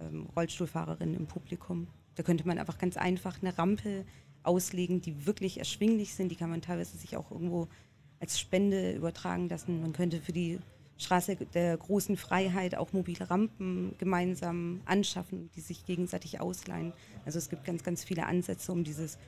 ähm, 0.00 0.26
Rollstuhlfahrerinnen 0.34 1.14
im 1.14 1.26
Publikum. 1.26 1.88
Da 2.14 2.22
könnte 2.22 2.46
man 2.46 2.58
einfach 2.58 2.78
ganz 2.78 2.96
einfach 2.96 3.42
eine 3.42 3.56
Rampe 3.58 4.06
auslegen, 4.42 5.02
die 5.02 5.26
wirklich 5.26 5.58
erschwinglich 5.58 6.14
sind. 6.14 6.30
Die 6.30 6.36
kann 6.36 6.48
man 6.48 6.62
teilweise 6.62 6.96
sich 6.96 7.16
auch 7.16 7.30
irgendwo 7.30 7.68
als 8.20 8.38
Spende 8.38 8.92
übertragen 8.92 9.48
lassen. 9.48 9.80
Man 9.80 9.92
könnte 9.92 10.20
für 10.20 10.32
die 10.32 10.58
Straße 10.98 11.36
der 11.54 11.76
großen 11.76 12.16
Freiheit 12.16 12.74
auch 12.74 12.92
mobile 12.92 13.30
Rampen 13.30 13.94
gemeinsam 13.98 14.82
anschaffen, 14.84 15.50
die 15.56 15.60
sich 15.60 15.86
gegenseitig 15.86 16.40
ausleihen. 16.40 16.92
Also 17.24 17.38
es 17.38 17.48
gibt 17.48 17.64
ganz, 17.64 17.82
ganz 17.82 18.04
viele 18.04 18.26
Ansätze, 18.26 18.70
um 18.70 18.84
dieses 18.84 19.18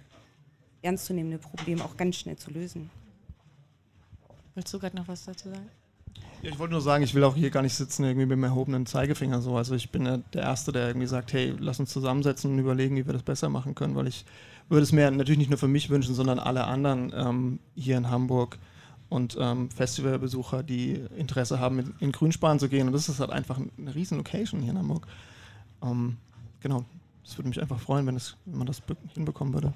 ernstzunehmende 0.83 1.39
Problem 1.39 1.81
auch 1.81 1.97
ganz 1.97 2.17
schnell 2.17 2.37
zu 2.37 2.51
lösen. 2.51 2.91
Willst 4.55 4.73
du 4.75 4.79
gerade 4.79 4.97
noch 4.97 5.09
was 5.09 5.25
dazu 5.25 5.49
sagen? 5.49 5.69
Ja, 6.43 6.51
ich 6.51 6.59
wollte 6.59 6.73
nur 6.73 6.83
sagen, 6.83 7.05
ich 7.05 7.15
will 7.15 7.25
auch 7.25 7.37
hier 7.37 7.51
gar 7.51 7.63
nicht 7.63 7.75
sitzen 7.75 8.05
irgendwie 8.05 8.27
mit 8.27 8.37
dem 8.37 8.45
erhobenen 8.45 8.85
Zeigefinger 8.85 9.41
so. 9.41 9.57
Also 9.57 9.75
ich 9.75 9.91
bin 9.91 10.05
ja 10.05 10.19
der 10.35 10.43
Erste, 10.43 10.73
der 10.73 10.89
irgendwie 10.89 11.07
sagt, 11.07 11.33
hey, 11.33 11.55
lass 11.59 11.81
uns 11.81 11.91
zusammensetzen 11.91 12.53
und 12.53 12.59
überlegen, 12.59 12.97
wie 12.97 13.07
wir 13.07 13.13
das 13.13 13.23
besser 13.23 13.49
machen 13.49 13.75
können, 13.75 13.95
weil 13.95 14.09
ich 14.09 14.27
würde 14.69 14.83
es 14.83 14.93
mir 14.93 15.11
natürlich 15.11 15.39
nicht 15.39 15.51
nur 15.51 15.59
für 15.59 15.69
mich 15.69 15.89
wünschen, 15.89 16.15
sondern 16.15 16.39
alle 16.39 16.65
anderen 16.65 17.13
ähm, 17.15 17.59
hier 17.77 17.97
in 17.97 18.11
Hamburg 18.11 18.59
und 19.13 19.37
ähm, 19.39 19.71
Festivalbesucher, 19.71 20.63
die 20.63 20.95
Interesse 21.17 21.61
haben, 21.61 21.79
in, 21.79 21.95
in 22.01 22.13
Grünspan 22.13 22.59
zu 22.59 22.69
gehen. 22.69 22.87
Und 22.87 22.93
das 22.93 23.09
ist 23.09 23.21
halt 23.21 23.31
einfach 23.31 23.59
eine 23.59 23.95
riesen 23.95 24.17
Location 24.19 24.61
hier 24.61 24.73
in 24.73 24.79
Hamburg. 24.79 25.07
Ähm, 25.83 26.17
genau, 26.61 26.85
das 27.25 27.37
würde 27.39 27.49
mich 27.49 27.61
einfach 27.61 27.79
freuen, 27.79 28.07
wenn, 28.07 28.17
es, 28.17 28.37
wenn 28.47 28.59
man 28.59 28.67
das 28.67 28.83
hinbekommen 29.15 29.55
würde. 29.55 29.73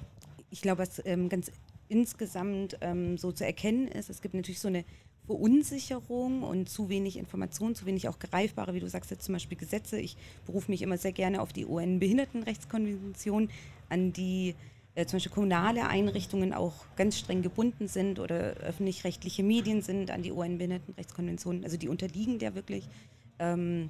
Ich 0.49 0.61
glaube, 0.61 0.81
was 0.81 1.01
ähm, 1.05 1.29
ganz 1.29 1.51
insgesamt 1.89 2.77
ähm, 2.81 3.17
so 3.17 3.31
zu 3.31 3.45
erkennen 3.45 3.87
ist, 3.87 4.09
es 4.09 4.21
gibt 4.21 4.33
natürlich 4.33 4.59
so 4.59 4.67
eine 4.67 4.83
Verunsicherung 5.27 6.43
und 6.43 6.69
zu 6.69 6.89
wenig 6.89 7.17
Informationen, 7.17 7.75
zu 7.75 7.85
wenig 7.85 8.07
auch 8.07 8.17
greifbare, 8.17 8.73
wie 8.73 8.79
du 8.79 8.87
sagst, 8.87 9.11
jetzt 9.11 9.25
zum 9.25 9.33
Beispiel 9.33 9.57
Gesetze. 9.57 9.99
Ich 9.99 10.17
berufe 10.45 10.71
mich 10.71 10.81
immer 10.81 10.97
sehr 10.97 11.11
gerne 11.11 11.41
auf 11.41 11.51
die 11.53 11.65
UN-Behindertenrechtskonvention, 11.65 13.49
an 13.89 14.13
die 14.13 14.55
äh, 14.97 15.05
zum 15.05 15.17
Beispiel 15.17 15.31
kommunale 15.31 15.87
Einrichtungen 15.87 16.53
auch 16.53 16.73
ganz 16.95 17.19
streng 17.19 17.43
gebunden 17.43 17.87
sind 17.87 18.19
oder 18.19 18.55
öffentlich-rechtliche 18.55 19.43
Medien 19.43 19.83
sind 19.83 20.09
an 20.09 20.23
die 20.23 20.31
UN-Behindertenrechtskonvention. 20.31 21.63
Also 21.63 21.77
die 21.77 21.87
unterliegen 21.87 22.39
der 22.39 22.55
wirklich. 22.55 22.89
Ähm, 23.37 23.89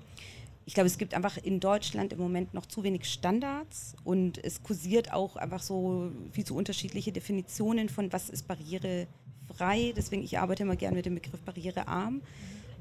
ich 0.65 0.74
glaube, 0.74 0.88
es 0.88 0.98
gibt 0.98 1.13
einfach 1.13 1.38
in 1.38 1.62
Deutschland 1.62 2.12
im 2.12 2.20
Moment 2.20 2.54
noch 2.54 2.65
zu 2.65 2.84
wenig 2.84 3.06
Standards 3.06 3.96
und 4.04 4.43
es 4.43 4.63
kursiert 4.63 5.13
auch 5.13 5.38
einfach 5.38 5.62
so 5.62 6.12
viel 6.34 6.43
zu 6.43 6.58
unterschiedliche 6.58 7.13
Definitionen 7.13 7.88
von 7.88 8.12
was 8.12 8.30
ist 8.30 8.46
barrierefrei. 8.46 9.93
Deswegen, 9.96 10.24
ich 10.24 10.39
arbeite 10.39 10.63
immer 10.63 10.76
gerne 10.76 10.98
mit 10.98 11.06
dem 11.06 11.15
Begriff 11.15 11.39
barrierearm. 11.39 12.22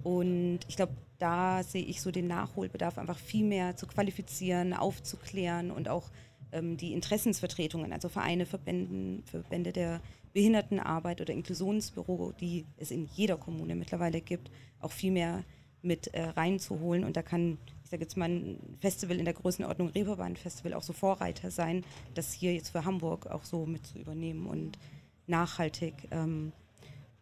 Und 0.02 0.60
ich 0.66 0.74
glaube, 0.74 0.94
da 1.20 1.62
sehe 1.62 1.84
ich 1.84 2.02
so 2.02 2.10
den 2.10 2.26
Nachholbedarf, 2.26 2.98
einfach 2.98 3.18
viel 3.18 3.44
mehr 3.44 3.76
zu 3.76 3.86
qualifizieren, 3.86 4.72
aufzuklären 4.72 5.70
und 5.70 5.88
auch 5.88 6.10
die 6.52 6.92
Interessensvertretungen, 6.92 7.92
also 7.92 8.08
Vereine, 8.08 8.46
Verbänden, 8.46 9.22
Verbände 9.24 9.72
der 9.72 10.00
Behindertenarbeit 10.32 11.20
oder 11.20 11.32
Inklusionsbüro, 11.32 12.32
die 12.32 12.66
es 12.76 12.90
in 12.90 13.08
jeder 13.14 13.36
Kommune 13.36 13.74
mittlerweile 13.74 14.20
gibt, 14.20 14.50
auch 14.80 14.92
viel 14.92 15.12
mehr 15.12 15.44
mit 15.82 16.08
äh, 16.08 16.22
reinzuholen. 16.22 17.04
Und 17.04 17.16
da 17.16 17.22
kann, 17.22 17.58
ich 17.84 17.90
sage 17.90 18.02
jetzt 18.02 18.16
mal, 18.16 18.28
ein 18.28 18.76
Festival 18.80 19.18
in 19.18 19.24
der 19.24 19.34
Größenordnung 19.34 19.88
Reeperbahn 19.88 20.36
Festival 20.36 20.74
auch 20.74 20.82
so 20.82 20.92
Vorreiter 20.92 21.50
sein, 21.50 21.84
das 22.14 22.32
hier 22.32 22.52
jetzt 22.54 22.70
für 22.70 22.84
Hamburg 22.84 23.26
auch 23.28 23.44
so 23.44 23.66
mit 23.66 23.86
zu 23.86 23.98
übernehmen 23.98 24.46
und 24.46 24.78
nachhaltig 25.26 25.94
ähm, 26.10 26.52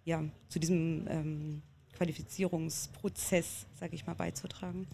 ja, 0.05 0.23
zu 0.49 0.59
diesem 0.59 1.07
ähm, 1.09 1.63
Qualifizierungsprozess, 1.97 3.67
sage 3.75 3.95
ich 3.95 4.07
mal, 4.07 4.15
beizutragen. 4.15 4.87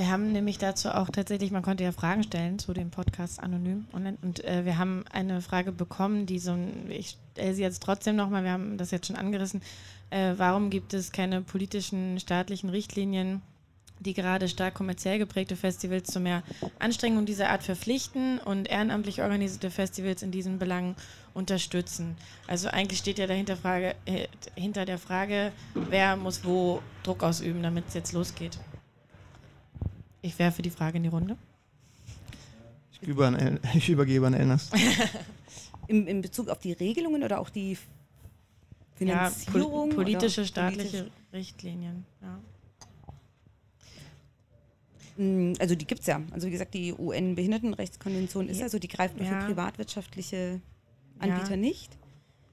Wir 0.00 0.08
haben 0.08 0.32
nämlich 0.32 0.56
dazu 0.56 0.88
auch 0.94 1.10
tatsächlich, 1.10 1.50
man 1.50 1.60
konnte 1.60 1.84
ja 1.84 1.92
Fragen 1.92 2.22
stellen 2.22 2.58
zu 2.58 2.72
dem 2.72 2.90
Podcast 2.90 3.38
anonym 3.38 3.84
online 3.92 4.16
und 4.22 4.42
äh, 4.46 4.64
wir 4.64 4.78
haben 4.78 5.04
eine 5.12 5.42
Frage 5.42 5.72
bekommen, 5.72 6.24
die 6.24 6.38
so 6.38 6.52
ein, 6.52 6.90
ich 6.90 7.18
stelle 7.32 7.52
sie 7.52 7.60
jetzt 7.60 7.82
trotzdem 7.82 8.16
nochmal, 8.16 8.42
wir 8.42 8.52
haben 8.52 8.78
das 8.78 8.92
jetzt 8.92 9.08
schon 9.08 9.16
angerissen, 9.16 9.60
äh, 10.08 10.32
warum 10.38 10.70
gibt 10.70 10.94
es 10.94 11.12
keine 11.12 11.42
politischen 11.42 12.18
staatlichen 12.18 12.70
Richtlinien, 12.70 13.42
die 13.98 14.14
gerade 14.14 14.48
stark 14.48 14.72
kommerziell 14.72 15.18
geprägte 15.18 15.54
Festivals 15.54 16.10
zu 16.10 16.18
mehr 16.18 16.44
Anstrengungen 16.78 17.26
dieser 17.26 17.50
Art 17.50 17.62
verpflichten 17.62 18.38
und 18.38 18.70
ehrenamtlich 18.70 19.20
organisierte 19.20 19.70
Festivals 19.70 20.22
in 20.22 20.30
diesen 20.30 20.58
Belangen 20.58 20.96
unterstützen. 21.34 22.16
Also 22.46 22.68
eigentlich 22.68 23.00
steht 23.00 23.18
ja 23.18 23.26
dahinter 23.26 23.58
Frage, 23.58 23.94
äh, 24.06 24.28
hinter 24.54 24.86
der 24.86 24.96
Frage, 24.96 25.52
wer 25.74 26.16
muss 26.16 26.42
wo 26.42 26.80
Druck 27.02 27.22
ausüben, 27.22 27.62
damit 27.62 27.88
es 27.88 27.92
jetzt 27.92 28.14
losgeht. 28.14 28.58
Ich 30.22 30.38
werfe 30.38 30.62
die 30.62 30.70
Frage 30.70 30.98
in 30.98 31.02
die 31.02 31.08
Runde. 31.08 31.36
Ich, 32.92 33.18
an 33.18 33.60
ich 33.74 33.88
übergebe 33.88 34.26
an 34.26 34.34
Elnas. 34.34 34.70
in, 35.86 36.06
in 36.06 36.20
Bezug 36.20 36.48
auf 36.48 36.58
die 36.58 36.72
Regelungen 36.72 37.22
oder 37.22 37.40
auch 37.40 37.50
die 37.50 37.78
Finanzierung? 38.96 39.88
Ja, 39.88 39.94
pol 39.94 40.04
politische, 40.04 40.44
staatliche 40.44 40.82
politische? 40.82 41.10
Richtlinien. 41.32 42.04
Ja. 42.20 42.38
Mm, 45.16 45.54
also 45.58 45.74
die 45.74 45.86
gibt 45.86 46.02
es 46.02 46.06
ja. 46.06 46.22
Also 46.30 46.46
wie 46.46 46.50
gesagt, 46.50 46.74
die 46.74 46.92
UN-Behindertenrechtskonvention 46.92 48.48
ist 48.48 48.58
ja. 48.58 48.64
also, 48.64 48.78
die 48.78 48.88
greift 48.88 49.16
nur 49.16 49.26
ja. 49.26 49.40
für 49.40 49.46
privatwirtschaftliche 49.46 50.60
Anbieter 51.18 51.52
ja. 51.52 51.56
nicht. 51.56 51.96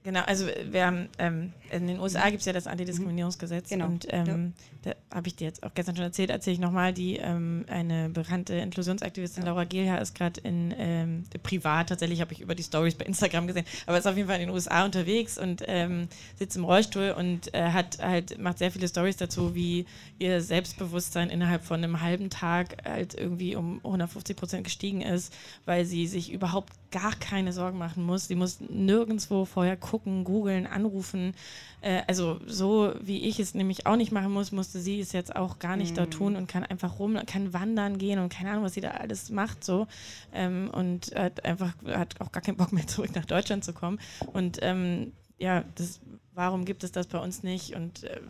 Genau, 0.07 0.21
also 0.21 0.47
wir 0.71 0.85
haben, 0.85 1.09
ähm, 1.19 1.51
in 1.69 1.85
den 1.85 1.99
USA 1.99 2.29
gibt 2.29 2.39
es 2.39 2.45
ja 2.45 2.53
das 2.53 2.65
Antidiskriminierungsgesetz 2.65 3.67
genau. 3.67 3.87
und 3.87 4.07
ähm, 4.09 4.53
ja. 4.85 4.93
da 5.09 5.17
habe 5.17 5.27
ich 5.27 5.35
dir 5.35 5.43
jetzt 5.43 5.63
auch 5.63 5.73
gestern 5.73 5.97
schon 5.97 6.05
erzählt, 6.05 6.29
erzähle 6.29 6.53
ich 6.53 6.59
nochmal, 6.61 6.93
die 6.93 7.17
ähm, 7.17 7.65
eine 7.67 8.07
bekannte 8.07 8.55
Inklusionsaktivistin 8.55 9.43
ja. 9.43 9.49
Laura 9.49 9.65
Gehlherr 9.65 10.01
ist 10.01 10.15
gerade 10.15 10.39
in 10.39 10.73
ähm, 10.77 11.23
privat, 11.43 11.89
tatsächlich 11.89 12.21
habe 12.21 12.31
ich 12.31 12.39
über 12.39 12.55
die 12.55 12.63
Stories 12.63 12.95
bei 12.95 13.03
Instagram 13.03 13.47
gesehen, 13.47 13.65
aber 13.85 13.97
ist 13.97 14.07
auf 14.07 14.15
jeden 14.15 14.29
Fall 14.29 14.39
in 14.39 14.47
den 14.47 14.55
USA 14.55 14.85
unterwegs 14.85 15.37
und 15.37 15.63
ähm, 15.67 16.07
sitzt 16.39 16.55
im 16.55 16.63
Rollstuhl 16.63 17.11
und 17.11 17.53
äh, 17.53 17.71
hat 17.71 17.99
halt, 17.99 18.39
macht 18.39 18.59
sehr 18.59 18.71
viele 18.71 18.87
Stories 18.87 19.17
dazu, 19.17 19.55
wie 19.55 19.87
ihr 20.19 20.39
Selbstbewusstsein 20.39 21.29
innerhalb 21.29 21.65
von 21.65 21.83
einem 21.83 21.99
halben 21.99 22.29
Tag 22.29 22.77
halt 22.85 23.13
irgendwie 23.13 23.57
um 23.57 23.81
150 23.83 24.37
Prozent 24.37 24.63
gestiegen 24.63 25.01
ist, 25.01 25.35
weil 25.65 25.83
sie 25.83 26.07
sich 26.07 26.31
überhaupt 26.31 26.71
gar 26.91 27.13
keine 27.15 27.53
Sorgen 27.53 27.77
machen 27.77 28.03
muss. 28.03 28.27
Sie 28.27 28.35
muss 28.35 28.59
nirgendwo 28.61 29.45
vorher 29.45 29.75
gucken, 29.77 30.23
googeln, 30.23 30.65
anrufen. 30.65 31.33
Äh, 31.81 32.01
also 32.07 32.39
so 32.45 32.93
wie 33.01 33.25
ich 33.27 33.39
es 33.39 33.53
nämlich 33.53 33.85
auch 33.85 33.95
nicht 33.95 34.11
machen 34.11 34.31
muss, 34.31 34.51
musste 34.51 34.79
sie 34.79 34.99
es 34.99 35.11
jetzt 35.11 35.35
auch 35.35 35.59
gar 35.59 35.75
nicht 35.75 35.91
mhm. 35.91 35.95
da 35.95 36.05
tun 36.05 36.35
und 36.35 36.47
kann 36.47 36.63
einfach 36.63 36.99
rum, 36.99 37.17
kann 37.25 37.53
wandern 37.53 37.97
gehen 37.97 38.19
und 38.19 38.29
keine 38.29 38.51
Ahnung, 38.51 38.63
was 38.63 38.73
sie 38.73 38.81
da 38.81 38.91
alles 38.91 39.29
macht 39.29 39.63
so 39.63 39.87
ähm, 40.33 40.69
und 40.71 41.13
hat 41.15 41.43
einfach 41.45 41.73
hat 41.85 42.19
auch 42.21 42.31
gar 42.31 42.41
keinen 42.41 42.57
Bock 42.57 42.71
mehr 42.71 42.87
zurück 42.87 43.13
nach 43.15 43.25
Deutschland 43.25 43.63
zu 43.63 43.73
kommen. 43.73 43.99
Und 44.33 44.59
ähm, 44.61 45.11
ja, 45.37 45.63
das, 45.75 45.99
warum 46.33 46.65
gibt 46.65 46.83
es 46.83 46.91
das 46.91 47.07
bei 47.07 47.19
uns 47.19 47.43
nicht 47.43 47.75
und 47.75 48.03
äh, 48.03 48.21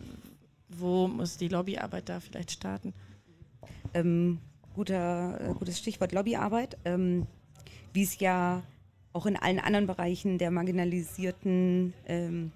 wo 0.68 1.08
muss 1.08 1.38
die 1.38 1.48
Lobbyarbeit 1.48 2.08
da 2.08 2.20
vielleicht 2.20 2.50
starten? 2.50 2.92
Ähm, 3.94 4.38
guter, 4.74 5.40
äh, 5.40 5.54
gutes 5.54 5.78
Stichwort 5.78 6.12
Lobbyarbeit. 6.12 6.76
Ähm, 6.84 7.26
wie 7.98 8.04
es 8.04 8.20
ja 8.20 8.62
auch 9.12 9.26
in 9.26 9.36
allen 9.36 9.58
anderen 9.58 9.88
Bereichen 9.88 10.38
der 10.38 10.52
marginalisierten 10.52 11.92
ähm, 12.06 12.52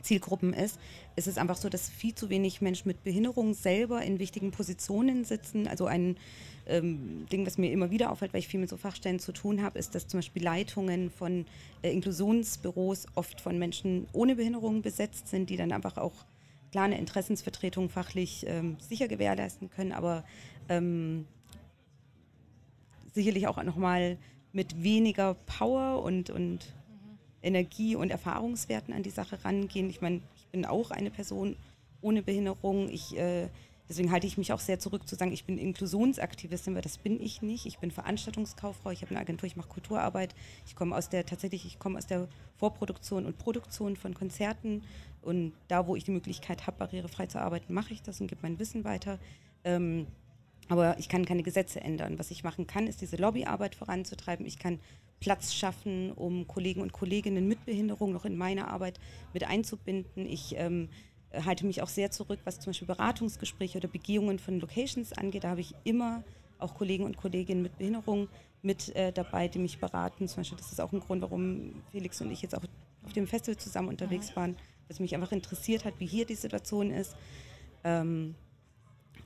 Zielgruppen 0.00 0.54
ist, 0.54 0.80
ist 1.16 1.26
es 1.26 1.36
einfach 1.36 1.58
so, 1.58 1.68
dass 1.68 1.90
viel 1.90 2.14
zu 2.14 2.30
wenig 2.30 2.62
Menschen 2.62 2.88
mit 2.88 3.04
Behinderung 3.04 3.52
selber 3.52 4.00
in 4.00 4.18
wichtigen 4.18 4.52
Positionen 4.52 5.26
sitzen. 5.26 5.68
Also 5.68 5.84
ein 5.84 6.16
ähm, 6.66 7.26
Ding, 7.30 7.44
was 7.44 7.58
mir 7.58 7.72
immer 7.72 7.90
wieder 7.90 8.10
auffällt, 8.10 8.32
weil 8.32 8.40
ich 8.40 8.48
viel 8.48 8.58
mit 8.58 8.70
so 8.70 8.78
Fachstellen 8.78 9.18
zu 9.18 9.32
tun 9.32 9.62
habe, 9.62 9.78
ist, 9.78 9.94
dass 9.94 10.06
zum 10.06 10.16
Beispiel 10.16 10.42
Leitungen 10.42 11.10
von 11.10 11.44
äh, 11.82 11.92
Inklusionsbüros 11.92 13.04
oft 13.16 13.42
von 13.42 13.58
Menschen 13.58 14.06
ohne 14.14 14.36
Behinderung 14.36 14.80
besetzt 14.80 15.28
sind, 15.28 15.50
die 15.50 15.58
dann 15.58 15.72
einfach 15.72 15.98
auch 15.98 16.24
klar 16.72 16.86
eine 16.86 16.98
Interessensvertretung 16.98 17.90
fachlich 17.90 18.46
ähm, 18.48 18.78
sicher 18.80 19.08
gewährleisten 19.08 19.68
können, 19.68 19.92
aber 19.92 20.24
ähm, 20.70 21.26
sicherlich 23.12 23.46
auch 23.46 23.62
nochmal 23.62 24.16
mit 24.54 24.82
weniger 24.82 25.34
Power 25.34 26.02
und, 26.02 26.30
und. 26.30 26.60
Energie 27.44 27.94
und 27.94 28.10
Erfahrungswerten 28.10 28.94
an 28.94 29.02
die 29.02 29.10
Sache 29.10 29.44
rangehen. 29.44 29.90
Ich 29.90 30.00
meine, 30.00 30.22
ich 30.36 30.46
bin 30.46 30.64
auch 30.64 30.90
eine 30.90 31.10
Person 31.10 31.56
ohne 32.00 32.22
Behinderung. 32.22 32.88
Ich, 32.88 33.16
äh, 33.16 33.48
deswegen 33.88 34.10
halte 34.10 34.26
ich 34.26 34.38
mich 34.38 34.52
auch 34.52 34.60
sehr 34.60 34.78
zurück 34.78 35.06
zu 35.06 35.14
sagen, 35.14 35.32
ich 35.32 35.44
bin 35.44 35.58
Inklusionsaktivistin, 35.58 36.74
weil 36.74 36.82
das 36.82 36.98
bin 36.98 37.20
ich 37.20 37.42
nicht. 37.42 37.66
Ich 37.66 37.78
bin 37.78 37.90
Veranstaltungskauffrau, 37.90 38.90
ich 38.90 39.02
habe 39.02 39.10
eine 39.10 39.20
Agentur, 39.20 39.46
ich 39.46 39.56
mache 39.56 39.68
Kulturarbeit. 39.68 40.34
Ich 40.66 40.74
komme 40.74 40.96
aus 40.96 41.08
der 41.10 41.26
tatsächlich, 41.26 41.66
ich 41.66 41.78
komme 41.78 41.98
aus 41.98 42.06
der 42.06 42.28
Vorproduktion 42.56 43.26
und 43.26 43.38
Produktion 43.38 43.96
von 43.96 44.14
Konzerten. 44.14 44.82
Und 45.22 45.52
da, 45.68 45.86
wo 45.86 45.96
ich 45.96 46.04
die 46.04 46.10
Möglichkeit 46.10 46.66
habe, 46.66 46.78
barrierefrei 46.78 47.26
zu 47.26 47.40
arbeiten, 47.40 47.72
mache 47.72 47.92
ich 47.92 48.02
das 48.02 48.20
und 48.20 48.26
gebe 48.26 48.42
mein 48.42 48.58
Wissen 48.58 48.84
weiter. 48.84 49.18
Ähm, 49.64 50.06
aber 50.68 50.98
ich 50.98 51.08
kann 51.08 51.24
keine 51.24 51.42
Gesetze 51.42 51.80
ändern. 51.80 52.18
Was 52.18 52.30
ich 52.30 52.44
machen 52.44 52.66
kann, 52.66 52.86
ist 52.86 53.00
diese 53.00 53.16
Lobbyarbeit 53.16 53.74
voranzutreiben. 53.74 54.46
Ich 54.46 54.58
kann 54.58 54.80
Platz 55.20 55.54
schaffen, 55.54 56.12
um 56.12 56.46
Kollegen 56.46 56.80
und 56.80 56.92
Kolleginnen 56.92 57.46
mit 57.46 57.64
Behinderung 57.64 58.12
noch 58.12 58.24
in 58.24 58.36
meine 58.36 58.68
Arbeit 58.68 58.98
mit 59.32 59.44
einzubinden. 59.44 60.26
Ich 60.26 60.54
ähm, 60.56 60.88
halte 61.32 61.66
mich 61.66 61.82
auch 61.82 61.88
sehr 61.88 62.10
zurück, 62.10 62.40
was 62.44 62.60
zum 62.60 62.70
Beispiel 62.70 62.88
Beratungsgespräche 62.88 63.78
oder 63.78 63.88
Begehungen 63.88 64.38
von 64.38 64.60
Locations 64.60 65.12
angeht. 65.12 65.44
Da 65.44 65.50
habe 65.50 65.60
ich 65.60 65.74
immer 65.84 66.24
auch 66.58 66.74
Kollegen 66.74 67.04
und 67.04 67.16
Kolleginnen 67.16 67.62
mit 67.62 67.78
Behinderung 67.78 68.28
mit 68.62 68.94
äh, 68.96 69.12
dabei, 69.12 69.48
die 69.48 69.58
mich 69.58 69.78
beraten. 69.78 70.26
Zum 70.28 70.38
Beispiel, 70.38 70.58
das 70.58 70.72
ist 70.72 70.80
auch 70.80 70.92
ein 70.92 71.00
Grund, 71.00 71.20
warum 71.22 71.82
Felix 71.90 72.20
und 72.20 72.30
ich 72.30 72.42
jetzt 72.42 72.56
auch 72.56 72.62
auf 73.04 73.12
dem 73.12 73.26
Festival 73.26 73.58
zusammen 73.58 73.88
unterwegs 73.88 74.34
waren, 74.36 74.54
weil 74.54 74.88
es 74.88 75.00
mich 75.00 75.14
einfach 75.14 75.32
interessiert 75.32 75.84
hat, 75.84 75.94
wie 75.98 76.06
hier 76.06 76.24
die 76.24 76.34
Situation 76.34 76.90
ist. 76.90 77.14
Ähm, 77.82 78.34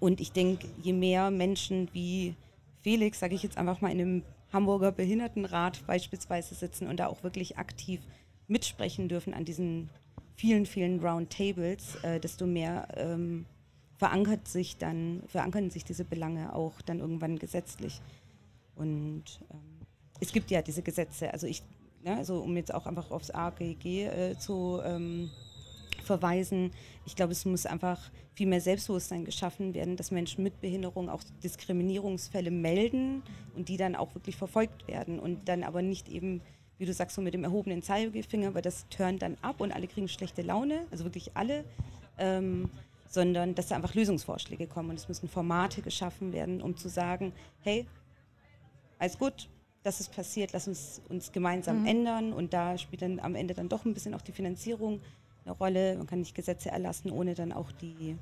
und 0.01 0.21
ich 0.21 0.33
denke, 0.33 0.69
je 0.83 0.93
mehr 0.93 1.31
Menschen 1.31 1.89
wie 1.93 2.35
Felix, 2.83 3.19
sage 3.19 3.35
ich 3.35 3.43
jetzt 3.43 3.59
einfach 3.59 3.81
mal, 3.81 3.91
in 3.91 4.01
einem 4.01 4.23
Hamburger 4.53 4.93
Behindertenrat 4.93 5.87
beispielsweise 5.87 6.55
sitzen 6.55 6.87
und 6.87 6.99
da 6.99 7.07
auch 7.07 7.23
wirklich 7.23 7.59
aktiv 7.59 8.01
mitsprechen 8.47 9.09
dürfen 9.09 9.35
an 9.35 9.45
diesen 9.45 9.91
vielen, 10.37 10.67
vielen 10.67 11.01
Roundtables, 11.01 11.97
äh, 12.03 12.21
desto 12.21 12.47
mehr 12.47 12.89
ähm, 12.97 13.45
verankert 13.99 14.47
sich 14.49 14.77
dann, 14.77 15.23
verankern 15.27 15.71
sich 15.71 15.85
diese 15.85 16.05
Belange 16.05 16.55
auch 16.55 16.81
dann 16.83 17.01
irgendwann 17.01 17.39
gesetzlich. 17.39 18.01
Und 18.77 19.25
ähm, 19.51 19.87
es 20.21 20.33
gibt 20.33 20.51
ja 20.51 20.63
diese 20.63 20.83
Gesetze, 20.83 21.33
also 21.33 21.47
ich, 21.47 21.63
ja, 22.05 22.13
ne, 22.13 22.19
also 22.19 22.41
um 22.41 22.57
jetzt 22.57 22.73
auch 22.73 22.87
einfach 22.87 23.11
aufs 23.11 23.31
AGG 23.31 24.05
äh, 24.07 24.39
zu 24.39 24.81
ähm, 24.85 25.31
verweisen, 26.09 26.73
ich 27.07 27.15
glaube, 27.15 27.33
es 27.33 27.45
muss 27.45 27.67
einfach 27.67 28.11
viel 28.35 28.49
mehr 28.49 28.61
Selbstbewusstsein 28.61 29.25
geschaffen 29.25 29.75
werden, 29.75 29.97
dass 29.97 30.11
Menschen 30.11 30.43
mit 30.43 30.61
Behinderung 30.61 31.09
auch 31.09 31.23
Diskriminierungsfälle 31.45 32.51
melden 32.51 33.23
und 33.55 33.69
die 33.69 33.77
dann 33.77 33.95
auch 33.95 34.15
wirklich 34.15 34.37
verfolgt 34.37 34.89
werden 34.89 35.21
und 35.21 35.49
dann 35.49 35.63
aber 35.63 35.83
nicht 35.83 36.09
eben, 36.09 36.41
wie 36.79 36.87
du 36.87 36.93
sagst, 36.93 37.15
so 37.15 37.23
mit 37.23 37.35
dem 37.35 37.45
erhobenen 37.45 37.83
Zeigefinger, 37.83 38.55
weil 38.55 38.63
das 38.63 38.87
turnt 38.89 39.23
dann 39.23 39.37
ab 39.43 39.61
und 39.61 39.71
alle 39.71 39.87
kriegen 39.87 40.09
schlechte 40.09 40.43
Laune, 40.43 40.87
also 40.91 41.05
wirklich 41.05 41.37
alle, 41.37 41.65
ähm, 42.19 42.71
sondern 43.07 43.55
dass 43.55 43.69
da 43.69 43.77
einfach 43.77 43.95
Lösungsvorschläge 43.95 44.67
kommen 44.67 44.91
und 44.91 44.97
es 44.97 45.09
müssen 45.09 45.29
Formate 45.29 45.83
geschaffen 45.83 46.33
werden, 46.33 46.63
um 46.63 46.77
zu 46.77 46.89
sagen, 46.89 47.33
hey, 47.61 47.87
alles 48.99 49.19
gut, 49.19 49.49
das 49.83 50.01
ist 50.01 50.13
passiert, 50.13 50.53
lass 50.53 50.69
uns 50.69 51.01
uns 51.09 51.33
gemeinsam 51.33 51.81
mhm. 51.81 51.87
ändern 51.87 52.33
und 52.33 52.53
da 52.53 52.77
spielt 52.79 53.03
dann 53.03 53.21
am 53.21 53.35
Ende 53.35 53.55
dann 53.55 53.69
doch 53.69 53.85
ein 53.85 53.95
bisschen 53.95 54.15
auch 54.15 54.23
die 54.23 54.33
Finanzierung 54.33 55.01
eine 55.49 55.57
Rolle. 55.57 55.97
Man 55.97 56.07
kann 56.07 56.21
nicht 56.21 56.35
Gesetze 56.35 56.71
erlassen, 56.71 57.11
ohne 57.11 57.35
dann 57.35 57.53
auch 57.53 57.73
die 57.73 58.17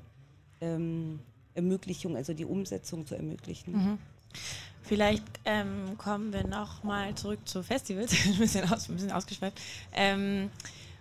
ähm, 0.61 1.19
Ermöglichung, 1.53 2.15
also 2.15 2.33
die 2.33 2.45
Umsetzung 2.45 3.05
zu 3.05 3.15
ermöglichen. 3.15 3.73
Mhm. 3.73 3.97
Vielleicht 4.83 5.23
ähm, 5.45 5.97
kommen 5.97 6.31
wir 6.31 6.45
noch 6.45 6.83
mal 6.83 7.13
zurück 7.15 7.39
zu 7.45 7.61
Festivals, 7.61 8.13
ein 8.25 8.37
bisschen, 8.37 8.71
aus, 8.71 8.89
ein 8.89 8.95
bisschen 8.95 9.11
ausgeschweift. 9.11 9.59
Ähm, 9.93 10.49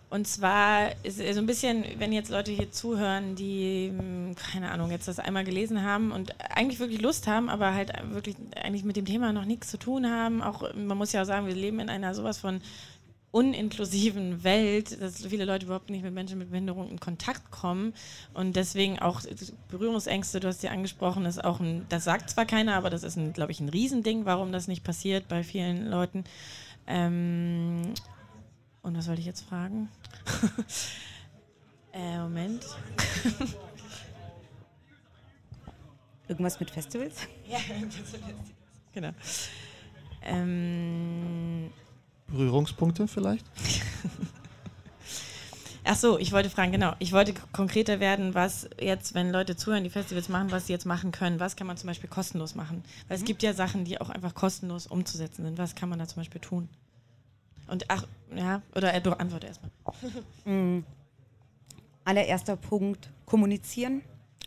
und 0.08 0.26
zwar 0.28 0.92
ist 1.04 1.18
so 1.18 1.22
ein 1.22 1.46
bisschen, 1.46 1.84
wenn 1.98 2.12
jetzt 2.12 2.30
Leute 2.30 2.52
hier 2.52 2.70
zuhören, 2.70 3.34
die, 3.34 3.92
hm, 3.96 4.36
keine 4.36 4.70
Ahnung, 4.70 4.90
jetzt 4.90 5.08
das 5.08 5.18
einmal 5.18 5.44
gelesen 5.44 5.82
haben 5.82 6.12
und 6.12 6.34
eigentlich 6.50 6.78
wirklich 6.78 7.00
Lust 7.00 7.26
haben, 7.26 7.48
aber 7.48 7.74
halt 7.74 7.92
wirklich 8.12 8.36
eigentlich 8.54 8.84
mit 8.84 8.96
dem 8.96 9.04
Thema 9.04 9.32
noch 9.32 9.44
nichts 9.44 9.68
zu 9.68 9.78
tun 9.78 10.08
haben. 10.08 10.42
Auch, 10.42 10.72
man 10.74 10.96
muss 10.96 11.12
ja 11.12 11.22
auch 11.22 11.26
sagen, 11.26 11.46
wir 11.46 11.54
leben 11.54 11.80
in 11.80 11.90
einer 11.90 12.14
sowas 12.14 12.38
von 12.38 12.60
uninklusiven 13.36 14.44
Welt, 14.44 14.98
dass 15.02 15.26
viele 15.26 15.44
Leute 15.44 15.66
überhaupt 15.66 15.90
nicht 15.90 16.02
mit 16.02 16.14
Menschen 16.14 16.38
mit 16.38 16.48
Behinderung 16.50 16.88
in 16.88 16.98
Kontakt 16.98 17.50
kommen 17.50 17.92
und 18.32 18.56
deswegen 18.56 18.98
auch 18.98 19.20
Berührungsängste, 19.68 20.40
du 20.40 20.48
hast 20.48 20.62
ja 20.62 20.70
angesprochen, 20.70 21.26
ist 21.26 21.44
auch 21.44 21.60
ein, 21.60 21.84
das 21.90 22.04
sagt 22.04 22.30
zwar 22.30 22.46
keiner, 22.46 22.76
aber 22.76 22.88
das 22.88 23.02
ist, 23.02 23.18
glaube 23.34 23.52
ich, 23.52 23.60
ein 23.60 23.68
Riesending, 23.68 24.24
warum 24.24 24.52
das 24.52 24.68
nicht 24.68 24.84
passiert 24.84 25.28
bei 25.28 25.44
vielen 25.44 25.86
Leuten. 25.90 26.24
Ähm, 26.86 27.92
und 28.80 28.96
was 28.96 29.06
wollte 29.06 29.20
ich 29.20 29.26
jetzt 29.26 29.42
fragen? 29.42 29.90
äh, 31.92 32.18
Moment. 32.20 32.64
Irgendwas 36.28 36.58
mit 36.58 36.70
Festivals? 36.70 37.16
Ja, 37.46 37.58
genau. 38.94 39.10
Ähm, 40.22 41.70
Berührungspunkte 42.28 43.08
vielleicht? 43.08 43.44
Ach 45.88 45.94
so, 45.94 46.18
ich 46.18 46.32
wollte 46.32 46.50
fragen, 46.50 46.72
genau. 46.72 46.94
Ich 46.98 47.12
wollte 47.12 47.32
konkreter 47.52 48.00
werden, 48.00 48.34
was 48.34 48.68
jetzt, 48.80 49.14
wenn 49.14 49.30
Leute 49.30 49.54
zuhören, 49.54 49.84
die 49.84 49.90
Festivals 49.90 50.28
machen, 50.28 50.50
was 50.50 50.66
sie 50.66 50.72
jetzt 50.72 50.84
machen 50.84 51.12
können. 51.12 51.38
Was 51.38 51.54
kann 51.54 51.68
man 51.68 51.76
zum 51.76 51.86
Beispiel 51.86 52.10
kostenlos 52.10 52.56
machen? 52.56 52.82
Weil 53.06 53.16
mhm. 53.16 53.22
es 53.22 53.26
gibt 53.26 53.44
ja 53.44 53.52
Sachen, 53.52 53.84
die 53.84 54.00
auch 54.00 54.10
einfach 54.10 54.34
kostenlos 54.34 54.88
umzusetzen 54.88 55.44
sind. 55.44 55.58
Was 55.58 55.76
kann 55.76 55.88
man 55.88 56.00
da 56.00 56.08
zum 56.08 56.16
Beispiel 56.16 56.40
tun? 56.40 56.68
Und 57.68 57.84
ach, 57.88 58.04
ja, 58.34 58.62
oder 58.74 58.94
äh, 58.94 59.02
antworte 59.18 59.46
erstmal. 59.46 59.70
Mhm. 60.44 60.84
Allererster 62.04 62.56
Punkt, 62.56 63.10
kommunizieren. 63.24 64.02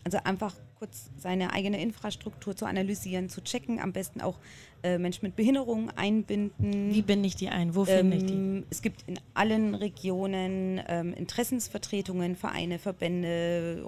Also 0.06 0.18
einfach 0.24 0.54
kurz 0.78 1.10
seine 1.18 1.52
eigene 1.52 1.82
Infrastruktur 1.82 2.56
zu 2.56 2.66
analysieren, 2.66 3.30
zu 3.30 3.44
checken, 3.44 3.80
am 3.80 3.92
besten 3.92 4.22
auch 4.22 4.38
äh, 4.84 4.98
Menschen 4.98 5.26
mit 5.26 5.36
Behinderungen 5.36 5.90
einbinden. 5.90 6.94
Wie 6.94 7.02
binde 7.02 7.28
ich 7.28 7.36
die 7.36 7.50
ein? 7.50 7.76
Wo 7.76 7.86
finde 7.86 8.16
ähm, 8.16 8.22
ich 8.22 8.26
die? 8.26 8.34
Ähm, 8.34 8.64
es 8.70 8.82
gibt 8.82 9.04
in 9.08 9.20
allen 9.34 9.76
Regionen 9.76 10.82
ähm, 10.88 11.14
Interessensvertretungen, 11.14 12.36
Vereine, 12.36 12.80
Verbände, 12.80 13.84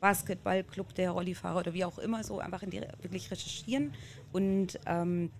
Basketballclub 0.00 0.94
der 0.94 1.10
Rollifahrer 1.10 1.60
oder 1.60 1.74
wie 1.74 1.84
auch 1.84 1.98
immer, 1.98 2.24
so 2.24 2.38
einfach 2.38 2.62
in 2.62 2.70
die 2.70 2.80
wirklich 3.02 3.30
recherchieren 3.30 3.92
und 4.32 4.78
ähm, 4.86 5.30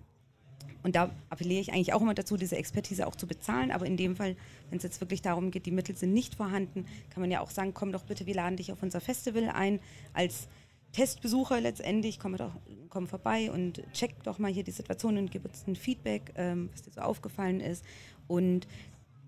und 0.83 0.95
da 0.95 1.09
appelliere 1.29 1.59
ich 1.59 1.73
eigentlich 1.73 1.93
auch 1.93 2.01
immer 2.01 2.13
dazu, 2.13 2.37
diese 2.37 2.55
Expertise 2.55 3.07
auch 3.07 3.15
zu 3.15 3.27
bezahlen. 3.27 3.71
Aber 3.71 3.85
in 3.85 3.97
dem 3.97 4.15
Fall, 4.15 4.37
wenn 4.69 4.77
es 4.77 4.83
jetzt 4.83 5.01
wirklich 5.01 5.21
darum 5.21 5.51
geht, 5.51 5.65
die 5.65 5.71
Mittel 5.71 5.97
sind 5.97 6.13
nicht 6.13 6.35
vorhanden, 6.35 6.85
kann 7.09 7.19
man 7.19 7.29
ja 7.29 7.41
auch 7.41 7.49
sagen, 7.49 7.73
komm 7.73 7.91
doch 7.91 8.03
bitte, 8.03 8.25
wir 8.25 8.35
laden 8.35 8.55
dich 8.55 8.71
auf 8.71 8.81
unser 8.81 9.01
Festival 9.01 9.49
ein 9.49 9.79
als 10.13 10.47
Testbesucher 10.93 11.61
letztendlich, 11.61 12.19
komm, 12.19 12.37
doch, 12.37 12.53
komm 12.89 13.07
vorbei 13.07 13.51
und 13.51 13.83
check 13.93 14.23
doch 14.23 14.39
mal 14.39 14.51
hier 14.51 14.63
die 14.63 14.71
Situation 14.71 15.17
und 15.17 15.31
gib 15.31 15.45
uns 15.45 15.65
ein 15.67 15.75
Feedback, 15.75 16.33
ähm, 16.35 16.69
was 16.71 16.83
dir 16.83 16.91
so 16.91 17.01
aufgefallen 17.01 17.59
ist. 17.59 17.83
Und 18.27 18.67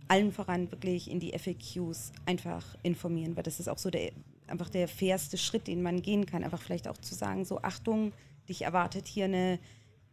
allen 0.07 0.31
voran 0.31 0.71
wirklich 0.71 1.09
in 1.09 1.19
die 1.19 1.37
FAQs 1.37 2.11
einfach 2.25 2.75
informieren, 2.83 3.35
weil 3.35 3.43
das 3.43 3.59
ist 3.59 3.67
auch 3.67 3.77
so 3.77 3.89
der, 3.89 4.11
einfach 4.47 4.69
der 4.69 4.87
fairste 4.87 5.37
Schritt, 5.37 5.67
den 5.67 5.81
man 5.81 6.01
gehen 6.01 6.25
kann. 6.25 6.43
Einfach 6.43 6.61
vielleicht 6.61 6.87
auch 6.87 6.97
zu 6.97 7.13
sagen, 7.13 7.45
so 7.45 7.61
Achtung, 7.61 8.11
dich 8.47 8.63
erwartet 8.63 9.07
hier 9.07 9.25
eine 9.25 9.59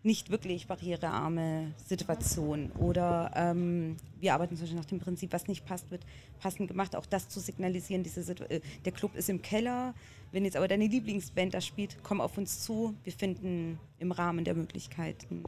nicht 0.07 0.30
wirklich 0.30 0.66
barrierearme 0.68 1.74
Situation. 1.84 2.70
Oder 2.78 3.32
ähm, 3.34 3.96
wir 4.20 4.32
arbeiten 4.32 4.57
zum 4.57 4.62
Beispiel 4.62 4.78
nach 4.78 4.86
dem 4.86 5.00
Prinzip, 5.00 5.32
was 5.32 5.48
nicht 5.48 5.66
passt, 5.66 5.90
wird 5.90 6.07
passend 6.40 6.68
gemacht. 6.68 6.96
Auch 6.96 7.04
das 7.04 7.28
zu 7.28 7.40
signalisieren, 7.40 8.02
diese 8.02 8.20
äh, 8.48 8.61
der 8.84 8.92
Club 8.92 9.14
ist 9.16 9.28
im 9.28 9.42
Keller. 9.42 9.94
Wenn 10.32 10.44
jetzt 10.44 10.57
aber 10.57 10.68
deine 10.68 10.86
Lieblingsband 10.86 11.52
da 11.52 11.61
spielt, 11.61 11.98
komm 12.02 12.20
auf 12.20 12.38
uns 12.38 12.62
zu. 12.62 12.94
Wir 13.04 13.12
finden 13.12 13.78
im 13.98 14.12
Rahmen 14.12 14.44
der 14.44 14.54
Möglichkeiten 14.54 15.44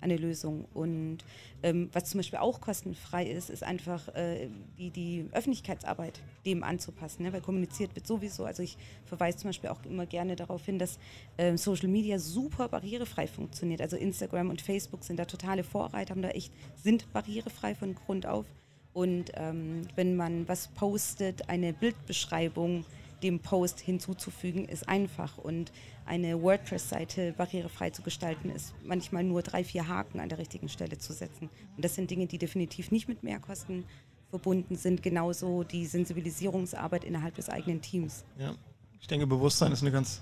eine 0.00 0.16
Lösung. 0.16 0.66
Und 0.74 1.18
ähm, 1.62 1.88
was 1.92 2.04
zum 2.06 2.18
Beispiel 2.18 2.38
auch 2.38 2.60
kostenfrei 2.60 3.26
ist, 3.26 3.50
ist 3.50 3.62
einfach 3.62 4.08
äh, 4.14 4.48
die, 4.78 4.90
die 4.90 5.28
Öffentlichkeitsarbeit 5.32 6.20
dem 6.44 6.62
anzupassen, 6.62 7.24
ne? 7.24 7.32
weil 7.32 7.40
kommuniziert 7.40 7.94
wird 7.94 8.06
sowieso. 8.06 8.44
Also 8.44 8.62
ich 8.62 8.76
verweise 9.04 9.38
zum 9.38 9.48
Beispiel 9.48 9.70
auch 9.70 9.84
immer 9.84 10.06
gerne 10.06 10.36
darauf 10.36 10.64
hin, 10.64 10.78
dass 10.78 10.98
äh, 11.36 11.56
Social 11.56 11.88
Media 11.88 12.18
super 12.18 12.68
barrierefrei 12.68 13.26
funktioniert. 13.26 13.80
Also 13.80 13.96
Instagram 13.96 14.50
und 14.50 14.60
Facebook 14.60 15.04
sind 15.04 15.18
da 15.18 15.24
totale 15.24 15.64
Vorreiter, 15.64 16.14
haben 16.14 16.22
da 16.22 16.30
echt, 16.30 16.52
sind 16.76 17.12
barrierefrei 17.12 17.74
von 17.74 17.94
Grund 17.94 18.26
auf. 18.26 18.46
Und 18.92 19.32
ähm, 19.34 19.82
wenn 19.94 20.16
man 20.16 20.48
was 20.48 20.68
postet, 20.68 21.50
eine 21.50 21.74
Bildbeschreibung 21.74 22.86
dem 23.22 23.40
Post 23.40 23.80
hinzuzufügen, 23.80 24.66
ist 24.66 24.88
einfach. 24.88 25.38
Und 25.38 25.72
eine 26.04 26.40
WordPress-Seite 26.40 27.32
barrierefrei 27.36 27.90
zu 27.90 28.02
gestalten, 28.02 28.50
ist 28.50 28.74
manchmal 28.84 29.24
nur 29.24 29.42
drei, 29.42 29.64
vier 29.64 29.88
Haken 29.88 30.20
an 30.20 30.28
der 30.28 30.38
richtigen 30.38 30.68
Stelle 30.68 30.98
zu 30.98 31.12
setzen. 31.12 31.48
Und 31.76 31.84
das 31.84 31.94
sind 31.94 32.10
Dinge, 32.10 32.26
die 32.26 32.38
definitiv 32.38 32.90
nicht 32.90 33.08
mit 33.08 33.22
Mehrkosten 33.22 33.84
verbunden 34.30 34.76
sind. 34.76 35.02
Genauso 35.02 35.64
die 35.64 35.86
Sensibilisierungsarbeit 35.86 37.04
innerhalb 37.04 37.34
des 37.34 37.48
eigenen 37.48 37.80
Teams. 37.80 38.24
Ja, 38.38 38.54
ich 39.00 39.06
denke, 39.06 39.26
Bewusstsein 39.26 39.72
ist 39.72 39.82
ein 39.82 39.92
ganz 39.92 40.20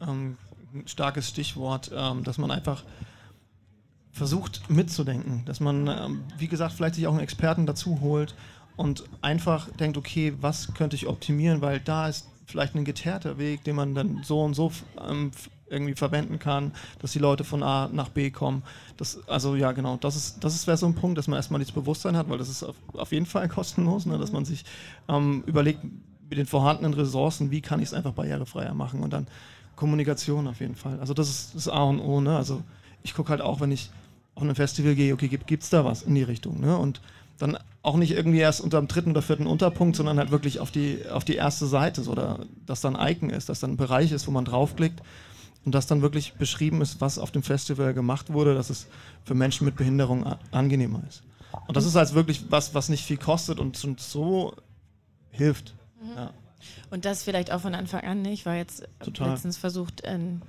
ähm, 0.00 0.36
starkes 0.86 1.28
Stichwort, 1.28 1.90
ähm, 1.94 2.24
dass 2.24 2.38
man 2.38 2.50
einfach 2.50 2.84
versucht 4.10 4.70
mitzudenken, 4.70 5.44
dass 5.44 5.60
man, 5.60 5.88
ähm, 5.88 6.24
wie 6.38 6.46
gesagt, 6.46 6.74
vielleicht 6.74 6.94
sich 6.94 7.06
auch 7.06 7.12
einen 7.12 7.22
Experten 7.22 7.66
dazu 7.66 8.00
holt 8.00 8.34
und 8.76 9.04
einfach 9.22 9.70
denkt, 9.72 9.96
okay, 9.96 10.34
was 10.40 10.74
könnte 10.74 10.96
ich 10.96 11.06
optimieren, 11.06 11.60
weil 11.60 11.80
da 11.80 12.08
ist 12.08 12.28
vielleicht 12.46 12.74
ein 12.74 12.84
geteerter 12.84 13.38
Weg, 13.38 13.64
den 13.64 13.76
man 13.76 13.94
dann 13.94 14.20
so 14.22 14.42
und 14.42 14.54
so 14.54 14.70
ähm, 15.08 15.30
irgendwie 15.68 15.94
verwenden 15.94 16.38
kann, 16.38 16.72
dass 17.00 17.12
die 17.12 17.18
Leute 17.18 17.44
von 17.44 17.62
A 17.62 17.88
nach 17.92 18.08
B 18.08 18.30
kommen. 18.30 18.62
Das, 18.96 19.26
also 19.28 19.56
ja, 19.56 19.72
genau, 19.72 19.96
das 19.96 20.16
ist, 20.16 20.44
das 20.44 20.66
wäre 20.66 20.76
so 20.76 20.86
ein 20.86 20.94
Punkt, 20.94 21.18
dass 21.18 21.26
man 21.26 21.36
erstmal 21.36 21.58
dieses 21.58 21.74
Bewusstsein 21.74 22.16
hat, 22.16 22.28
weil 22.28 22.38
das 22.38 22.48
ist 22.48 22.62
auf, 22.62 22.76
auf 22.92 23.12
jeden 23.12 23.26
Fall 23.26 23.48
kostenlos, 23.48 24.06
ne, 24.06 24.18
dass 24.18 24.32
man 24.32 24.44
sich 24.44 24.64
ähm, 25.08 25.42
überlegt, 25.46 25.80
mit 26.28 26.38
den 26.38 26.46
vorhandenen 26.46 26.94
Ressourcen, 26.94 27.50
wie 27.50 27.60
kann 27.60 27.80
ich 27.80 27.88
es 27.88 27.94
einfach 27.94 28.12
barrierefreier 28.12 28.74
machen 28.74 29.00
und 29.00 29.12
dann 29.12 29.26
Kommunikation 29.76 30.46
auf 30.46 30.60
jeden 30.60 30.74
Fall. 30.74 30.98
Also 31.00 31.14
das 31.14 31.28
ist 31.28 31.54
das 31.54 31.68
A 31.68 31.82
und 31.82 32.00
O. 32.00 32.20
Ne? 32.20 32.36
Also 32.36 32.62
ich 33.02 33.14
gucke 33.14 33.30
halt 33.30 33.40
auch, 33.40 33.60
wenn 33.60 33.72
ich 33.72 33.90
auf 34.34 34.42
ein 34.42 34.54
Festival 34.54 34.94
gehe, 34.94 35.12
okay, 35.12 35.28
gibt 35.28 35.62
es 35.62 35.70
da 35.70 35.84
was 35.84 36.02
in 36.02 36.14
die 36.14 36.22
Richtung? 36.22 36.60
Ne? 36.60 36.76
Und 36.76 37.00
dann 37.38 37.58
auch 37.84 37.96
nicht 37.96 38.12
irgendwie 38.12 38.38
erst 38.38 38.62
unter 38.62 38.78
dem 38.78 38.88
dritten 38.88 39.10
oder 39.10 39.22
vierten 39.22 39.46
Unterpunkt, 39.46 39.94
sondern 39.94 40.18
halt 40.18 40.30
wirklich 40.30 40.58
auf 40.58 40.70
die, 40.70 41.06
auf 41.08 41.22
die 41.22 41.36
erste 41.36 41.66
Seite, 41.66 42.02
so, 42.02 42.12
oder 42.12 42.40
dass 42.64 42.80
dann 42.80 42.96
ein 42.96 43.12
Icon 43.12 43.30
ist, 43.30 43.50
dass 43.50 43.60
dann 43.60 43.72
ein 43.72 43.76
Bereich 43.76 44.10
ist, 44.10 44.26
wo 44.26 44.30
man 44.30 44.46
draufklickt 44.46 45.02
und 45.66 45.74
dass 45.74 45.86
dann 45.86 46.00
wirklich 46.00 46.32
beschrieben 46.34 46.80
ist, 46.80 47.02
was 47.02 47.18
auf 47.18 47.30
dem 47.30 47.42
Festival 47.42 47.92
gemacht 47.92 48.32
wurde, 48.32 48.54
dass 48.54 48.70
es 48.70 48.86
für 49.24 49.34
Menschen 49.34 49.66
mit 49.66 49.76
Behinderung 49.76 50.24
angenehmer 50.50 51.02
ist. 51.06 51.22
Und 51.66 51.76
das 51.76 51.84
ist 51.84 51.94
halt 51.94 52.14
wirklich 52.14 52.46
was, 52.50 52.74
was 52.74 52.88
nicht 52.88 53.04
viel 53.04 53.18
kostet 53.18 53.60
und, 53.60 53.82
und 53.84 54.00
so 54.00 54.54
hilft. 55.30 55.74
Mhm. 56.02 56.16
Ja. 56.16 56.30
Und 56.90 57.04
das 57.04 57.22
vielleicht 57.22 57.52
auch 57.52 57.60
von 57.60 57.74
Anfang 57.74 58.00
an. 58.00 58.24
Ich 58.24 58.46
war 58.46 58.56
jetzt 58.56 58.88
Total. 59.00 59.30
letztens 59.30 59.58
versucht, 59.58 60.00
ähm, 60.04 60.40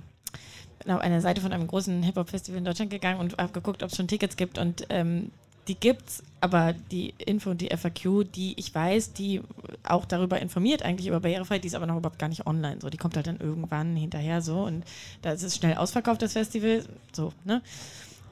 auf 0.86 1.00
eine 1.00 1.20
Seite 1.20 1.42
von 1.42 1.52
einem 1.52 1.66
großen 1.66 2.02
Hip-Hop-Festival 2.02 2.58
in 2.58 2.64
Deutschland 2.64 2.90
gegangen 2.90 3.20
und 3.20 3.36
habe 3.36 3.52
geguckt, 3.52 3.82
ob 3.82 3.90
es 3.90 3.96
schon 3.96 4.08
Tickets 4.08 4.36
gibt. 4.36 4.56
Und 4.56 4.86
ähm, 4.88 5.30
die 5.68 5.74
gibt's, 5.74 6.22
aber 6.40 6.74
die 6.90 7.14
Info 7.18 7.50
und 7.50 7.60
die 7.60 7.74
FAQ, 7.74 8.24
die 8.34 8.54
ich 8.56 8.74
weiß, 8.74 9.12
die 9.14 9.40
auch 9.84 10.04
darüber 10.04 10.40
informiert, 10.40 10.82
eigentlich 10.82 11.08
über 11.08 11.20
Barrierefreiheit, 11.20 11.64
die 11.64 11.68
ist 11.68 11.74
aber 11.74 11.86
noch 11.86 11.96
überhaupt 11.96 12.18
gar 12.18 12.28
nicht 12.28 12.46
online. 12.46 12.78
So, 12.80 12.88
die 12.88 12.98
kommt 12.98 13.16
halt 13.16 13.26
dann 13.26 13.40
irgendwann 13.40 13.96
hinterher 13.96 14.42
so 14.42 14.64
und 14.64 14.84
da 15.22 15.32
ist 15.32 15.42
es 15.42 15.56
schnell 15.56 15.76
ausverkauft, 15.76 16.22
das 16.22 16.34
Festival. 16.34 16.84
So, 17.12 17.32
ne? 17.44 17.62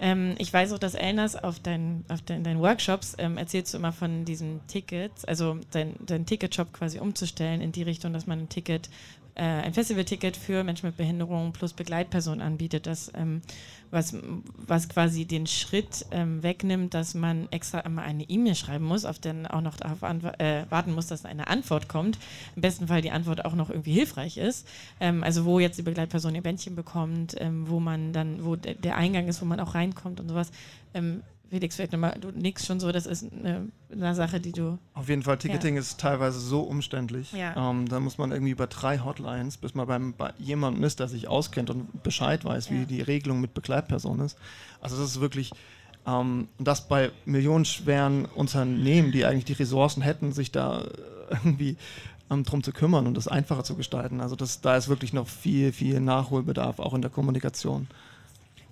Ähm, 0.01 0.35
ich 0.39 0.53
weiß 0.53 0.73
auch, 0.73 0.79
dass 0.79 0.95
Elnas 0.95 1.37
auf, 1.37 1.61
dein, 1.61 2.05
auf 2.09 2.21
dein, 2.23 2.43
deinen 2.45 2.61
Workshops 2.61 3.15
ähm, 3.19 3.39
erzählst 3.39 3.73
du 3.75 3.79
immer 3.79 3.93
von 3.93 4.25
diesen 4.25 4.61
Tickets, 4.67 5.25
also 5.25 5.59
dein, 5.71 5.95
dein 6.05 6.27
Ticketshop 6.27 6.73
quasi 6.73 6.99
umzustellen 6.99 7.61
in 7.61 7.73
die 7.73 7.83
Richtung, 7.83 8.13
dass 8.13 8.27
man 8.27 8.41
ein 8.41 8.49
Ticket 8.49 8.91
äh, 9.35 9.43
ein 9.43 9.75
Festivalticket 9.75 10.37
für 10.37 10.65
Menschen 10.65 10.87
mit 10.87 10.97
Behinderung 10.97 11.53
plus 11.53 11.73
Begleitperson 11.73 12.41
anbietet, 12.41 12.87
das 12.87 13.11
ähm, 13.15 13.43
was, 13.91 14.17
was 14.57 14.89
quasi 14.89 15.25
den 15.25 15.47
Schritt 15.47 16.05
ähm, 16.11 16.43
wegnimmt, 16.43 16.95
dass 16.95 17.15
man 17.15 17.49
extra 17.51 17.79
einmal 17.81 18.05
eine 18.05 18.25
E-Mail 18.25 18.55
schreiben 18.55 18.85
muss, 18.85 19.05
auf 19.05 19.19
den 19.19 19.47
auch 19.47 19.61
noch 19.61 19.77
darauf 19.77 20.03
äh, 20.03 20.65
warten 20.71 20.93
muss, 20.93 21.07
dass 21.07 21.25
eine 21.25 21.47
Antwort 21.47 21.89
kommt. 21.89 22.19
Im 22.57 22.63
besten 22.63 22.89
Fall 22.89 23.03
die 23.03 23.13
Antwort 23.13 23.45
auch 23.45 23.55
noch 23.55 23.71
irgendwie 23.71 23.93
hilfreich 23.93 24.37
ist. 24.37 24.67
Ähm, 25.01 25.23
also 25.23 25.45
wo 25.45 25.61
jetzt 25.61 25.79
die 25.79 25.83
Begleitperson 25.83 26.35
ihr 26.35 26.43
Bändchen 26.43 26.75
bekommt, 26.75 27.37
ähm, 27.39 27.69
wo 27.69 27.81
man 27.81 28.13
dann, 28.13 28.45
wo 28.45 28.57
der 28.57 28.97
Eingang 28.97 29.29
ist, 29.29 29.41
wo 29.41 29.47
man 29.47 29.61
auch 29.61 29.75
reinkommt 29.75 30.21
und 30.21 30.29
sowas. 30.29 30.51
Felix, 31.51 31.77
vielleicht 31.77 31.93
nochmal, 31.93 32.17
du 32.21 32.31
nix 32.31 32.67
schon 32.67 32.81
so, 32.81 32.91
das 32.91 33.07
ist 33.07 33.31
eine, 33.33 33.69
eine, 33.93 34.15
Sache, 34.15 34.41
die 34.41 34.53
du. 34.53 34.79
Auf 34.95 35.09
jeden 35.09 35.23
Fall, 35.23 35.39
Ticketing 35.39 35.75
ja. 35.75 35.81
ist 35.81 36.01
teilweise 36.01 36.41
so 36.41 36.63
umständlich. 36.63 37.33
Ja. 37.33 37.71
Ähm, 37.71 37.89
da 37.89 38.01
muss 38.01 38.19
man 38.19 38.33
irgendwie 38.33 38.53
über 38.53 38.67
drei 38.67 38.99
Hotlines, 38.99 39.57
bis 39.57 39.75
man 39.75 39.87
beim, 39.87 40.15
bei 40.15 40.33
jemandem 40.39 40.83
ist, 40.85 41.01
der 41.01 41.09
sich 41.09 41.29
auskennt 41.29 41.71
und 41.71 42.03
Bescheid 42.03 42.45
weiß, 42.45 42.71
ja. 42.71 42.77
wie 42.77 42.87
die 42.87 43.03
Regelung 43.03 43.41
mit 43.41 43.55
Begleitperson 43.55 44.21
ist. 44.21 44.37
Also, 44.81 44.97
das 44.97 45.11
ist 45.11 45.21
wirklich. 45.21 45.53
Ähm, 46.07 46.49
das 46.59 46.87
bei 46.87 47.13
millionenschweren 47.25 48.27
Unternehmen, 48.27 49.11
die 49.11 49.25
eigentlich 49.25 49.47
die 49.47 49.55
Ressourcen 49.55 50.03
hätten, 50.03 50.33
sich 50.33 50.53
da 50.53 50.85
irgendwie 51.31 51.79
ähm, 52.31 52.45
drum 52.45 52.63
zu 52.63 52.73
kümmern 52.73 53.07
und 53.07 53.17
das 53.17 53.29
einfacher 53.29 53.65
zu 53.65 53.77
gestalten. 53.77 54.21
Also 54.21 54.37
das, 54.37 54.61
da 54.61 54.77
ist 54.77 54.89
wirklich 54.89 55.13
noch 55.13 55.29
viel, 55.29 55.73
viel 55.73 56.01
Nachholbedarf, 56.01 56.79
auch 56.79 56.95
in 56.95 57.03
der 57.03 57.11
Kommunikation. 57.11 57.89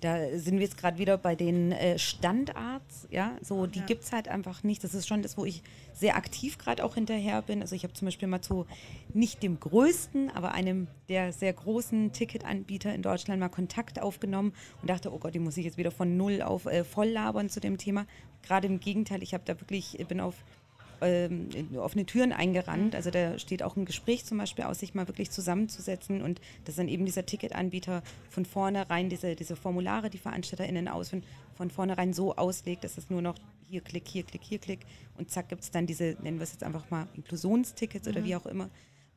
Da 0.03 0.37
sind 0.37 0.55
wir 0.55 0.63
jetzt 0.63 0.77
gerade 0.77 0.97
wieder 0.97 1.17
bei 1.17 1.33
den 1.33 1.71
äh, 1.71 1.97
Standards, 1.97 3.07
ja, 3.09 3.37
so 3.41 3.67
die 3.67 3.79
ja. 3.79 3.85
gibt 3.85 4.03
es 4.03 4.11
halt 4.11 4.27
einfach 4.27 4.61
nicht. 4.61 4.83
Das 4.83 4.93
ist 4.93 5.07
schon 5.07 5.21
das, 5.21 5.37
wo 5.37 5.45
ich 5.45 5.63
sehr 5.93 6.17
aktiv 6.17 6.57
gerade 6.57 6.83
auch 6.83 6.95
hinterher 6.95 7.41
bin. 7.41 7.61
Also 7.61 7.73
ich 7.73 7.83
habe 7.83 7.93
zum 7.93 8.07
Beispiel 8.07 8.27
mal 8.27 8.41
zu 8.41 8.65
nicht 9.13 9.41
dem 9.41 9.61
größten, 9.61 10.29
aber 10.31 10.51
einem 10.51 10.87
der 11.07 11.31
sehr 11.31 11.53
großen 11.53 12.11
Ticketanbieter 12.11 12.93
in 12.93 13.01
Deutschland 13.01 13.39
mal 13.39 13.47
Kontakt 13.47 14.01
aufgenommen 14.01 14.51
und 14.81 14.89
dachte, 14.89 15.13
oh 15.13 15.19
Gott, 15.19 15.35
die 15.35 15.39
muss 15.39 15.55
ich 15.55 15.63
jetzt 15.63 15.77
wieder 15.77 15.91
von 15.91 16.17
null 16.17 16.41
auf 16.41 16.65
äh, 16.65 16.83
voll 16.83 17.07
labern 17.07 17.47
zu 17.47 17.61
dem 17.61 17.77
Thema. 17.77 18.05
Gerade 18.41 18.67
im 18.67 18.81
Gegenteil, 18.81 19.23
ich 19.23 19.33
habe 19.33 19.45
da 19.45 19.57
wirklich, 19.61 20.05
bin 20.09 20.19
auf 20.19 20.35
ähm, 21.03 21.49
offene 21.77 22.05
Türen 22.05 22.33
eingerannt. 22.33 22.95
Also 22.95 23.11
da 23.11 23.37
steht 23.39 23.63
auch 23.63 23.75
ein 23.75 23.85
Gespräch 23.85 24.25
zum 24.25 24.37
Beispiel 24.37 24.65
aus, 24.65 24.79
sich 24.79 24.93
mal 24.93 25.07
wirklich 25.07 25.31
zusammenzusetzen 25.31 26.21
und 26.21 26.41
dass 26.65 26.75
dann 26.75 26.87
eben 26.87 27.05
dieser 27.05 27.25
Ticketanbieter 27.25 28.03
von 28.29 28.45
vornherein 28.45 29.09
diese, 29.09 29.35
diese 29.35 29.55
Formulare, 29.55 30.09
die 30.09 30.17
VeranstalterInnen 30.17 30.87
aus, 30.87 31.09
von, 31.09 31.23
von 31.55 31.69
vornherein 31.69 32.13
so 32.13 32.35
auslegt, 32.35 32.83
dass 32.83 32.97
es 32.97 33.09
nur 33.09 33.21
noch 33.21 33.35
hier 33.69 33.81
klick, 33.81 34.07
hier 34.07 34.23
klick, 34.23 34.43
hier 34.43 34.59
klick 34.59 34.79
und 35.17 35.31
zack 35.31 35.49
gibt 35.49 35.63
es 35.63 35.71
dann 35.71 35.85
diese, 35.85 36.15
nennen 36.21 36.37
wir 36.37 36.43
es 36.43 36.51
jetzt 36.51 36.63
einfach 36.63 36.89
mal 36.89 37.07
Inklusionstickets 37.15 38.05
mhm. 38.05 38.11
oder 38.11 38.23
wie 38.23 38.35
auch 38.35 38.45
immer. 38.45 38.69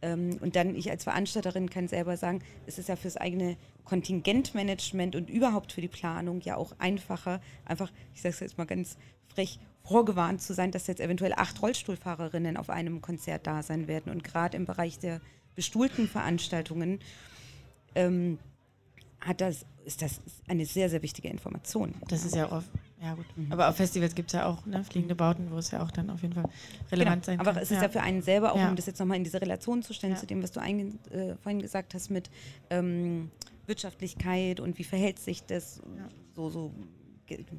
Ähm, 0.03 0.39
und 0.41 0.57
dann 0.57 0.75
ich 0.75 0.91
als 0.91 1.05
Veranstalterin 1.05 1.71
kann 1.71 1.89
selber 1.89 2.17
sagen, 2.17 2.41
es 2.67 2.79
ist 2.79 2.89
ja 2.89 2.97
fürs 2.97 3.17
eigene 3.17 3.57
Kontingentmanagement 3.85 5.17
und 5.17 5.31
überhaupt 5.31 5.73
für 5.73 5.81
die 5.81 5.89
Planung 5.89 6.41
ja 6.41 6.57
auch 6.57 6.73
einfacher, 6.79 7.41
einfach, 7.65 7.91
ich 8.15 8.23
sage 8.23 8.35
es 8.35 8.41
jetzt 8.41 8.59
mal 8.59 8.67
ganz 8.67 8.97
frech, 9.29 9.59
vorgewarnt 9.83 10.43
zu 10.43 10.53
sein, 10.53 10.73
dass 10.73 10.87
jetzt 10.87 11.01
eventuell 11.01 11.33
acht 11.35 11.63
Rollstuhlfahrerinnen 11.63 12.57
auf 12.57 12.71
einem 12.71 13.01
Konzert 13.01 13.47
da 13.47 13.63
sein 13.63 13.87
werden. 13.87 14.13
Und 14.13 14.25
gerade 14.25 14.57
im 14.57 14.65
Bereich 14.65 14.99
der 14.99 15.21
bestuhlten 15.55 16.09
Veranstaltungen 16.09 16.99
ähm, 17.95 18.39
hat 19.21 19.41
das, 19.41 19.65
ist 19.85 20.03
das 20.03 20.21
eine 20.49 20.67
sehr, 20.67 20.91
sehr 20.91 21.03
wichtige 21.03 21.29
Information. 21.29 21.95
Das 22.09 22.25
ist 22.25 22.35
ja 22.35 22.51
auch 22.51 22.63
ja 23.01 23.15
gut. 23.15 23.27
Mhm. 23.37 23.53
Aber 23.53 23.69
auf 23.69 23.77
Festivals 23.77 24.15
gibt 24.15 24.31
es 24.31 24.33
ja 24.35 24.47
auch 24.47 24.65
ne, 24.67 24.83
fliegende 24.85 25.15
Bauten, 25.15 25.51
wo 25.51 25.59
es 25.59 25.71
ja 25.71 25.83
auch 25.83 25.91
dann 25.91 26.11
auf 26.11 26.23
jeden 26.23 26.35
Fall 26.35 26.49
relevant 26.91 27.25
genau. 27.25 27.25
sein 27.25 27.39
kann. 27.39 27.47
Aber 27.47 27.61
es 27.61 27.71
ist 27.71 27.77
ja. 27.77 27.83
ja 27.85 27.89
für 27.89 28.03
einen 28.03 28.23
selber, 28.23 28.53
auch 28.53 28.59
ja. 28.59 28.69
um 28.69 28.77
das 28.77 28.87
jetzt 28.87 28.99
nochmal 28.99 29.17
in 29.17 29.25
diese 29.25 29.41
Relation 29.41 29.83
zu 29.83 29.93
stellen, 29.93 30.15
ja. 30.15 30.19
zu 30.19 30.27
dem, 30.27 30.43
was 30.43 30.53
du 30.53 30.61
ein, 30.61 30.99
äh, 31.11 31.35
vorhin 31.43 31.61
gesagt 31.61 31.95
hast 31.95 32.11
mit 32.11 32.31
ähm, 32.71 33.31
Wirtschaftlichkeit 33.67 34.61
und 34.61 34.79
wie 34.79 34.85
verhält 34.85 35.19
sich 35.19 35.45
das 35.45 35.81
so, 36.35 36.51
so 36.51 36.73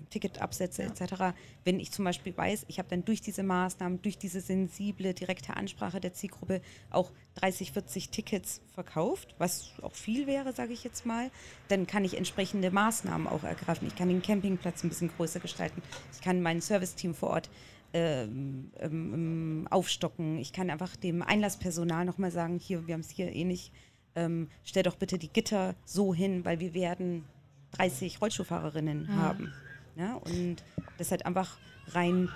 Ticketabsätze 0.10 0.84
ja. 0.84 0.90
etc. 0.90 1.38
Wenn 1.64 1.80
ich 1.80 1.92
zum 1.92 2.06
Beispiel 2.06 2.36
weiß, 2.36 2.66
ich 2.68 2.80
habe 2.80 2.90
dann 2.90 3.06
durch 3.06 3.22
diese 3.22 3.44
Maßnahmen, 3.44 4.02
durch 4.02 4.18
diese 4.18 4.42
sensible, 4.42 5.14
direkte 5.14 5.56
Ansprache 5.56 6.00
der 6.00 6.14
Zielgruppe 6.14 6.62
auch 6.90 7.12
30, 7.36 7.72
40 7.72 8.10
Tickets 8.10 8.62
verkauft, 8.74 9.36
was 9.38 9.74
auch 9.82 9.94
viel 9.94 10.28
wäre, 10.28 10.54
sage 10.54 10.74
ich 10.74 10.84
jetzt 10.84 11.06
mal, 11.06 11.30
dann 11.68 11.88
kann 11.88 12.06
ich 12.06 12.18
entsprechende 12.18 12.72
Maßnahmen 12.72 13.28
auch 13.28 13.44
ergreifen. 13.44 13.88
Ich 13.88 13.96
kann 13.96 14.10
den 14.10 14.22
Campingplatz 14.22 14.84
ein 14.84 14.90
bisschen 14.90 15.12
größer 15.16 15.40
gestalten. 15.40 15.82
Ich 16.14 16.22
kann 16.22 16.42
mein 16.42 16.62
Serviceteam 16.62 17.14
vor 17.14 17.30
Ort 17.30 17.50
ähm, 17.94 18.72
ähm, 18.80 19.68
aufstocken. 19.70 20.38
Ich 20.40 20.52
kann 20.52 20.70
einfach 20.70 20.96
dem 20.96 21.22
Einlasspersonal 21.22 22.06
nochmal 22.06 22.32
sagen, 22.32 22.60
hier, 22.60 22.86
wir 22.86 22.94
haben 22.94 23.02
es 23.02 23.10
hier 23.10 23.34
eh 23.34 23.46
nicht, 23.46 23.72
ähm, 24.16 24.50
stell 24.64 24.84
doch 24.84 24.96
bitte 24.96 25.18
die 25.18 25.30
Gitter 25.30 25.76
so 25.86 26.14
hin, 26.14 26.44
weil 26.44 26.60
wir 26.60 26.74
werden 26.74 27.24
30 27.78 28.22
Rollstuhlfahrerinnen 28.22 29.04
mhm. 29.04 29.16
haben. 29.16 29.54
Ja, 29.96 30.16
und 30.16 30.58
das 30.98 31.12
hat 31.12 31.26
einfach 31.26 31.58
rein 31.88 32.30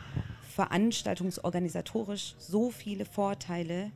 veranstaltungsorganisatorisch 0.55 2.35
so 2.39 2.71
viele 2.71 3.05
Vorteile, 3.05 3.91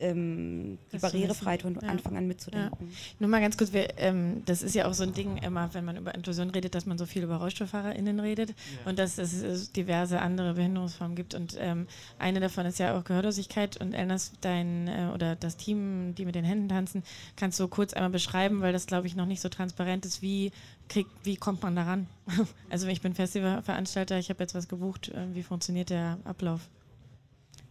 ähm, 0.00 0.78
die 0.92 0.98
Barrierefreiheit 0.98 1.62
von 1.62 1.74
ja. 1.74 1.88
Anfang 1.88 2.16
an 2.16 2.26
mitzudenken. 2.26 2.88
Ja. 2.88 2.96
Nur 3.20 3.30
mal 3.30 3.40
ganz 3.40 3.56
kurz, 3.56 3.72
wir, 3.72 3.98
ähm, 3.98 4.42
das 4.44 4.62
ist 4.62 4.74
ja 4.74 4.86
auch 4.86 4.94
so 4.94 5.04
ein 5.04 5.12
Ding 5.12 5.36
immer, 5.38 5.72
wenn 5.72 5.84
man 5.84 5.96
über 5.96 6.14
Inklusion 6.14 6.50
redet, 6.50 6.74
dass 6.74 6.84
man 6.84 6.98
so 6.98 7.06
viel 7.06 7.22
über 7.22 7.36
RollstuhlfahrerInnen 7.36 8.18
redet 8.18 8.50
ja. 8.50 8.90
und 8.90 8.98
dass 8.98 9.18
es 9.18 9.72
diverse 9.72 10.20
andere 10.20 10.54
Behinderungsformen 10.54 11.14
gibt 11.16 11.34
und 11.34 11.56
ähm, 11.60 11.86
eine 12.18 12.40
davon 12.40 12.66
ist 12.66 12.78
ja 12.78 12.98
auch 12.98 13.04
Gehörlosigkeit 13.04 13.76
und 13.76 13.94
Elnas, 13.94 14.32
dein 14.40 14.88
äh, 14.88 15.10
oder 15.14 15.36
das 15.36 15.56
Team, 15.56 16.14
die 16.16 16.24
mit 16.24 16.34
den 16.34 16.44
Händen 16.44 16.68
tanzen, 16.68 17.04
kannst 17.36 17.60
du 17.60 17.68
kurz 17.68 17.92
einmal 17.92 18.10
beschreiben, 18.10 18.60
weil 18.62 18.72
das 18.72 18.86
glaube 18.86 19.06
ich 19.06 19.14
noch 19.14 19.26
nicht 19.26 19.40
so 19.40 19.48
transparent 19.48 20.04
ist, 20.06 20.22
wie 20.22 20.50
krieg, 20.88 21.06
wie 21.22 21.36
kommt 21.36 21.62
man 21.62 21.76
daran? 21.76 22.08
also 22.70 22.88
ich 22.88 23.00
bin 23.00 23.14
Festivalveranstalter, 23.14 24.18
ich 24.18 24.28
habe 24.28 24.42
jetzt 24.42 24.54
was 24.54 24.68
gebucht, 24.68 25.08
äh, 25.10 25.34
wie 25.34 25.42
funktioniert 25.44 25.90
der 25.90 26.18
Ablauf? 26.24 26.68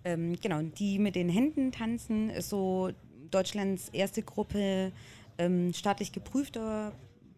Ähm, 0.06 0.36
genau, 0.42 0.62
die 0.62 1.00
mit 1.00 1.16
den 1.16 1.30
Händen 1.30 1.72
tanzen, 1.72 2.30
ist 2.30 2.50
so 2.50 2.92
Deutschlands 3.32 3.90
erste 3.90 4.22
Gruppe 4.22 4.92
ähm, 5.38 5.74
staatlich 5.74 6.12
geprüfter 6.12 6.94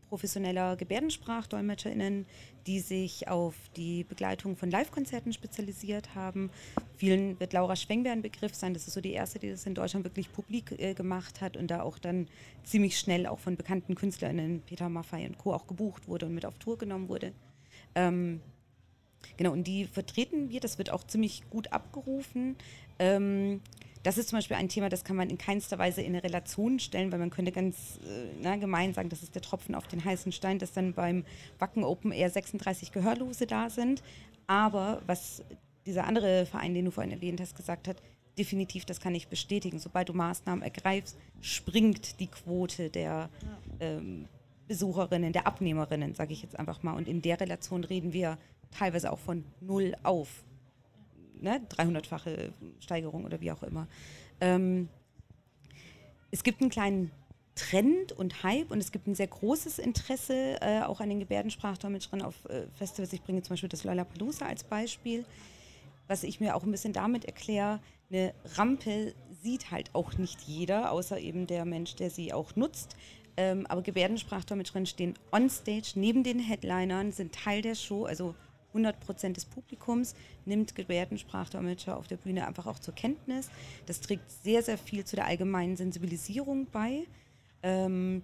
professioneller 0.09 0.75
GebärdensprachdolmetscherInnen, 0.77 2.25
die 2.67 2.79
sich 2.79 3.27
auf 3.27 3.55
die 3.75 4.03
Begleitung 4.03 4.55
von 4.55 4.71
Live-Konzerten 4.71 5.33
spezialisiert 5.33 6.15
haben. 6.15 6.51
Vielen 6.95 7.39
wird 7.39 7.53
Laura 7.53 7.75
Schwengber 7.75 8.11
ein 8.11 8.21
Begriff 8.21 8.55
sein. 8.55 8.73
Das 8.73 8.87
ist 8.87 8.93
so 8.93 9.01
die 9.01 9.11
erste, 9.11 9.39
die 9.39 9.49
das 9.49 9.65
in 9.65 9.75
Deutschland 9.75 10.05
wirklich 10.05 10.31
publik 10.31 10.71
äh, 10.79 10.93
gemacht 10.93 11.41
hat 11.41 11.57
und 11.57 11.69
da 11.69 11.81
auch 11.81 11.97
dann 11.99 12.27
ziemlich 12.63 12.97
schnell 12.97 13.27
auch 13.27 13.39
von 13.39 13.55
bekannten 13.55 13.95
KünstlerInnen, 13.95 14.61
Peter 14.61 14.89
Maffay 14.89 15.25
und 15.25 15.37
Co. 15.37 15.53
auch 15.53 15.67
gebucht 15.67 16.07
wurde 16.07 16.27
und 16.27 16.35
mit 16.35 16.45
auf 16.45 16.57
Tour 16.59 16.77
genommen 16.77 17.09
wurde. 17.09 17.33
Ähm, 17.93 18.41
Genau, 19.37 19.51
und 19.51 19.65
die 19.65 19.85
vertreten 19.85 20.49
wir, 20.49 20.59
das 20.59 20.77
wird 20.77 20.91
auch 20.91 21.03
ziemlich 21.03 21.43
gut 21.49 21.71
abgerufen. 21.71 22.55
Ähm, 22.99 23.61
das 24.03 24.19
ist 24.19 24.29
zum 24.29 24.37
Beispiel 24.37 24.57
ein 24.57 24.69
Thema, 24.69 24.89
das 24.89 25.03
kann 25.03 25.15
man 25.15 25.31
in 25.31 25.39
keinster 25.39 25.79
Weise 25.79 26.01
in 26.01 26.13
eine 26.13 26.23
Relation 26.23 26.79
stellen, 26.79 27.11
weil 27.11 27.17
man 27.17 27.31
könnte 27.31 27.51
ganz 27.51 27.99
äh, 28.05 28.27
na, 28.39 28.55
gemein 28.55 28.93
sagen, 28.93 29.09
das 29.09 29.23
ist 29.23 29.33
der 29.33 29.41
Tropfen 29.41 29.73
auf 29.73 29.87
den 29.87 30.05
heißen 30.05 30.31
Stein, 30.31 30.59
dass 30.59 30.73
dann 30.73 30.93
beim 30.93 31.25
Wacken 31.57 31.83
Open 31.83 32.11
eher 32.11 32.29
36 32.29 32.91
Gehörlose 32.91 33.47
da 33.47 33.71
sind. 33.71 34.03
Aber 34.45 35.01
was 35.07 35.43
dieser 35.87 36.05
andere 36.05 36.45
Verein, 36.45 36.75
den 36.75 36.85
du 36.85 36.91
vorhin 36.91 37.11
erwähnt 37.11 37.41
hast, 37.41 37.55
gesagt 37.55 37.87
hat, 37.87 37.97
definitiv, 38.37 38.85
das 38.85 38.99
kann 38.99 39.15
ich 39.15 39.27
bestätigen. 39.27 39.79
Sobald 39.79 40.09
du 40.09 40.13
Maßnahmen 40.13 40.63
ergreifst, 40.63 41.17
springt 41.41 42.19
die 42.19 42.27
Quote 42.27 42.91
der 42.91 43.29
ähm, 43.79 44.27
Besucherinnen, 44.67 45.33
der 45.33 45.47
Abnehmerinnen, 45.47 46.15
sage 46.15 46.33
ich 46.33 46.41
jetzt 46.41 46.57
einfach 46.59 46.83
mal. 46.83 46.93
Und 46.93 47.07
in 47.07 47.21
der 47.21 47.39
Relation 47.39 47.83
reden 47.83 48.13
wir 48.13 48.37
teilweise 48.77 49.11
auch 49.11 49.19
von 49.19 49.43
null 49.61 49.95
auf. 50.03 50.43
Ne? 51.39 51.61
300-fache 51.69 52.51
Steigerung 52.79 53.25
oder 53.25 53.41
wie 53.41 53.51
auch 53.51 53.63
immer. 53.63 53.87
Ähm, 54.41 54.89
es 56.31 56.43
gibt 56.43 56.61
einen 56.61 56.69
kleinen 56.69 57.11
Trend 57.55 58.11
und 58.11 58.43
Hype 58.43 58.71
und 58.71 58.79
es 58.79 58.91
gibt 58.91 59.07
ein 59.07 59.15
sehr 59.15 59.27
großes 59.27 59.79
Interesse 59.79 60.59
äh, 60.61 60.81
auch 60.81 60.99
an 60.99 61.09
den 61.09 61.19
Gebärdensprachdolmetschern 61.19 62.21
auf 62.21 62.45
äh, 62.45 62.67
Festivals. 62.75 63.13
Ich 63.13 63.21
bringe 63.21 63.41
zum 63.41 63.53
Beispiel 63.53 63.69
das 63.69 63.85
Lollapalooza 63.85 64.45
als 64.45 64.63
Beispiel, 64.63 65.25
was 66.07 66.23
ich 66.23 66.39
mir 66.39 66.55
auch 66.55 66.63
ein 66.63 66.71
bisschen 66.71 66.93
damit 66.93 67.25
erkläre, 67.25 67.79
eine 68.11 68.33
Rampe 68.55 69.13
sieht 69.41 69.71
halt 69.71 69.89
auch 69.93 70.17
nicht 70.17 70.41
jeder, 70.41 70.91
außer 70.91 71.19
eben 71.19 71.47
der 71.47 71.65
Mensch, 71.65 71.95
der 71.95 72.09
sie 72.09 72.33
auch 72.33 72.55
nutzt. 72.55 72.95
Ähm, 73.37 73.65
aber 73.67 73.81
Gebärdensprachdolmetscherinnen 73.81 74.85
stehen 74.85 75.13
on 75.31 75.49
stage 75.49 75.93
neben 75.95 76.23
den 76.23 76.39
Headlinern, 76.39 77.11
sind 77.11 77.33
Teil 77.33 77.61
der 77.61 77.75
Show, 77.75 78.05
also 78.05 78.35
100 78.75 78.99
Prozent 78.99 79.37
des 79.37 79.45
Publikums 79.45 80.15
nimmt 80.45 80.75
Gebärdensprachdolmetscher 80.75 81.97
auf 81.97 82.07
der 82.07 82.17
Bühne 82.17 82.45
einfach 82.45 82.67
auch 82.67 82.79
zur 82.79 82.93
Kenntnis. 82.93 83.49
Das 83.85 84.01
trägt 84.01 84.29
sehr, 84.43 84.61
sehr 84.61 84.77
viel 84.77 85.05
zu 85.05 85.15
der 85.15 85.25
allgemeinen 85.25 85.77
Sensibilisierung 85.77 86.67
bei. 86.71 87.05
Ähm, 87.63 88.21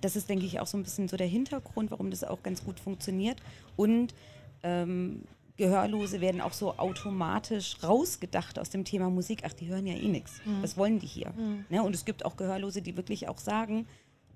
das 0.00 0.14
ist, 0.16 0.28
denke 0.28 0.44
ich, 0.44 0.60
auch 0.60 0.66
so 0.66 0.76
ein 0.76 0.84
bisschen 0.84 1.08
so 1.08 1.16
der 1.16 1.26
Hintergrund, 1.26 1.90
warum 1.90 2.10
das 2.10 2.22
auch 2.22 2.42
ganz 2.42 2.62
gut 2.64 2.78
funktioniert. 2.78 3.42
Und 3.76 4.14
ähm, 4.62 5.22
Gehörlose 5.56 6.20
werden 6.20 6.40
auch 6.40 6.52
so 6.52 6.76
automatisch 6.76 7.82
rausgedacht 7.82 8.58
aus 8.60 8.70
dem 8.70 8.84
Thema 8.84 9.10
Musik. 9.10 9.42
Ach, 9.44 9.52
die 9.52 9.66
hören 9.66 9.86
ja 9.86 9.94
eh 9.94 10.06
nichts. 10.06 10.40
Mhm. 10.44 10.62
Was 10.62 10.76
wollen 10.76 11.00
die 11.00 11.06
hier? 11.06 11.32
Mhm. 11.36 11.64
Ne? 11.68 11.82
Und 11.82 11.94
es 11.94 12.04
gibt 12.04 12.24
auch 12.24 12.36
Gehörlose, 12.36 12.80
die 12.80 12.96
wirklich 12.96 13.28
auch 13.28 13.38
sagen, 13.38 13.86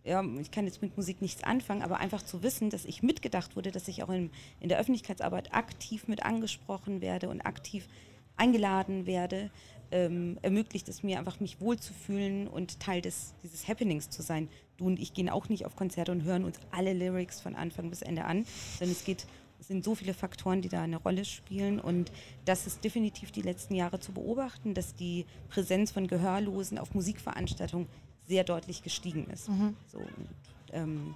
ja, 0.04 0.24
ich 0.40 0.50
kann 0.50 0.66
jetzt 0.66 0.82
mit 0.82 0.96
Musik 0.96 1.22
nichts 1.22 1.44
anfangen, 1.44 1.82
aber 1.82 1.98
einfach 1.98 2.22
zu 2.22 2.42
wissen, 2.42 2.70
dass 2.70 2.84
ich 2.84 3.02
mitgedacht 3.02 3.54
wurde, 3.54 3.70
dass 3.70 3.86
ich 3.88 4.02
auch 4.02 4.10
in, 4.10 4.30
in 4.60 4.68
der 4.68 4.78
Öffentlichkeitsarbeit 4.78 5.54
aktiv 5.54 6.08
mit 6.08 6.24
angesprochen 6.24 7.00
werde 7.00 7.28
und 7.28 7.42
aktiv 7.42 7.88
eingeladen 8.36 9.06
werde, 9.06 9.50
ähm, 9.92 10.38
ermöglicht 10.42 10.88
es 10.88 11.02
mir 11.02 11.18
einfach, 11.18 11.38
mich 11.38 11.60
wohlzufühlen 11.60 12.48
und 12.48 12.80
Teil 12.80 13.00
des, 13.00 13.34
dieses 13.44 13.68
Happenings 13.68 14.10
zu 14.10 14.22
sein. 14.22 14.48
Du 14.76 14.86
und 14.86 14.98
ich 14.98 15.12
gehen 15.12 15.28
auch 15.28 15.48
nicht 15.48 15.66
auf 15.66 15.76
Konzerte 15.76 16.10
und 16.10 16.24
hören 16.24 16.44
uns 16.44 16.58
alle 16.72 16.94
Lyrics 16.94 17.40
von 17.40 17.54
Anfang 17.54 17.90
bis 17.90 18.02
Ende 18.02 18.24
an, 18.24 18.44
sondern 18.78 18.96
es 18.96 19.04
geht 19.04 19.26
es 19.60 19.68
sind 19.68 19.84
so 19.84 19.94
viele 19.94 20.12
Faktoren, 20.12 20.60
die 20.60 20.68
da 20.68 20.82
eine 20.82 20.96
Rolle 20.96 21.24
spielen 21.24 21.78
und 21.78 22.10
das 22.44 22.66
ist 22.66 22.82
definitiv 22.82 23.30
die 23.30 23.42
letzten 23.42 23.76
Jahre 23.76 24.00
zu 24.00 24.10
beobachten, 24.10 24.74
dass 24.74 24.96
die 24.96 25.24
Präsenz 25.50 25.92
von 25.92 26.08
Gehörlosen 26.08 26.78
auf 26.78 26.94
Musikveranstaltungen 26.94 27.86
sehr 28.32 28.44
deutlich 28.44 28.82
gestiegen 28.82 29.26
ist. 29.30 29.50
Mhm. 29.50 29.76
So, 29.92 29.98
und, 29.98 30.28
ähm, 30.72 31.14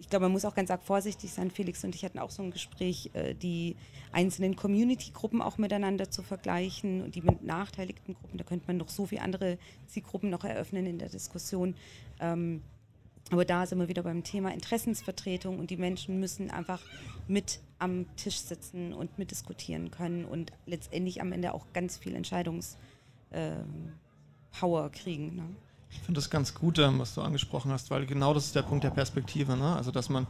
ich 0.00 0.08
glaube, 0.08 0.24
man 0.24 0.32
muss 0.32 0.44
auch 0.44 0.54
ganz 0.56 0.68
arg 0.68 0.82
vorsichtig 0.82 1.32
sein. 1.32 1.52
Felix 1.52 1.84
und 1.84 1.94
ich 1.94 2.04
hatten 2.04 2.18
auch 2.18 2.30
so 2.30 2.42
ein 2.42 2.50
Gespräch, 2.50 3.10
äh, 3.12 3.34
die 3.34 3.76
einzelnen 4.10 4.56
Community-Gruppen 4.56 5.42
auch 5.42 5.58
miteinander 5.58 6.10
zu 6.10 6.24
vergleichen 6.24 7.02
und 7.04 7.14
die 7.14 7.20
benachteiligten 7.20 8.14
Gruppen. 8.14 8.36
Da 8.36 8.42
könnte 8.42 8.66
man 8.66 8.78
noch 8.78 8.88
so 8.88 9.06
viele 9.06 9.22
andere 9.22 9.58
Zielgruppen 9.86 10.28
noch 10.28 10.42
eröffnen 10.42 10.86
in 10.86 10.98
der 10.98 11.08
Diskussion. 11.08 11.76
Ähm, 12.18 12.62
aber 13.30 13.44
da 13.44 13.64
sind 13.64 13.78
wir 13.78 13.86
wieder 13.86 14.02
beim 14.02 14.24
Thema 14.24 14.52
Interessensvertretung 14.52 15.60
und 15.60 15.70
die 15.70 15.76
Menschen 15.76 16.18
müssen 16.18 16.50
einfach 16.50 16.80
mit 17.28 17.60
am 17.78 18.06
Tisch 18.16 18.38
sitzen 18.38 18.92
und 18.92 19.18
mitdiskutieren 19.18 19.92
können 19.92 20.24
und 20.24 20.50
letztendlich 20.66 21.20
am 21.20 21.30
Ende 21.30 21.54
auch 21.54 21.66
ganz 21.72 21.96
viel 21.96 22.16
Entscheidungspower 22.16 22.74
ähm, 23.32 24.92
kriegen. 24.92 25.36
Ne? 25.36 25.44
Ich 25.90 25.98
finde 26.00 26.18
das 26.18 26.30
ganz 26.30 26.54
gut, 26.54 26.78
ähm, 26.78 26.98
was 26.98 27.14
du 27.14 27.22
angesprochen 27.22 27.72
hast, 27.72 27.90
weil 27.90 28.06
genau 28.06 28.34
das 28.34 28.46
ist 28.46 28.54
der 28.54 28.62
Punkt 28.62 28.84
der 28.84 28.90
Perspektive. 28.90 29.56
Ne? 29.56 29.76
Also, 29.76 29.90
dass 29.90 30.08
man, 30.08 30.26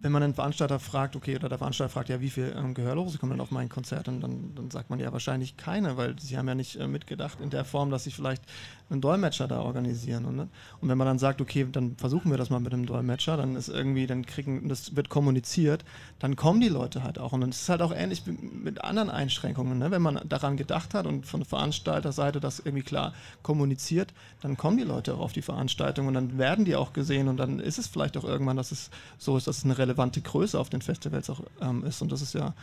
wenn 0.00 0.12
man 0.12 0.22
einen 0.22 0.34
Veranstalter 0.34 0.78
fragt, 0.78 1.16
okay, 1.16 1.34
oder 1.34 1.48
der 1.48 1.58
Veranstalter 1.58 1.92
fragt, 1.92 2.08
ja, 2.08 2.20
wie 2.20 2.30
viele 2.30 2.52
ähm, 2.52 2.72
Gehörlose 2.74 3.18
kommen 3.18 3.32
denn 3.32 3.40
auf 3.40 3.50
mein 3.50 3.68
Konzert? 3.68 4.06
Und 4.06 4.20
dann, 4.20 4.54
dann 4.54 4.70
sagt 4.70 4.90
man 4.90 5.00
ja 5.00 5.12
wahrscheinlich 5.12 5.56
keine, 5.56 5.96
weil 5.96 6.18
sie 6.20 6.38
haben 6.38 6.46
ja 6.46 6.54
nicht 6.54 6.76
äh, 6.76 6.86
mitgedacht 6.86 7.40
in 7.40 7.50
der 7.50 7.64
Form, 7.64 7.90
dass 7.90 8.04
sie 8.04 8.12
vielleicht 8.12 8.42
einen 8.90 9.00
Dolmetscher 9.00 9.48
da 9.48 9.60
organisieren. 9.60 10.24
Und, 10.24 10.36
ne? 10.36 10.48
und 10.80 10.88
wenn 10.88 10.98
man 10.98 11.06
dann 11.06 11.18
sagt, 11.18 11.40
okay, 11.40 11.66
dann 11.70 11.96
versuchen 11.96 12.30
wir 12.30 12.38
das 12.38 12.48
mal 12.48 12.60
mit 12.60 12.72
einem 12.72 12.86
Dolmetscher, 12.86 13.36
dann 13.36 13.56
ist 13.56 13.68
irgendwie, 13.68 14.06
dann 14.06 14.24
kriegen, 14.24 14.68
das 14.68 14.94
wird 14.94 15.08
kommuniziert, 15.08 15.84
dann 16.20 16.36
kommen 16.36 16.60
die 16.60 16.68
Leute 16.68 17.02
halt 17.02 17.18
auch. 17.18 17.32
Und 17.32 17.42
es 17.42 17.62
ist 17.62 17.68
halt 17.68 17.82
auch 17.82 17.92
ähnlich 17.92 18.22
mit 18.26 18.84
anderen 18.84 19.10
Einschränkungen. 19.10 19.78
Ne? 19.78 19.90
Wenn 19.90 20.02
man 20.02 20.20
daran 20.28 20.56
gedacht 20.56 20.94
hat 20.94 21.06
und 21.06 21.26
von 21.26 21.40
der 21.40 21.48
Veranstalterseite 21.48 22.38
das 22.38 22.60
irgendwie 22.60 22.84
klar 22.84 23.14
kommuniziert, 23.42 24.14
dann 24.42 24.56
kommen 24.56 24.76
die 24.76 24.84
Leute 24.84 25.14
auch 25.14 25.20
auf 25.20 25.32
die 25.32 25.42
Veranstaltung 25.42 26.06
und 26.06 26.14
dann 26.14 26.38
werden 26.38 26.64
die 26.64 26.76
auch 26.76 26.92
gesehen 26.92 27.26
und 27.26 27.36
dann 27.36 27.58
ist 27.58 27.78
es 27.78 27.88
vielleicht 27.88 28.16
auch 28.16 28.24
irgendwann, 28.24 28.56
dass 28.56 28.70
es 28.70 28.90
so 29.18 29.36
ist, 29.36 29.48
dass 29.48 29.58
es 29.58 29.64
eine 29.64 29.76
relevante 29.88 30.20
Größe 30.20 30.58
auf 30.58 30.68
den 30.68 30.82
Festivals 30.82 31.30
auch 31.30 31.40
ähm, 31.60 31.84
ist. 31.84 32.02
Und 32.02 32.12
das 32.12 32.22
ist 32.22 32.34
ja 32.34 32.54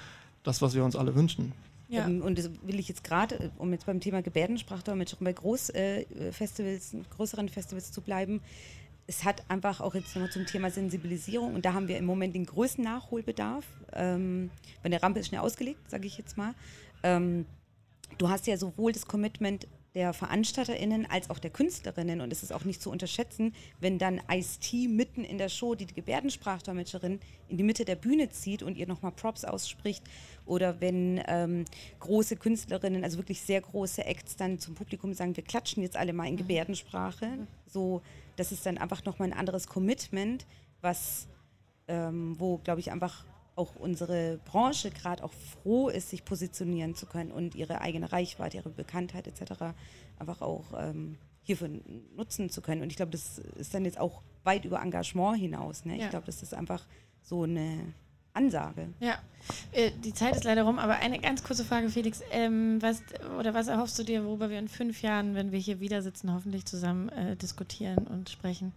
das, 0.43 0.61
was 0.61 0.75
wir 0.75 0.83
uns 0.83 0.95
alle 0.95 1.15
wünschen. 1.15 1.53
Ja. 1.89 2.05
Ähm, 2.05 2.21
und 2.21 2.37
das 2.37 2.49
will 2.63 2.79
ich 2.79 2.87
jetzt 2.87 3.03
gerade, 3.03 3.35
äh, 3.35 3.49
um 3.57 3.71
jetzt 3.71 3.85
beim 3.85 3.99
Thema 3.99 4.21
Gebärdensprachdolmetschung 4.21 5.19
bei 5.21 5.33
Großfestivals, 5.33 6.93
äh, 6.93 6.97
größeren 7.15 7.49
Festivals 7.49 7.91
zu 7.91 8.01
bleiben, 8.01 8.41
es 9.07 9.23
hat 9.23 9.43
einfach 9.49 9.81
auch 9.81 9.93
jetzt 9.93 10.15
nochmal 10.15 10.31
zum 10.31 10.47
Thema 10.47 10.71
Sensibilisierung 10.71 11.53
und 11.53 11.63
da 11.63 11.73
haben 11.73 11.87
wir 11.87 11.97
im 11.97 12.05
Moment 12.05 12.33
den 12.33 12.45
größten 12.45 12.83
Nachholbedarf. 12.83 13.65
Ähm, 13.93 14.49
wenn 14.81 14.91
der 14.91 15.03
Rampe 15.03 15.19
ist 15.19 15.27
schnell 15.27 15.41
ausgelegt, 15.41 15.91
sage 15.91 16.07
ich 16.07 16.17
jetzt 16.17 16.37
mal. 16.37 16.55
Ähm, 17.03 17.45
du 18.17 18.29
hast 18.29 18.47
ja 18.47 18.57
sowohl 18.57 18.93
das 18.93 19.05
Commitment 19.05 19.67
der 19.95 20.13
VeranstalterInnen 20.13 21.09
als 21.09 21.29
auch 21.29 21.39
der 21.39 21.49
Künstlerinnen. 21.49 22.19
Und 22.19 22.31
es 22.33 22.43
ist 22.43 22.51
auch 22.51 22.65
nicht 22.65 22.81
zu 22.81 22.91
unterschätzen, 22.91 23.55
wenn 23.79 23.97
dann 23.97 24.21
Ice-T 24.29 24.89
mitten 24.89 25.23
in 25.23 25.37
der 25.37 25.47
Show 25.47 25.73
die 25.73 25.87
Gebärdensprachdolmetscherin 25.87 27.19
in 27.47 27.57
die 27.57 27.63
Mitte 27.63 27.85
der 27.85 27.95
Bühne 27.95 28.29
zieht 28.29 28.61
und 28.61 28.77
ihr 28.77 28.87
nochmal 28.87 29.13
Props 29.13 29.45
ausspricht. 29.45 30.03
Oder 30.45 30.81
wenn 30.81 31.23
ähm, 31.27 31.63
große 31.99 32.35
Künstlerinnen, 32.35 33.05
also 33.05 33.17
wirklich 33.17 33.41
sehr 33.41 33.61
große 33.61 34.05
Acts 34.05 34.35
dann 34.35 34.59
zum 34.59 34.75
Publikum 34.75 35.13
sagen, 35.13 35.35
wir 35.35 35.43
klatschen 35.43 35.81
jetzt 35.81 35.95
alle 35.95 36.11
mal 36.11 36.27
in 36.27 36.33
mhm. 36.33 36.39
Gebärdensprache. 36.39 37.47
So, 37.65 38.01
das 38.35 38.51
ist 38.51 38.65
dann 38.65 38.77
einfach 38.77 39.05
nochmal 39.05 39.29
ein 39.29 39.37
anderes 39.37 39.67
Commitment, 39.67 40.45
was, 40.81 41.27
ähm, 41.87 42.35
wo, 42.37 42.57
glaube 42.57 42.81
ich, 42.81 42.91
einfach 42.91 43.23
auch 43.55 43.75
unsere 43.75 44.39
Branche 44.45 44.91
gerade 44.91 45.23
auch 45.23 45.33
froh 45.33 45.89
ist, 45.89 46.09
sich 46.09 46.25
positionieren 46.25 46.95
zu 46.95 47.05
können 47.05 47.31
und 47.31 47.55
ihre 47.55 47.81
eigene 47.81 48.11
Reichweite, 48.11 48.57
ihre 48.57 48.69
Bekanntheit 48.69 49.27
etc. 49.27 49.73
einfach 50.19 50.41
auch 50.41 50.65
ähm, 50.77 51.17
hierfür 51.43 51.69
nutzen 52.15 52.49
zu 52.49 52.61
können. 52.61 52.81
Und 52.81 52.89
ich 52.89 52.97
glaube, 52.97 53.11
das 53.11 53.39
ist 53.39 53.73
dann 53.73 53.85
jetzt 53.85 53.99
auch 53.99 54.21
weit 54.43 54.65
über 54.65 54.81
Engagement 54.81 55.37
hinaus. 55.37 55.85
Ne? 55.85 55.97
Ja. 55.97 56.05
Ich 56.05 56.09
glaube, 56.09 56.25
das 56.25 56.41
ist 56.41 56.53
einfach 56.53 56.85
so 57.21 57.43
eine 57.43 57.93
Ansage. 58.33 58.89
Ja, 58.99 59.17
äh, 59.71 59.91
die 60.03 60.13
Zeit 60.13 60.35
ist 60.35 60.43
leider 60.43 60.63
rum, 60.63 60.77
aber 60.77 60.95
eine 60.95 61.19
ganz 61.19 61.43
kurze 61.43 61.63
Frage, 61.63 61.89
Felix. 61.89 62.21
Ähm, 62.31 62.81
was, 62.81 63.01
oder 63.39 63.53
was 63.53 63.67
erhoffst 63.67 63.97
du 63.97 64.03
dir, 64.03 64.25
worüber 64.25 64.49
wir 64.49 64.59
in 64.59 64.67
fünf 64.67 65.01
Jahren, 65.01 65.35
wenn 65.35 65.51
wir 65.51 65.59
hier 65.59 65.79
wieder 65.79 66.01
sitzen, 66.01 66.33
hoffentlich 66.33 66.65
zusammen 66.65 67.09
äh, 67.09 67.35
diskutieren 67.37 68.05
und 68.07 68.29
sprechen? 68.29 68.73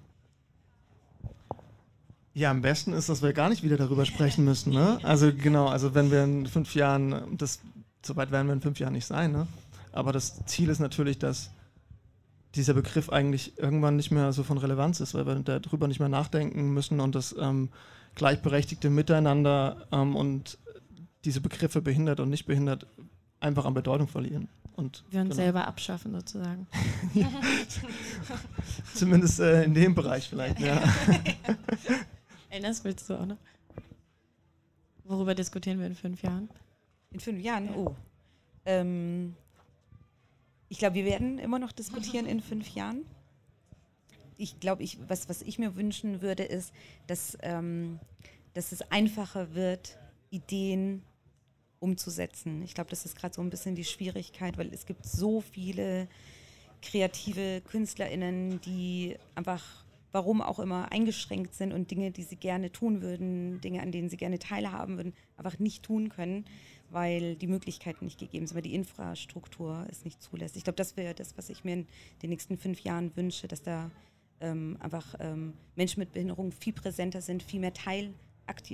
Ja, 2.38 2.52
am 2.52 2.60
besten 2.60 2.92
ist, 2.92 3.08
dass 3.08 3.20
wir 3.20 3.32
gar 3.32 3.48
nicht 3.48 3.64
wieder 3.64 3.76
darüber 3.76 4.06
sprechen 4.06 4.44
müssen. 4.44 4.72
Ne? 4.72 5.00
Also 5.02 5.32
genau, 5.34 5.66
also 5.66 5.96
wenn 5.96 6.12
wir 6.12 6.22
in 6.22 6.46
fünf 6.46 6.72
Jahren, 6.76 7.36
das, 7.36 7.58
so 8.06 8.14
weit 8.14 8.30
werden 8.30 8.46
wir 8.46 8.52
in 8.52 8.60
fünf 8.60 8.78
Jahren 8.78 8.92
nicht 8.92 9.06
sein, 9.06 9.32
ne? 9.32 9.48
aber 9.90 10.12
das 10.12 10.44
Ziel 10.46 10.68
ist 10.68 10.78
natürlich, 10.78 11.18
dass 11.18 11.50
dieser 12.54 12.74
Begriff 12.74 13.10
eigentlich 13.10 13.58
irgendwann 13.58 13.96
nicht 13.96 14.12
mehr 14.12 14.32
so 14.32 14.44
von 14.44 14.56
Relevanz 14.56 15.00
ist, 15.00 15.14
weil 15.14 15.26
wir 15.26 15.34
darüber 15.40 15.88
nicht 15.88 15.98
mehr 15.98 16.08
nachdenken 16.08 16.72
müssen 16.72 17.00
und 17.00 17.16
das 17.16 17.34
ähm, 17.36 17.70
gleichberechtigte 18.14 18.88
Miteinander 18.88 19.88
ähm, 19.90 20.14
und 20.14 20.58
diese 21.24 21.40
Begriffe 21.40 21.82
behindert 21.82 22.20
und 22.20 22.30
nicht 22.30 22.46
behindert 22.46 22.86
einfach 23.40 23.64
an 23.64 23.74
Bedeutung 23.74 24.06
verlieren. 24.06 24.48
Und 24.76 25.02
wir 25.10 25.22
uns 25.22 25.30
genau. 25.30 25.42
selber 25.42 25.66
abschaffen 25.66 26.14
sozusagen. 26.14 26.68
Zumindest 28.94 29.40
äh, 29.40 29.64
in 29.64 29.74
dem 29.74 29.96
Bereich 29.96 30.28
vielleicht, 30.28 30.60
ja. 30.60 30.80
Erinnerst 32.50 32.84
willst 32.84 33.08
du 33.08 33.14
auch 33.14 33.26
noch? 33.26 33.38
Worüber 35.04 35.34
diskutieren 35.34 35.78
wir 35.78 35.86
in 35.86 35.94
fünf 35.94 36.22
Jahren? 36.22 36.48
In 37.10 37.20
fünf 37.20 37.42
Jahren? 37.42 37.74
Oh. 37.74 37.94
Ähm, 38.64 39.34
ich 40.68 40.78
glaube, 40.78 40.94
wir 40.96 41.04
werden 41.04 41.38
immer 41.38 41.58
noch 41.58 41.72
diskutieren 41.72 42.26
in 42.26 42.40
fünf 42.40 42.74
Jahren. 42.74 43.04
Ich 44.36 44.60
glaube, 44.60 44.82
ich, 44.82 44.98
was, 45.08 45.28
was 45.28 45.42
ich 45.42 45.58
mir 45.58 45.76
wünschen 45.76 46.20
würde, 46.20 46.44
ist, 46.44 46.72
dass, 47.06 47.36
ähm, 47.42 47.98
dass 48.54 48.72
es 48.72 48.82
einfacher 48.90 49.54
wird, 49.54 49.98
Ideen 50.30 51.02
umzusetzen. 51.80 52.62
Ich 52.62 52.74
glaube, 52.74 52.90
das 52.90 53.04
ist 53.04 53.16
gerade 53.16 53.34
so 53.34 53.40
ein 53.40 53.50
bisschen 53.50 53.74
die 53.74 53.84
Schwierigkeit, 53.84 54.58
weil 54.58 54.72
es 54.72 54.84
gibt 54.84 55.06
so 55.06 55.40
viele 55.40 56.08
kreative 56.82 57.62
KünstlerInnen, 57.62 58.60
die 58.60 59.16
einfach 59.34 59.84
warum 60.12 60.40
auch 60.40 60.58
immer, 60.58 60.90
eingeschränkt 60.92 61.54
sind 61.54 61.72
und 61.72 61.90
Dinge, 61.90 62.10
die 62.10 62.22
sie 62.22 62.36
gerne 62.36 62.72
tun 62.72 63.02
würden, 63.02 63.60
Dinge, 63.60 63.82
an 63.82 63.92
denen 63.92 64.08
sie 64.08 64.16
gerne 64.16 64.38
teilhaben 64.38 64.96
würden, 64.96 65.12
einfach 65.36 65.58
nicht 65.58 65.82
tun 65.82 66.08
können, 66.08 66.44
weil 66.90 67.36
die 67.36 67.46
Möglichkeiten 67.46 68.06
nicht 68.06 68.18
gegeben 68.18 68.46
sind, 68.46 68.54
weil 68.54 68.62
die 68.62 68.74
Infrastruktur 68.74 69.86
es 69.90 70.04
nicht 70.04 70.22
zulässt. 70.22 70.56
Ich 70.56 70.64
glaube, 70.64 70.76
das 70.76 70.96
wäre 70.96 71.14
das, 71.14 71.36
was 71.36 71.50
ich 71.50 71.64
mir 71.64 71.74
in 71.74 71.86
den 72.22 72.30
nächsten 72.30 72.56
fünf 72.56 72.80
Jahren 72.80 73.14
wünsche, 73.16 73.48
dass 73.48 73.62
da 73.62 73.90
ähm, 74.40 74.76
einfach 74.80 75.14
ähm, 75.20 75.54
Menschen 75.76 76.00
mit 76.00 76.12
Behinderung 76.12 76.52
viel 76.52 76.72
präsenter 76.72 77.20
sind, 77.20 77.42
viel 77.42 77.60
mehr 77.60 77.74
Teil, 77.74 78.12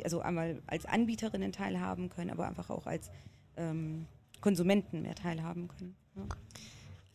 also 0.05 0.21
einmal 0.21 0.63
als 0.67 0.87
Anbieterinnen 0.87 1.51
teilhaben 1.51 2.09
können, 2.09 2.31
aber 2.31 2.47
einfach 2.47 2.71
auch 2.71 2.87
als 2.87 3.11
ähm, 3.57 4.07
Konsumenten 4.41 5.03
mehr 5.03 5.17
teilhaben 5.17 5.69
können. 5.69 5.97
Ja. 6.15 6.23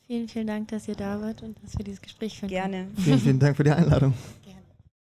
Vielen, 0.10 0.28
vielen 0.28 0.48
Dank, 0.48 0.70
dass 0.70 0.88
ihr 0.88 0.96
da 0.96 1.22
wart 1.22 1.44
und 1.44 1.56
dass 1.62 1.78
wir 1.78 1.86
dieses 1.86 2.02
Gespräch 2.02 2.40
führen. 2.40 2.50
Gerne. 2.50 2.88
Vielen, 2.96 3.20
vielen 3.20 3.38
Dank 3.38 3.56
für 3.56 3.64
die 3.64 3.70
Einladung. 3.70 4.16